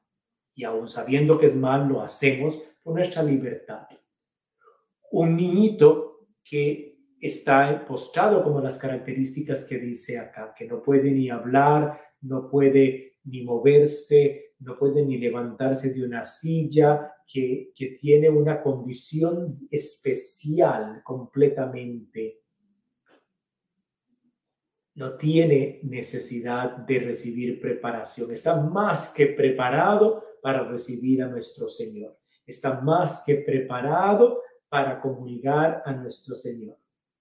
Y 0.54 0.64
aún 0.64 0.88
sabiendo 0.88 1.38
que 1.38 1.46
es 1.46 1.54
mal, 1.54 1.88
lo 1.88 2.02
hacemos 2.02 2.60
por 2.82 2.94
nuestra 2.94 3.22
libertad. 3.22 3.86
Un 5.10 5.36
niñito 5.36 6.28
que 6.42 6.98
está 7.20 7.84
postrado 7.86 8.42
como 8.42 8.60
las 8.60 8.78
características 8.78 9.64
que 9.64 9.78
dice 9.78 10.18
acá, 10.18 10.54
que 10.56 10.66
no 10.66 10.82
puede 10.82 11.10
ni 11.10 11.28
hablar, 11.30 12.00
no 12.22 12.48
puede 12.48 13.18
ni 13.24 13.42
moverse, 13.44 14.54
no 14.60 14.78
puede 14.78 15.04
ni 15.04 15.18
levantarse 15.18 15.92
de 15.92 16.04
una 16.04 16.24
silla, 16.24 17.12
que, 17.26 17.72
que 17.76 17.88
tiene 17.88 18.30
una 18.30 18.62
condición 18.62 19.58
especial 19.70 21.02
completamente. 21.04 22.40
No 24.98 25.16
tiene 25.16 25.78
necesidad 25.84 26.78
de 26.78 26.98
recibir 26.98 27.60
preparación, 27.60 28.32
está 28.32 28.60
más 28.60 29.14
que 29.14 29.26
preparado 29.26 30.24
para 30.42 30.64
recibir 30.64 31.22
a 31.22 31.28
nuestro 31.28 31.68
Señor, 31.68 32.18
está 32.44 32.80
más 32.80 33.22
que 33.24 33.36
preparado 33.36 34.42
para 34.68 35.00
comunicar 35.00 35.84
a 35.84 35.92
nuestro 35.92 36.34
Señor. 36.34 36.76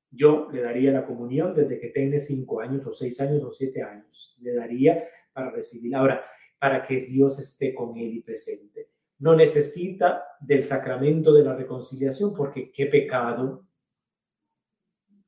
Yo 0.10 0.48
le 0.52 0.64
daría 0.64 0.92
la 0.92 1.06
comunión 1.06 1.54
desde 1.54 1.80
que 1.80 1.90
tiene 1.90 2.20
cinco 2.20 2.62
años 2.62 2.84
o 2.88 2.92
seis 2.92 3.22
años 3.22 3.44
o 3.44 3.52
siete 3.52 3.84
años. 3.84 4.40
Le 4.42 4.56
daría 4.56 5.04
para 5.32 5.52
recibir. 5.52 5.96
Ahora, 5.96 6.26
para 6.58 6.84
que 6.84 7.00
Dios 7.00 7.38
esté 7.38 7.76
con 7.76 7.96
él 7.96 8.12
y 8.12 8.22
presente. 8.22 8.90
No 9.20 9.36
necesita 9.36 10.24
del 10.42 10.64
sacramento 10.64 11.32
de 11.32 11.44
la 11.44 11.56
reconciliación 11.56 12.34
porque 12.34 12.72
qué 12.72 12.88
pecado 12.88 13.67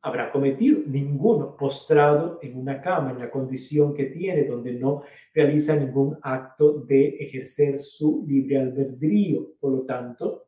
habrá 0.02 0.32
cometido 0.32 0.80
ninguno 0.86 1.56
postrado 1.58 2.40
en 2.42 2.58
una 2.58 2.82
cama 2.82 3.12
en 3.12 3.20
la 3.20 3.30
condición 3.30 3.94
que 3.94 4.06
tiene 4.06 4.46
donde 4.46 4.74
no 4.74 5.04
realiza 5.34 5.76
ningún 5.76 6.18
acto 6.22 6.80
de 6.80 7.10
ejercer 7.10 7.80
su 7.80 8.24
libre 8.28 8.60
albedrío. 8.60 9.56
Por 9.60 9.74
lo 9.74 9.82
tanto 9.82 10.48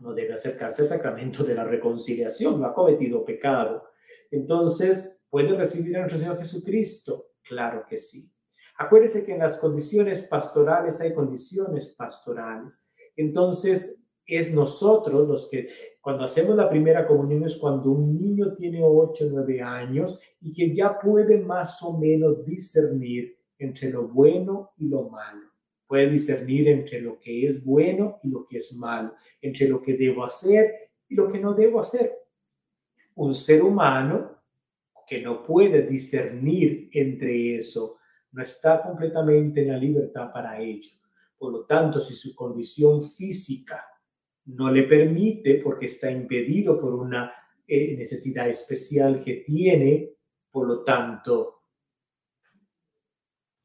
no 0.00 0.12
debe 0.12 0.34
acercarse 0.34 0.82
al 0.82 0.88
sacramento 0.88 1.42
de 1.44 1.54
la 1.54 1.64
reconciliación 1.64 2.60
no 2.60 2.66
ha 2.66 2.74
cometido 2.74 3.24
pecado. 3.24 3.84
Entonces 4.30 5.26
puede 5.30 5.56
recibir 5.56 5.96
a 5.96 6.00
nuestro 6.00 6.18
Señor 6.18 6.38
Jesucristo 6.38 7.32
claro 7.42 7.84
que 7.88 7.98
sí. 7.98 8.30
Acuérdese 8.76 9.24
que 9.24 9.32
en 9.32 9.40
las 9.40 9.56
condiciones 9.56 10.22
pastorales 10.22 11.00
hay 11.00 11.12
condiciones 11.12 11.94
pastorales. 11.96 12.92
Entonces, 13.16 14.07
es 14.28 14.54
nosotros 14.54 15.26
los 15.26 15.48
que, 15.48 15.68
cuando 16.02 16.24
hacemos 16.24 16.54
la 16.54 16.68
primera 16.68 17.06
comunión, 17.06 17.44
es 17.44 17.56
cuando 17.56 17.90
un 17.90 18.14
niño 18.14 18.54
tiene 18.54 18.82
8 18.84 19.24
o 19.24 19.28
9 19.30 19.62
años 19.62 20.20
y 20.42 20.52
que 20.52 20.74
ya 20.74 20.98
puede 20.98 21.38
más 21.38 21.82
o 21.82 21.98
menos 21.98 22.44
discernir 22.44 23.38
entre 23.58 23.90
lo 23.90 24.06
bueno 24.06 24.72
y 24.76 24.86
lo 24.88 25.08
malo. 25.08 25.48
Puede 25.86 26.10
discernir 26.10 26.68
entre 26.68 27.00
lo 27.00 27.18
que 27.18 27.46
es 27.46 27.64
bueno 27.64 28.20
y 28.22 28.28
lo 28.28 28.46
que 28.46 28.58
es 28.58 28.74
malo, 28.74 29.14
entre 29.40 29.66
lo 29.66 29.80
que 29.80 29.94
debo 29.94 30.22
hacer 30.24 30.74
y 31.08 31.14
lo 31.14 31.32
que 31.32 31.38
no 31.38 31.54
debo 31.54 31.80
hacer. 31.80 32.12
Un 33.14 33.32
ser 33.34 33.62
humano 33.62 34.42
que 35.06 35.22
no 35.22 35.42
puede 35.42 35.82
discernir 35.86 36.90
entre 36.92 37.56
eso 37.56 37.96
no 38.32 38.42
está 38.42 38.82
completamente 38.82 39.62
en 39.62 39.68
la 39.68 39.78
libertad 39.78 40.30
para 40.30 40.60
ello. 40.60 40.90
Por 41.38 41.50
lo 41.50 41.64
tanto, 41.64 41.98
si 41.98 42.12
su 42.12 42.34
condición 42.34 43.02
física 43.02 43.82
no 44.48 44.70
le 44.70 44.84
permite, 44.84 45.56
porque 45.56 45.86
está 45.86 46.10
impedido 46.10 46.80
por 46.80 46.94
una 46.94 47.32
eh, 47.66 47.96
necesidad 47.96 48.48
especial 48.48 49.22
que 49.22 49.36
tiene, 49.36 50.14
por 50.50 50.66
lo 50.66 50.84
tanto, 50.84 51.62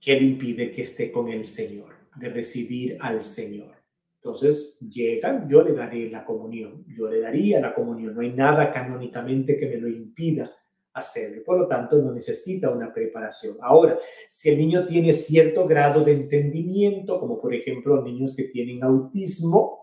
que 0.02 0.20
le 0.20 0.26
impide 0.26 0.72
que 0.72 0.82
esté 0.82 1.12
con 1.12 1.30
el 1.30 1.46
Señor, 1.46 1.94
de 2.18 2.30
recibir 2.30 2.98
al 3.00 3.24
Señor. 3.24 3.74
Entonces 4.16 4.78
llega, 4.80 5.46
yo 5.48 5.64
le 5.64 5.74
daré 5.74 6.10
la 6.10 6.26
comunión, 6.26 6.86
yo 6.88 7.10
le 7.10 7.20
daría 7.20 7.60
la 7.60 7.74
comunión, 7.74 8.14
no 8.16 8.22
hay 8.22 8.34
nada 8.34 8.72
canónicamente 8.72 9.58
que 9.58 9.68
me 9.68 9.78
lo 9.78 9.88
impida 9.88 10.52
hacerlo. 10.94 11.44
Por 11.46 11.60
lo 11.60 11.68
tanto, 11.68 11.98
no 11.98 12.12
necesita 12.14 12.70
una 12.70 12.94
preparación. 12.94 13.56
Ahora, 13.62 13.98
si 14.30 14.50
el 14.50 14.58
niño 14.58 14.86
tiene 14.86 15.14
cierto 15.14 15.66
grado 15.66 16.04
de 16.04 16.14
entendimiento, 16.14 17.20
como 17.20 17.42
por 17.42 17.54
ejemplo 17.54 18.02
niños 18.02 18.36
que 18.36 18.44
tienen 18.44 18.84
autismo, 18.84 19.83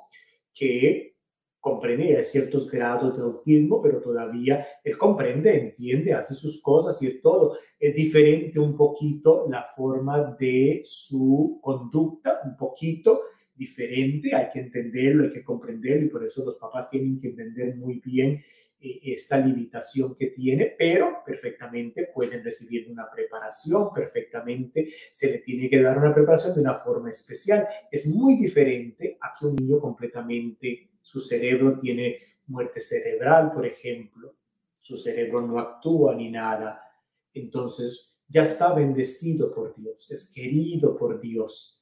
que 0.61 1.16
comprende 1.58 2.22
ciertos 2.24 2.70
grados 2.70 3.16
de 3.16 3.22
autismo, 3.22 3.80
pero 3.82 4.00
todavía 4.00 4.66
él 4.84 4.96
comprende, 4.98 5.58
entiende, 5.58 6.12
hace 6.12 6.34
sus 6.34 6.61
cosas 6.61 7.02
y 7.02 7.06
es 7.06 7.22
todo. 7.22 7.56
Es 7.78 7.94
diferente 7.94 8.58
un 8.58 8.76
poquito 8.76 9.46
la 9.48 9.64
forma 9.64 10.36
de 10.38 10.82
su 10.84 11.58
conducta, 11.62 12.40
un 12.44 12.56
poquito 12.56 13.22
diferente, 13.54 14.34
hay 14.34 14.48
que 14.50 14.61
entenderlo, 14.61 15.24
hay 15.24 15.32
que 15.32 15.44
comprenderlo 15.44 16.06
y 16.06 16.08
por 16.08 16.24
eso 16.24 16.44
los 16.44 16.56
papás 16.56 16.88
tienen 16.90 17.20
que 17.20 17.28
entender 17.28 17.76
muy 17.76 18.00
bien 18.04 18.40
esta 18.80 19.38
limitación 19.38 20.14
que 20.14 20.28
tiene, 20.28 20.74
pero 20.78 21.22
perfectamente 21.24 22.10
pueden 22.14 22.42
recibir 22.42 22.90
una 22.90 23.10
preparación, 23.10 23.92
perfectamente 23.92 24.88
se 25.12 25.30
le 25.30 25.38
tiene 25.38 25.68
que 25.68 25.82
dar 25.82 25.98
una 25.98 26.14
preparación 26.14 26.54
de 26.54 26.60
una 26.60 26.78
forma 26.78 27.10
especial. 27.10 27.68
Es 27.90 28.06
muy 28.06 28.36
diferente 28.36 29.18
a 29.20 29.34
que 29.38 29.46
un 29.46 29.56
niño 29.56 29.80
completamente, 29.80 30.92
su 31.02 31.20
cerebro 31.20 31.78
tiene 31.78 32.18
muerte 32.46 32.80
cerebral, 32.80 33.52
por 33.52 33.66
ejemplo, 33.66 34.36
su 34.80 34.96
cerebro 34.96 35.40
no 35.42 35.58
actúa 35.60 36.14
ni 36.14 36.30
nada, 36.30 36.82
entonces 37.32 38.16
ya 38.26 38.42
está 38.42 38.74
bendecido 38.74 39.54
por 39.54 39.74
Dios, 39.74 40.10
es 40.10 40.32
querido 40.34 40.96
por 40.96 41.20
Dios 41.20 41.79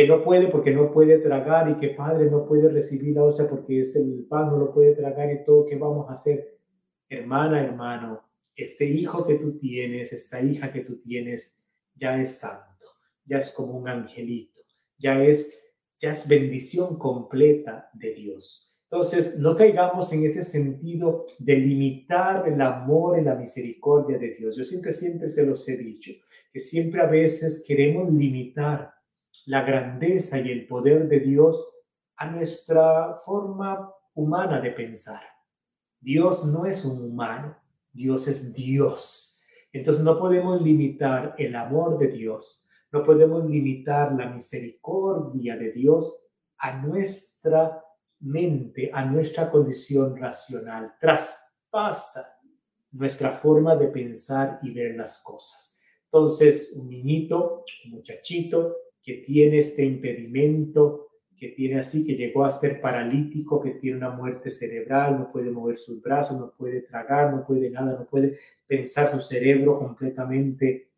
que 0.00 0.06
no 0.06 0.24
puede 0.24 0.48
porque 0.48 0.70
no 0.70 0.90
puede 0.90 1.18
tragar 1.18 1.68
y 1.68 1.78
que 1.78 1.94
padre 1.94 2.30
no 2.30 2.46
puede 2.46 2.70
recibir 2.70 3.14
la 3.14 3.24
hostia 3.24 3.46
porque 3.46 3.82
es 3.82 3.94
el 3.96 4.24
pan, 4.30 4.46
no 4.46 4.56
lo 4.56 4.72
puede 4.72 4.94
tragar 4.94 5.30
y 5.30 5.44
todo, 5.44 5.66
¿qué 5.66 5.76
vamos 5.76 6.08
a 6.08 6.14
hacer? 6.14 6.58
Hermana, 7.06 7.62
hermano, 7.62 8.22
este 8.54 8.86
hijo 8.86 9.26
que 9.26 9.34
tú 9.34 9.58
tienes, 9.58 10.14
esta 10.14 10.40
hija 10.40 10.72
que 10.72 10.80
tú 10.80 11.02
tienes, 11.02 11.68
ya 11.94 12.18
es 12.18 12.38
santo, 12.38 12.86
ya 13.26 13.40
es 13.40 13.52
como 13.52 13.76
un 13.76 13.88
angelito, 13.90 14.62
ya 14.96 15.22
es, 15.22 15.74
ya 15.98 16.12
es 16.12 16.26
bendición 16.26 16.98
completa 16.98 17.90
de 17.92 18.14
Dios. 18.14 18.82
Entonces, 18.90 19.38
no 19.38 19.54
caigamos 19.54 20.10
en 20.14 20.24
ese 20.24 20.44
sentido 20.44 21.26
de 21.38 21.56
limitar 21.56 22.48
el 22.48 22.58
amor 22.62 23.18
y 23.18 23.22
la 23.22 23.34
misericordia 23.34 24.16
de 24.16 24.30
Dios. 24.30 24.56
Yo 24.56 24.64
siempre, 24.64 24.94
siempre 24.94 25.28
se 25.28 25.44
los 25.44 25.68
he 25.68 25.76
dicho, 25.76 26.12
que 26.50 26.58
siempre 26.58 27.02
a 27.02 27.06
veces 27.06 27.62
queremos 27.68 28.10
limitar 28.10 28.94
la 29.46 29.62
grandeza 29.62 30.38
y 30.40 30.50
el 30.50 30.66
poder 30.66 31.08
de 31.08 31.20
Dios 31.20 31.64
a 32.16 32.30
nuestra 32.30 33.16
forma 33.16 33.92
humana 34.14 34.60
de 34.60 34.70
pensar. 34.72 35.22
Dios 36.00 36.44
no 36.44 36.66
es 36.66 36.84
un 36.84 37.02
humano, 37.02 37.56
Dios 37.92 38.28
es 38.28 38.54
Dios. 38.54 39.40
Entonces 39.72 40.02
no 40.02 40.18
podemos 40.18 40.60
limitar 40.60 41.34
el 41.38 41.54
amor 41.54 41.98
de 41.98 42.08
Dios, 42.08 42.66
no 42.92 43.04
podemos 43.04 43.48
limitar 43.48 44.12
la 44.12 44.28
misericordia 44.28 45.56
de 45.56 45.72
Dios 45.72 46.26
a 46.58 46.76
nuestra 46.78 47.82
mente, 48.20 48.90
a 48.92 49.04
nuestra 49.04 49.50
condición 49.50 50.16
racional. 50.16 50.94
Traspasa 51.00 52.24
nuestra 52.92 53.30
forma 53.30 53.76
de 53.76 53.88
pensar 53.88 54.58
y 54.62 54.72
ver 54.72 54.96
las 54.96 55.22
cosas. 55.22 55.80
Entonces, 56.04 56.74
un 56.76 56.88
niñito, 56.88 57.64
un 57.84 57.92
muchachito 57.92 58.74
que 59.10 59.22
tiene 59.24 59.58
este 59.58 59.84
impedimento 59.84 61.08
que 61.36 61.48
tiene 61.48 61.80
así, 61.80 62.06
que 62.06 62.14
llegó 62.14 62.44
a 62.44 62.50
ser 62.50 62.80
paralítico, 62.80 63.60
que 63.60 63.70
tiene 63.70 63.96
una 63.96 64.10
muerte 64.10 64.52
cerebral, 64.52 65.18
no 65.18 65.32
puede 65.32 65.50
mover 65.50 65.78
sus 65.78 66.00
brazos, 66.00 66.38
no 66.38 66.54
puede 66.56 66.82
tragar, 66.82 67.34
no 67.34 67.44
puede 67.44 67.70
nada, 67.70 67.98
no 67.98 68.06
puede 68.06 68.36
pensar 68.68 69.10
su 69.10 69.20
cerebro 69.20 69.78
completamente, 69.78 70.92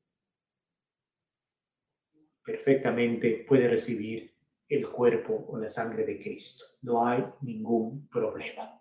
perfectamente 2.45 3.47
puede 3.49 3.69
recibir 3.69 4.33
el 4.69 4.89
cuerpo 4.89 5.47
o 5.49 5.57
la 5.57 5.71
sangre 5.71 6.05
de 6.05 6.21
Cristo. 6.21 6.67
No 6.83 7.07
hay 7.07 7.25
ningún 7.41 8.09
problema. 8.09 8.79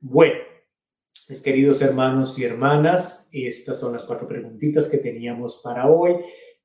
Bueno, 0.00 0.40
mis 1.28 1.40
queridos 1.40 1.80
hermanos 1.82 2.36
y 2.36 2.44
hermanas, 2.44 3.28
estas 3.32 3.78
son 3.78 3.92
las 3.92 4.02
cuatro 4.04 4.26
preguntitas 4.26 4.88
que 4.88 4.98
teníamos 4.98 5.60
para 5.62 5.88
hoy. 5.88 6.16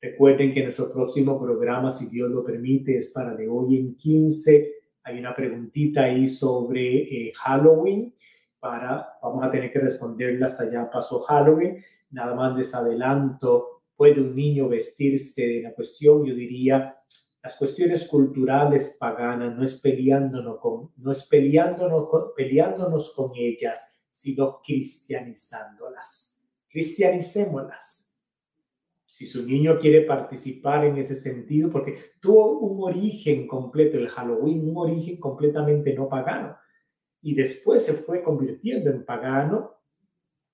Recuerden 0.02 0.54
que 0.54 0.64
nuestro 0.64 0.92
próximo 0.92 1.42
programa, 1.42 1.92
si 1.92 2.08
Dios 2.08 2.30
lo 2.30 2.44
permite, 2.44 2.98
es 2.98 3.12
para 3.12 3.36
de 3.36 3.48
hoy 3.48 3.78
en 3.78 3.96
15. 3.96 4.74
Hay 5.04 5.20
una 5.20 5.36
preguntita 5.36 6.04
ahí 6.04 6.28
sobre 6.28 7.28
eh, 7.30 7.34
Halloween. 7.36 8.14
Para, 8.60 9.18
vamos 9.22 9.44
a 9.44 9.52
tener 9.52 9.72
que 9.72 9.80
responderla 9.80 10.48
hasta 10.48 10.72
ya 10.72 10.90
pasó 10.90 11.20
Halloween. 11.22 11.84
Nada 12.12 12.36
más 12.36 12.58
les 12.58 12.74
adelanto, 12.74 13.84
¿puede 13.96 14.22
un 14.22 14.36
niño 14.36 14.68
vestirse 14.68 15.42
de 15.48 15.62
la 15.62 15.74
cuestión? 15.74 16.26
Yo 16.26 16.34
diría, 16.34 16.98
las 17.44 17.56
cuestiones 17.56 18.08
culturales 18.08 18.98
paganas 19.00 19.56
no 19.56 19.64
es 19.64 19.80
peleándonos 19.80 20.60
con, 20.60 20.92
no 20.98 21.12
es 21.12 21.28
peleándonos 21.28 22.08
peleándonos 22.36 23.14
con 23.16 23.32
ellas, 23.36 24.04
sino 24.10 24.62
cristianizándolas. 24.64 26.50
Cristianicémoslas 26.68 28.15
si 29.16 29.26
su 29.26 29.48
niño 29.48 29.80
quiere 29.80 30.02
participar 30.02 30.84
en 30.84 30.98
ese 30.98 31.16
sentido, 31.16 31.70
porque 31.70 31.96
tuvo 32.20 32.60
un 32.60 32.84
origen 32.84 33.48
completo, 33.48 33.98
el 33.98 34.10
Halloween, 34.10 34.70
un 34.70 34.76
origen 34.76 35.22
completamente 35.22 35.94
no 35.94 36.10
pagano, 36.10 36.58
y 37.22 37.34
después 37.34 37.86
se 37.86 37.94
fue 37.94 38.22
convirtiendo 38.22 38.90
en 38.90 39.06
pagano 39.06 39.72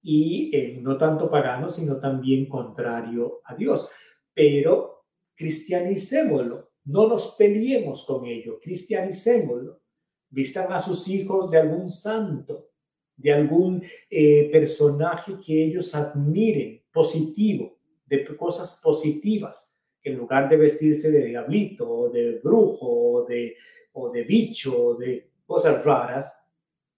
y 0.03 0.78
no 0.80 0.95
tanto 0.95 1.28
pagano, 1.28 1.72
sino 1.72 1.99
también 1.99 2.47
contrario 2.47 3.41
a 3.45 3.55
Dios. 3.55 3.89
Pero 4.32 5.05
cristianicémoslo, 5.34 6.70
no 6.86 7.07
nos 7.07 7.34
peleemos 7.36 8.05
con 8.05 8.28
ello, 8.28 8.59
cristianicémoslo. 8.62 9.82
Vistan 10.30 10.72
a 10.72 10.80
sus 10.80 11.07
hijos 11.07 11.49
de 11.49 11.57
algún 11.57 11.89
santo, 11.89 12.70
de 13.16 13.34
algún 13.34 13.84
eh, 14.07 14.49
personaje 14.51 15.39
que 15.43 15.64
ellos 15.66 15.95
admiren, 15.95 16.84
positivo 16.91 17.81
de 18.18 18.26
cosas 18.36 18.80
positivas, 18.84 19.80
en 20.03 20.18
lugar 20.18 20.49
de 20.49 20.57
vestirse 20.57 21.09
de 21.12 21.26
diablito 21.26 22.09
de 22.09 22.39
brujo 22.43 23.26
de, 23.28 23.55
o 23.93 24.09
de 24.09 24.24
bicho 24.24 24.95
de 24.95 25.32
cosas 25.45 25.84
raras, 25.86 26.49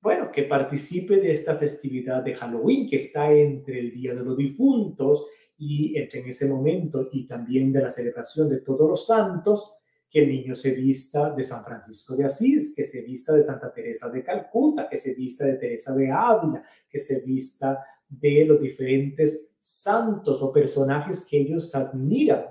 bueno, 0.01 0.31
que 0.31 0.43
participe 0.43 1.17
de 1.17 1.31
esta 1.31 1.55
festividad 1.55 2.23
de 2.23 2.35
Halloween 2.35 2.89
que 2.89 2.97
está 2.97 3.31
entre 3.31 3.79
el 3.79 3.91
Día 3.91 4.15
de 4.15 4.23
los 4.23 4.35
Difuntos 4.35 5.27
y 5.57 5.97
entre 5.97 6.21
en 6.21 6.29
ese 6.29 6.47
momento 6.47 7.09
y 7.11 7.27
también 7.27 7.71
de 7.71 7.81
la 7.81 7.91
celebración 7.91 8.49
de 8.49 8.61
todos 8.61 8.89
los 8.89 9.05
santos, 9.05 9.77
que 10.09 10.23
el 10.23 10.29
niño 10.29 10.55
se 10.55 10.71
vista 10.71 11.31
de 11.31 11.43
San 11.43 11.63
Francisco 11.63 12.15
de 12.15 12.25
Asís, 12.25 12.73
que 12.75 12.85
se 12.85 13.01
vista 13.01 13.33
de 13.33 13.43
Santa 13.43 13.73
Teresa 13.73 14.09
de 14.09 14.23
Calcuta, 14.23 14.87
que 14.89 14.97
se 14.97 15.15
vista 15.15 15.45
de 15.45 15.55
Teresa 15.55 15.95
de 15.95 16.11
Ávila, 16.11 16.63
que 16.89 16.99
se 16.99 17.25
vista 17.25 17.83
de 18.09 18.45
los 18.45 18.61
diferentes 18.61 19.55
santos 19.59 20.41
o 20.41 20.51
personajes 20.51 21.25
que 21.29 21.39
ellos 21.39 21.73
admiran, 21.73 22.45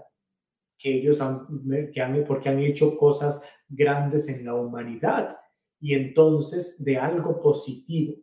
que 0.79 0.95
ellos 0.95 1.21
han, 1.21 1.47
que 1.93 2.01
han, 2.01 2.25
porque 2.25 2.49
han 2.49 2.59
hecho 2.59 2.97
cosas 2.97 3.45
grandes 3.69 4.29
en 4.29 4.45
la 4.45 4.55
humanidad 4.55 5.37
y 5.81 5.95
entonces 5.95 6.83
de 6.85 6.97
algo 6.97 7.41
positivo. 7.41 8.17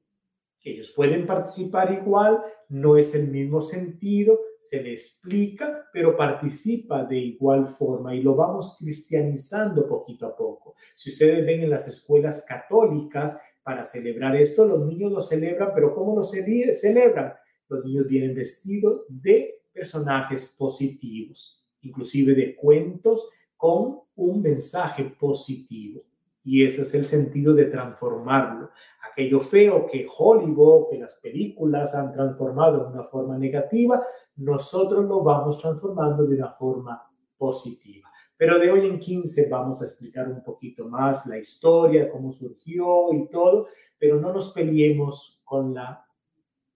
Ellos 0.61 0.91
pueden 0.95 1.25
participar 1.25 1.91
igual, 1.93 2.41
no 2.67 2.97
es 2.97 3.15
el 3.15 3.31
mismo 3.31 3.61
sentido, 3.61 4.37
se 4.57 4.83
le 4.83 4.93
explica, 4.93 5.85
pero 5.93 6.17
participa 6.17 7.05
de 7.05 7.17
igual 7.17 7.67
forma 7.67 8.13
y 8.13 8.21
lo 8.21 8.35
vamos 8.35 8.77
cristianizando 8.79 9.87
poquito 9.87 10.27
a 10.27 10.35
poco. 10.35 10.75
Si 10.95 11.11
ustedes 11.11 11.45
ven 11.45 11.61
en 11.61 11.69
las 11.69 11.87
escuelas 11.87 12.45
católicas, 12.45 13.41
para 13.63 13.85
celebrar 13.85 14.35
esto, 14.35 14.65
los 14.65 14.85
niños 14.85 15.11
lo 15.11 15.21
celebran, 15.21 15.71
pero 15.73 15.93
¿cómo 15.93 16.15
lo 16.15 16.23
celebran? 16.23 17.33
los 17.69 17.85
niños 17.85 18.07
vienen 18.07 18.35
vestidos 18.35 19.01
de 19.07 19.61
personajes 19.71 20.55
positivos, 20.57 21.69
inclusive 21.81 22.33
de 22.33 22.55
cuentos 22.55 23.29
con 23.55 23.99
un 24.15 24.41
mensaje 24.41 25.03
positivo. 25.19 26.01
Y 26.43 26.63
ese 26.63 26.81
es 26.81 26.95
el 26.95 27.05
sentido 27.05 27.53
de 27.53 27.65
transformarlo. 27.65 28.71
Aquello 29.11 29.39
feo 29.39 29.85
que 29.85 30.07
Hollywood, 30.17 30.89
que 30.89 30.97
las 30.97 31.15
películas 31.15 31.93
han 31.93 32.11
transformado 32.11 32.85
de 32.85 32.93
una 32.93 33.03
forma 33.03 33.37
negativa, 33.37 34.03
nosotros 34.37 35.05
lo 35.05 35.21
vamos 35.21 35.59
transformando 35.59 36.25
de 36.25 36.35
una 36.37 36.49
forma 36.49 37.07
positiva. 37.37 38.08
Pero 38.39 38.57
de 38.57 38.71
hoy 38.71 38.87
en 38.87 38.99
15 38.99 39.49
vamos 39.49 39.81
a 39.81 39.85
explicar 39.85 40.29
un 40.29 40.41
poquito 40.41 40.87
más 40.87 41.25
la 41.25 41.37
historia, 41.37 42.09
cómo 42.09 42.31
surgió 42.31 43.11
y 43.11 43.27
todo, 43.27 43.67
pero 43.97 44.17
no 44.17 44.31
nos 44.31 44.53
peleemos 44.53 45.41
con 45.43 45.73
la 45.73 46.05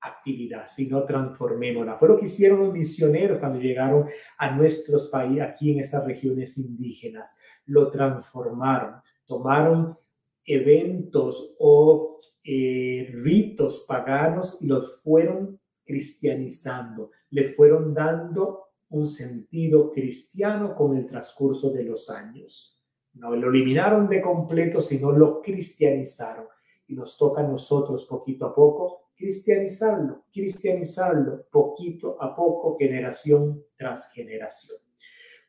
actividad, 0.02 0.66
sino 0.68 1.06
transformémosla. 1.06 1.98
Fue 1.98 2.10
lo 2.10 2.20
que 2.20 2.26
hicieron 2.26 2.60
los 2.60 2.74
misioneros 2.74 3.40
cuando 3.40 3.62
llegaron 3.62 4.10
a 4.38 4.52
nuestros 4.54 5.08
países, 5.08 5.42
aquí 5.42 5.72
en 5.72 5.80
estas 5.80 6.06
regiones 6.06 6.58
indígenas. 6.58 7.40
Lo 7.68 7.90
transformaron, 7.90 8.96
tomaron 9.26 9.98
eventos 10.46 11.56
o 11.60 12.18
eh, 12.44 13.10
ritos 13.14 13.86
paganos 13.88 14.58
y 14.62 14.68
los 14.68 15.02
fueron 15.02 15.62
cristianizando, 15.86 17.12
le 17.30 17.46
fueron 17.46 17.94
dando 17.94 18.73
un 18.94 19.06
sentido 19.06 19.92
cristiano 19.92 20.76
con 20.76 20.96
el 20.98 21.06
transcurso 21.06 21.72
de 21.72 21.84
los 21.84 22.10
años. 22.10 22.88
No 23.14 23.36
lo 23.36 23.50
eliminaron 23.50 24.08
de 24.08 24.22
completo, 24.22 24.82
sino 24.82 25.12
lo 25.12 25.42
cristianizaron. 25.42 26.46
Y 26.88 26.96
nos 26.96 27.18
toca 27.18 27.42
a 27.42 27.48
nosotros 27.48 28.06
poquito 28.06 28.46
a 28.46 28.56
poco 28.56 29.04
cristianizarlo, 29.16 30.26
cristianizarlo 30.34 31.46
poquito 31.52 32.22
a 32.22 32.36
poco, 32.36 32.76
generación 32.78 33.64
tras 33.78 34.12
generación. 34.12 34.78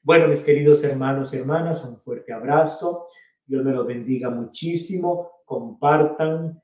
Bueno, 0.03 0.29
mis 0.29 0.43
queridos 0.43 0.85
hermanos 0.85 1.33
y 1.33 1.39
hermanas, 1.39 1.85
un 1.85 1.99
fuerte 1.99 2.33
abrazo. 2.33 3.07
Dios 3.47 3.65
me 3.65 3.73
los 3.73 3.87
bendiga 3.87 4.31
muchísimo. 4.31 5.43
Compartan 5.45 6.63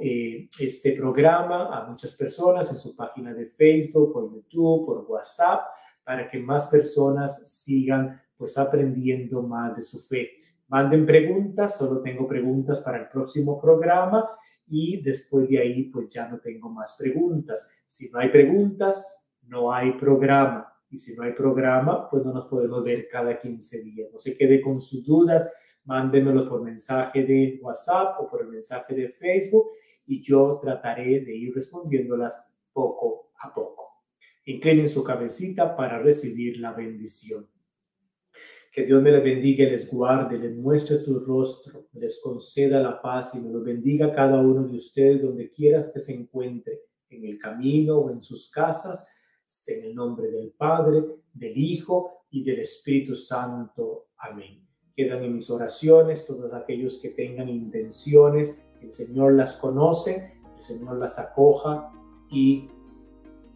eh, 0.00 0.48
este 0.58 0.92
programa 0.92 1.68
a 1.68 1.86
muchas 1.88 2.14
personas 2.14 2.70
en 2.70 2.78
su 2.78 2.96
página 2.96 3.34
de 3.34 3.46
Facebook, 3.46 4.12
por 4.12 4.32
YouTube, 4.32 4.86
por 4.86 5.04
WhatsApp, 5.06 5.66
para 6.04 6.28
que 6.28 6.38
más 6.38 6.68
personas 6.68 7.50
sigan 7.52 8.20
pues 8.36 8.58
aprendiendo 8.58 9.42
más 9.42 9.76
de 9.76 9.82
su 9.82 10.00
fe. 10.00 10.30
Manden 10.68 11.06
preguntas, 11.06 11.76
solo 11.76 12.00
tengo 12.00 12.26
preguntas 12.26 12.80
para 12.80 12.98
el 12.98 13.08
próximo 13.08 13.60
programa 13.60 14.28
y 14.66 15.02
después 15.02 15.48
de 15.48 15.58
ahí 15.58 15.84
pues 15.84 16.08
ya 16.08 16.28
no 16.28 16.38
tengo 16.38 16.70
más 16.70 16.96
preguntas. 16.98 17.84
Si 17.86 18.10
no 18.10 18.18
hay 18.18 18.30
preguntas, 18.30 19.36
no 19.48 19.72
hay 19.72 19.92
programa. 19.92 20.68
Y 20.90 20.98
si 20.98 21.14
no 21.14 21.22
hay 21.22 21.32
programa, 21.32 22.08
pues 22.10 22.24
no 22.24 22.32
nos 22.32 22.46
podemos 22.46 22.84
ver 22.84 23.08
cada 23.10 23.38
15 23.38 23.82
días. 23.82 24.10
No 24.12 24.18
se 24.18 24.36
quede 24.36 24.60
con 24.60 24.80
sus 24.80 25.06
dudas, 25.06 25.50
mándenmelo 25.84 26.48
por 26.48 26.62
mensaje 26.62 27.24
de 27.24 27.58
WhatsApp 27.62 28.20
o 28.20 28.28
por 28.28 28.42
el 28.42 28.48
mensaje 28.48 28.94
de 28.94 29.08
Facebook 29.08 29.68
y 30.06 30.22
yo 30.22 30.58
trataré 30.62 31.20
de 31.20 31.34
ir 31.34 31.54
respondiéndolas 31.54 32.54
poco 32.72 33.32
a 33.40 33.52
poco. 33.52 33.91
Inclinen 34.44 34.88
su 34.88 35.04
cabecita 35.04 35.76
para 35.76 36.00
recibir 36.00 36.58
la 36.58 36.72
bendición. 36.72 37.48
Que 38.72 38.84
Dios 38.86 39.02
me 39.02 39.12
les 39.12 39.22
bendiga 39.22 39.64
y 39.64 39.70
les 39.70 39.90
guarde, 39.90 40.38
les 40.38 40.56
muestre 40.56 40.96
su 40.96 41.20
rostro, 41.20 41.88
les 41.92 42.20
conceda 42.22 42.80
la 42.80 43.02
paz 43.02 43.34
y 43.34 43.40
me 43.40 43.50
los 43.50 43.62
bendiga 43.62 44.06
a 44.06 44.14
cada 44.14 44.40
uno 44.40 44.66
de 44.66 44.76
ustedes 44.76 45.20
donde 45.20 45.50
quieras 45.50 45.90
que 45.92 46.00
se 46.00 46.14
encuentre, 46.14 46.80
en 47.10 47.26
el 47.26 47.38
camino 47.38 47.98
o 47.98 48.10
en 48.10 48.22
sus 48.22 48.50
casas, 48.50 49.10
en 49.66 49.84
el 49.84 49.94
nombre 49.94 50.30
del 50.30 50.52
Padre, 50.52 51.04
del 51.34 51.56
Hijo 51.56 52.24
y 52.30 52.42
del 52.42 52.60
Espíritu 52.60 53.14
Santo. 53.14 54.08
Amén. 54.16 54.66
Quedan 54.96 55.22
en 55.22 55.34
mis 55.34 55.50
oraciones 55.50 56.26
todos 56.26 56.52
aquellos 56.54 56.98
que 57.00 57.10
tengan 57.10 57.48
intenciones, 57.48 58.64
el 58.80 58.92
Señor 58.92 59.34
las 59.34 59.56
conoce, 59.56 60.40
el 60.56 60.62
Señor 60.62 60.98
las 60.98 61.18
acoja 61.18 61.92
y 62.30 62.68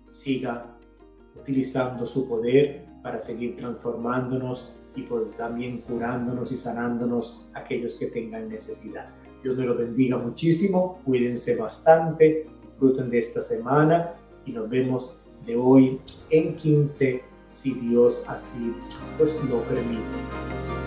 siga 0.09 0.76
utilizando 1.41 2.07
su 2.07 2.29
poder 2.29 2.85
para 3.03 3.21
seguir 3.21 3.57
transformándonos 3.57 4.73
y 4.95 5.03
pues 5.03 5.37
también 5.37 5.83
curándonos 5.83 6.51
y 6.53 6.57
sanándonos 6.57 7.47
aquellos 7.55 7.97
que 7.97 8.07
tengan 8.07 8.49
necesidad. 8.49 9.11
Dios 9.43 9.57
me 9.57 9.67
lo 9.67 9.77
bendiga 9.77 10.17
muchísimo, 10.17 11.01
cuídense 11.05 11.57
bastante, 11.57 12.47
disfruten 12.65 13.11
de 13.11 13.19
esta 13.19 13.43
semana 13.43 14.15
y 14.45 14.53
nos 14.53 14.69
vemos 14.69 15.21
de 15.45 15.57
hoy 15.57 16.01
en 16.31 16.57
15 16.57 17.23
si 17.45 17.75
Dios 17.75 18.25
así 18.27 18.75
pues 19.19 19.35
lo 19.45 19.61
permite. 19.63 20.86